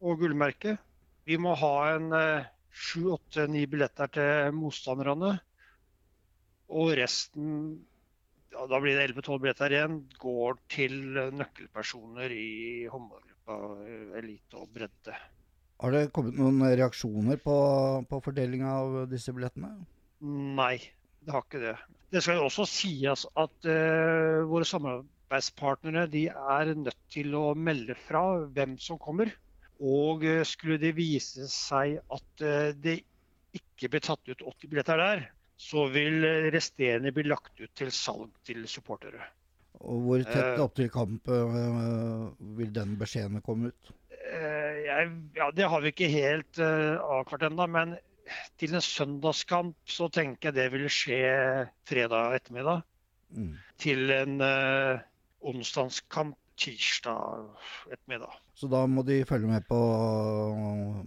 og 0.00 0.18
gullmerket. 0.20 0.80
Vi 1.26 1.36
må 1.36 1.54
ha 1.54 1.74
en 1.94 2.12
eh, 2.12 2.48
sju, 2.70 3.12
åtte, 3.16 3.46
ni 3.46 3.66
billetter 3.66 4.10
til 4.16 4.56
motstanderne. 4.56 5.36
Og 6.66 6.96
resten, 6.98 7.84
da 8.70 8.80
blir 8.82 8.96
det 8.98 9.08
11-12 9.12 9.40
billetter 9.42 9.74
igjen, 9.74 9.96
går 10.22 10.58
til 10.72 10.94
nøkkelpersoner 11.36 12.32
i 12.34 12.86
håndballgruppa 12.92 13.58
eh, 13.86 14.12
elite 14.20 14.60
og 14.60 14.70
bredde. 14.74 15.16
Har 15.82 15.92
det 15.92 16.06
kommet 16.16 16.38
noen 16.38 16.62
reaksjoner 16.64 17.40
på, 17.42 17.56
på 18.08 18.20
fordelinga 18.24 18.70
av 18.80 18.96
disse 19.10 19.34
billettene? 19.36 19.74
Nei, 20.56 20.78
det 21.26 21.34
har 21.34 21.44
ikke 21.44 21.60
det. 21.60 21.74
Det 22.14 22.22
skal 22.24 22.38
jo 22.38 22.46
også 22.46 22.64
sies 22.70 23.26
at 23.36 23.68
uh, 23.68 24.46
våre 24.48 24.64
samarbeidspartnere 24.68 26.06
de 26.08 26.28
er 26.30 26.72
nødt 26.78 27.02
til 27.12 27.34
å 27.36 27.50
melde 27.58 27.96
fra 28.06 28.22
hvem 28.56 28.78
som 28.80 29.00
kommer. 29.02 29.34
Og 29.76 30.24
eh, 30.24 30.40
skulle 30.48 30.80
det 30.80 30.94
vise 30.96 31.44
seg 31.52 31.98
at 32.00 32.44
uh, 32.46 32.72
det 32.72 33.02
ikke 33.58 33.90
blir 33.92 34.04
tatt 34.06 34.30
ut 34.30 34.40
80 34.40 34.70
billetter 34.72 35.02
der, 35.02 35.26
så 35.56 35.86
vil 35.92 36.24
eh, 36.24 36.48
resterende 36.54 37.12
bli 37.16 37.26
lagt 37.26 37.60
ut 37.60 37.72
til 37.76 37.92
salg 37.94 38.32
til 38.46 38.66
supportere. 38.70 39.24
Og 39.80 40.02
hvor 40.04 40.24
tett 40.24 40.56
Eh. 40.56 40.62
opp 40.62 40.74
til 40.76 40.90
kamp 40.92 41.28
eh, 41.28 41.78
vil 42.58 42.72
den 42.72 42.96
beskjeden 43.00 43.42
komme 43.44 43.72
ut? 43.72 43.94
Jeg, 44.26 45.10
ja, 45.36 45.50
det 45.54 45.68
har 45.70 45.80
vi 45.80 45.92
ikke 45.92 46.08
helt 46.10 46.58
avklart 46.58 47.44
ennå, 47.46 47.66
men 47.70 47.92
til 48.58 48.74
en 48.74 48.82
søndagskamp 48.82 49.76
så 49.86 50.08
tenker 50.12 50.50
jeg 50.50 50.56
det 50.56 50.64
vil 50.72 50.88
skje 50.90 51.20
fredag 51.86 52.34
ettermiddag. 52.40 52.82
Mm. 53.30 53.54
Til 53.78 54.10
en 54.14 54.42
uh, 54.42 54.98
onsdagskamp 55.46 56.34
tirsdag 56.58 57.46
ettermiddag. 57.92 58.34
Så 58.58 58.68
da 58.72 58.82
må 58.90 59.04
de 59.06 59.20
følge 59.28 59.50
med 59.50 59.66
på, 59.68 59.78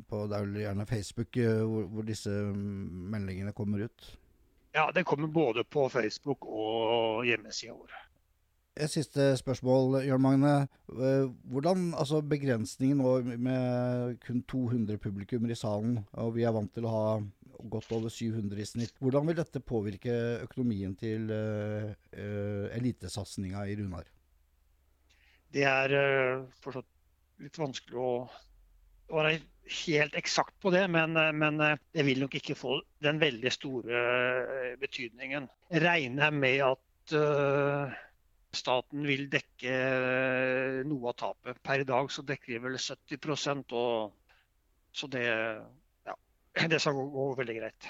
på 0.08 0.24
det 0.30 0.38
er 0.38 0.48
vel 0.48 0.60
gjerne 0.64 0.88
Facebook 0.88 1.40
hvor, 1.40 1.88
hvor 1.92 2.08
disse 2.08 2.32
meldingene 2.32 3.56
kommer 3.58 3.88
ut. 3.90 4.10
Ja, 4.76 4.92
det 4.94 5.04
kommer 5.04 5.28
både 5.28 5.64
på 5.64 5.88
Facebook 5.90 6.46
og 6.46 7.26
hjemmesida 7.26 7.74
vår. 7.74 7.96
Et 8.80 8.92
siste 8.92 9.34
spørsmål, 9.36 9.98
Jørn 10.06 10.22
Magne. 10.24 10.54
Eh, 10.94 11.26
Hvordan, 11.52 11.90
altså 11.98 12.22
Begrensningen 12.22 13.02
nå 13.02 13.16
med 13.42 14.20
kun 14.24 14.44
200 14.48 15.02
publikummer 15.02 15.52
i 15.52 15.58
salen, 15.58 15.98
og 16.14 16.36
vi 16.38 16.46
er 16.48 16.56
vant 16.56 16.72
til 16.74 16.88
å 16.88 16.94
ha 16.94 17.08
godt 17.60 17.92
over 17.92 18.14
700 18.14 18.62
i 18.62 18.68
snitt. 18.70 18.94
Hvordan 19.04 19.28
vil 19.28 19.40
dette 19.42 19.60
påvirke 19.60 20.14
økonomien 20.46 20.94
til 20.96 21.28
uh, 21.28 21.90
elitesatsinga 22.78 23.66
i 23.68 23.76
Runar? 23.76 24.08
Det 25.52 25.66
er 25.68 25.96
uh, 25.98 26.46
fortsatt 26.64 26.88
litt 27.44 27.60
vanskelig 27.60 28.00
å 28.00 28.14
å 29.10 29.22
helt 29.70 30.16
eksakt 30.18 30.56
på 30.62 30.72
det, 30.74 30.84
men, 30.92 31.16
eh, 31.18 31.32
men 31.36 31.62
eh, 31.62 31.78
det 31.96 32.06
vil 32.08 32.22
nok 32.26 32.36
ikke 32.40 32.58
få 32.58 32.80
den 33.06 33.22
veldig 33.22 33.52
store 33.54 34.04
betydningen. 34.80 34.80
betydningen. 34.82 35.50
Jeg 35.72 35.84
regner 35.84 36.32
med 36.32 36.62
at 36.66 37.16
uh, 37.16 37.98
staten 38.56 39.06
vil 39.06 39.28
dekke 39.32 39.74
eh, 39.74 40.80
noe 40.88 41.12
av 41.12 41.18
tapet. 41.20 41.60
Per 41.64 41.84
i 41.84 41.88
dag 41.88 42.12
så 42.12 42.26
dekker 42.26 42.56
de 42.56 42.62
vel 42.64 42.78
70% 42.82 43.76
og 43.78 44.16
så 44.92 45.08
det, 45.08 45.26
ja, 46.10 46.16
det 46.72 46.80
skal 46.82 46.98
gå, 46.98 47.06
gå 47.14 47.28
veldig 47.44 47.58
greit. 47.60 47.90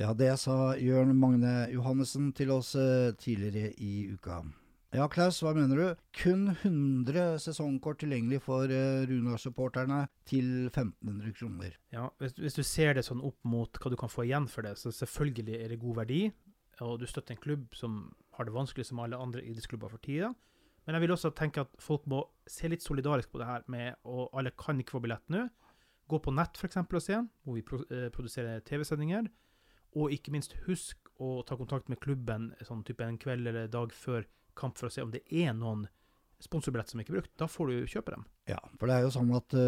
Ja, 0.00 0.14
det 0.16 0.32
sa 0.40 0.72
Jørn 0.80 1.12
Magne 1.20 1.66
Johannessen 1.74 2.30
til 2.32 2.54
oss 2.54 2.72
eh, 2.78 3.12
tidligere 3.20 3.74
i 3.76 4.06
uka. 4.14 4.40
Ja, 4.90 5.04
Klaus, 5.06 5.36
hva 5.38 5.52
mener 5.54 5.78
du? 5.78 5.98
Kun 6.18 6.48
100 6.50 7.36
sesongkort 7.38 8.00
tilgjengelig 8.02 8.40
for 8.42 8.66
uh, 8.66 9.04
Runar-supporterne 9.06 10.00
til 10.26 10.66
1500 10.66 11.34
kroner. 11.36 11.76
Ja, 11.94 12.08
hvis, 12.18 12.34
hvis 12.34 12.56
du 12.58 12.64
ser 12.66 12.96
det 12.98 13.04
sånn 13.06 13.22
opp 13.22 13.38
mot 13.46 13.78
hva 13.78 13.92
du 13.92 13.94
kan 14.00 14.10
få 14.10 14.24
igjen 14.26 14.48
for 14.50 14.66
det, 14.66 14.72
så 14.80 14.90
selvfølgelig 14.90 15.60
er 15.60 15.70
det 15.70 15.78
god 15.84 16.00
verdi. 16.00 16.24
Og 16.82 16.96
du 16.98 17.06
støtter 17.06 17.36
en 17.36 17.42
klubb 17.44 17.68
som 17.78 18.00
har 18.34 18.48
det 18.48 18.54
vanskelig 18.56 18.88
som 18.88 18.98
alle 19.04 19.20
andre 19.20 19.44
idrettsklubber 19.44 19.92
for 19.92 20.02
tida. 20.02 20.32
Men 20.82 20.98
jeg 20.98 21.04
vil 21.04 21.14
også 21.14 21.30
tenke 21.38 21.62
at 21.62 21.78
folk 21.78 22.10
må 22.10 22.24
se 22.50 22.72
litt 22.72 22.82
solidarisk 22.82 23.30
på 23.30 23.38
det 23.38 23.46
her 23.46 23.62
med 23.70 23.94
og 24.10 24.34
alle 24.34 24.50
kan 24.58 24.82
ikke 24.82 24.96
få 24.96 25.02
billett 25.04 25.30
nå. 25.30 25.44
Gå 26.10 26.18
på 26.18 26.34
nett 26.34 26.58
eksempel 26.66 26.98
og 26.98 27.04
se, 27.04 27.20
hvor 27.46 27.54
vi 27.54 27.62
eh, 27.94 28.08
produserer 28.10 28.66
TV-sendinger. 28.66 29.30
Og 30.02 30.10
ikke 30.18 30.34
minst 30.34 30.58
husk 30.66 31.14
å 31.22 31.44
ta 31.46 31.54
kontakt 31.54 31.86
med 31.86 32.02
klubben 32.02 32.50
sånn 32.66 32.82
type 32.82 33.06
en 33.06 33.22
kveld 33.22 33.46
eller 33.46 33.70
dag 33.70 33.94
før 33.94 34.26
kamp 34.60 34.78
for 34.78 34.88
å 34.88 34.92
se 34.92 35.02
om 35.04 35.12
det 35.14 35.24
er 35.26 35.52
noen 35.56 35.88
sponsorbillett 36.40 36.88
som 36.90 37.00
ikke 37.00 37.12
er 37.12 37.16
brukt. 37.18 37.32
Da 37.38 37.46
får 37.50 37.66
du 37.68 37.86
kjøpe 37.90 38.10
dem. 38.14 38.24
Ja, 38.48 38.58
for 38.80 38.86
det 38.88 38.94
er 38.96 39.02
jo 39.04 39.10
sånn 39.14 39.30
at 39.36 39.54
uh, 39.54 39.60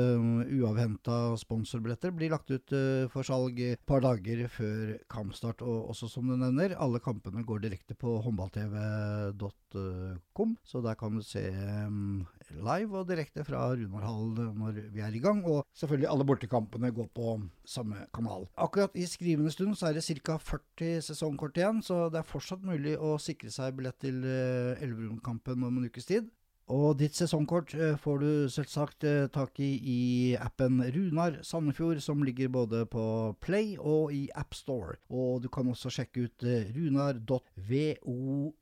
uavhenta 0.57 1.17
sponsorbilletter 1.39 2.11
blir 2.17 2.31
lagt 2.33 2.51
ut 2.51 2.73
uh, 2.75 3.09
for 3.13 3.23
salg 3.29 3.61
et 3.63 3.87
par 3.89 4.01
dager 4.05 4.49
før 4.53 4.99
kampstart. 5.13 5.63
Og 5.67 5.77
også 5.93 6.07
som 6.11 6.25
du 6.29 6.35
nevner, 6.37 6.77
alle 6.81 7.01
kampene 7.05 7.47
går 7.47 7.59
direkte 7.67 7.95
på 7.99 8.09
håndballtv.com, 8.25 10.51
så 10.65 10.77
der 10.85 10.95
kan 11.01 11.11
du 11.19 11.23
se 11.27 11.45
um, 11.87 12.27
live 12.57 12.99
og 13.01 13.09
direkte 13.09 13.45
fra 13.47 13.65
Runarhallen 13.73 14.59
når 14.59 14.81
vi 14.93 15.05
er 15.05 15.15
i 15.17 15.23
gang. 15.23 15.43
Og 15.47 15.65
selvfølgelig 15.79 16.11
alle 16.11 16.27
bortekampene 16.29 16.93
går 16.95 17.09
på 17.17 17.39
samme 17.65 18.07
kanal. 18.15 18.49
Akkurat 18.57 18.95
i 18.99 19.07
skrivende 19.09 19.53
stund 19.55 19.79
så 19.79 19.91
er 19.91 19.99
det 19.99 20.05
ca. 20.23 20.37
40 20.37 21.01
sesongkort 21.09 21.57
igjen, 21.57 21.83
så 21.83 22.07
det 22.13 22.23
er 22.23 22.29
fortsatt 22.29 22.63
mulig 22.67 22.95
å 22.99 23.17
sikre 23.21 23.51
seg 23.53 23.77
billett 23.77 23.99
til 24.03 24.23
uh, 24.25 24.79
Elverum-kampen 24.83 25.65
om 25.65 25.81
en 25.81 25.91
ukes 25.91 26.09
tid. 26.09 26.31
Og 26.73 26.95
ditt 27.01 27.17
sesongkort 27.19 27.75
eh, 27.75 27.97
får 28.01 28.21
du 28.23 28.49
selvsagt 28.53 29.05
eh, 29.05 29.27
tak 29.35 29.59
i 29.61 29.73
i 29.93 30.37
appen 30.39 30.81
Runar 30.95 31.41
Sandefjord, 31.45 32.01
som 32.01 32.23
ligger 32.23 32.49
både 32.49 32.87
på 32.87 33.35
Play 33.43 33.77
og 33.79 34.13
i 34.15 34.29
AppStore. 34.35 34.97
Og 35.11 35.43
du 35.43 35.49
kan 35.53 35.69
også 35.69 35.91
sjekke 35.93 36.29
ut 36.29 36.47
eh, 36.47 36.71
runar.vov 36.73 38.53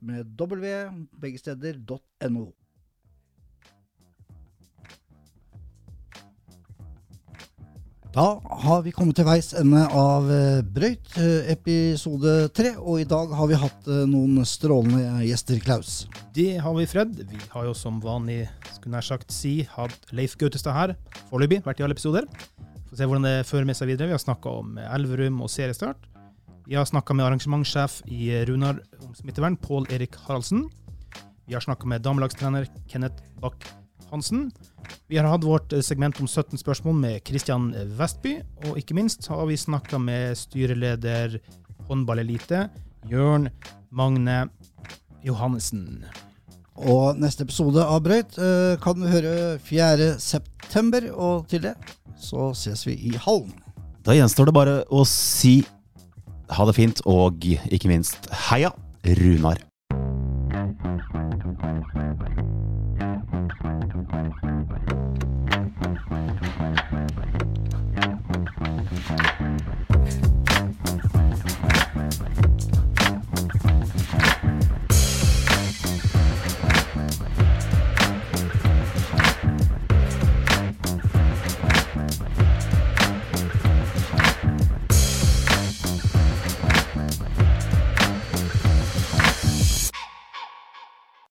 med 0.00 0.24
W, 0.38 0.66
begge 1.20 1.38
steder, 1.42 1.82
.no. 2.30 2.52
Da 8.12 8.26
har 8.44 8.82
vi 8.84 8.90
kommet 8.92 9.16
til 9.16 9.24
veis 9.24 9.54
ende 9.56 9.86
av 9.96 10.26
eh, 10.28 10.58
Brøyt, 10.60 11.14
eh, 11.16 11.46
episode 11.54 12.50
tre. 12.52 12.74
Og 12.76 13.00
i 13.00 13.06
dag 13.08 13.32
har 13.32 13.48
vi 13.48 13.56
hatt 13.56 13.88
eh, 13.88 14.02
noen 14.04 14.44
strålende 14.44 15.22
gjester, 15.24 15.56
Klaus. 15.64 15.94
Det 16.36 16.58
har 16.60 16.76
vi, 16.76 16.84
Fred. 16.90 17.14
Vi 17.30 17.40
har 17.54 17.70
jo 17.70 17.72
som 17.72 18.02
vanlig, 18.04 18.42
skulle 18.74 18.98
nær 18.98 19.08
sagt 19.08 19.32
si, 19.32 19.62
hatt 19.78 20.12
Leif 20.12 20.36
Gautestad 20.36 20.76
her 20.76 20.94
foreløpig. 21.30 21.62
Vært 21.64 21.80
i 21.80 21.88
alle 21.88 21.96
episoder. 21.96 22.28
Får 22.90 23.00
se 23.00 23.08
hvordan 23.08 23.28
det 23.30 23.48
fører 23.48 23.70
med 23.72 23.80
seg 23.80 23.94
videre. 23.94 24.12
Vi 24.12 24.18
har 24.18 24.26
snakka 24.28 24.58
om 24.60 24.76
Elverum 24.84 25.40
og 25.40 25.52
seriestart. 25.56 26.04
Vi 26.68 26.76
har 26.76 26.84
snakka 26.84 27.16
med 27.16 27.30
arrangementssjef 27.30 28.02
i 28.12 28.34
Runar 28.44 28.84
om 29.06 29.16
smittevern, 29.16 29.56
Pål 29.56 29.88
Erik 29.88 30.20
Haraldsen. 30.26 30.66
Vi 31.48 31.56
har 31.56 31.64
snakka 31.64 31.88
med 31.88 32.04
damelagstrener 32.04 32.68
Kenneth 32.92 33.24
Bakk 33.40 33.64
Hansen. 34.12 34.50
Vi 35.08 35.16
har 35.16 35.26
hatt 35.30 35.44
vårt 35.46 35.72
segment 35.84 36.20
om 36.20 36.28
17 36.28 36.60
spørsmål 36.60 36.98
med 37.00 37.22
Kristian 37.24 37.70
Vestby. 37.96 38.38
Og 38.68 38.78
ikke 38.80 38.96
minst 38.98 39.26
har 39.32 39.46
vi 39.48 39.56
snakka 39.56 40.00
med 40.02 40.36
styreleder 40.38 41.38
håndballelite, 41.88 42.66
Jørn 43.10 43.48
Magne 43.90 44.44
Johannessen. 45.24 46.04
Og 46.76 47.18
neste 47.20 47.44
episode 47.46 47.82
av 47.84 48.00
Brøyt 48.04 48.38
eh, 48.40 48.76
kan 48.82 49.00
du 49.00 49.08
høre 49.10 49.58
4. 49.64 50.14
september, 50.22 51.08
og 51.12 51.48
til 51.50 51.66
det 51.66 51.76
så 52.22 52.52
ses 52.56 52.86
vi 52.86 52.96
i 53.10 53.16
hallen. 53.16 53.52
Da 54.02 54.16
gjenstår 54.16 54.50
det 54.50 54.56
bare 54.56 54.78
å 54.90 55.04
si 55.08 55.60
ha 56.52 56.68
det 56.68 56.76
fint, 56.76 57.04
og 57.08 57.44
ikke 57.44 57.90
minst 57.92 58.28
heia 58.48 58.72
Runar. 59.02 59.62
Thank 64.22 64.34
you. 64.44 64.91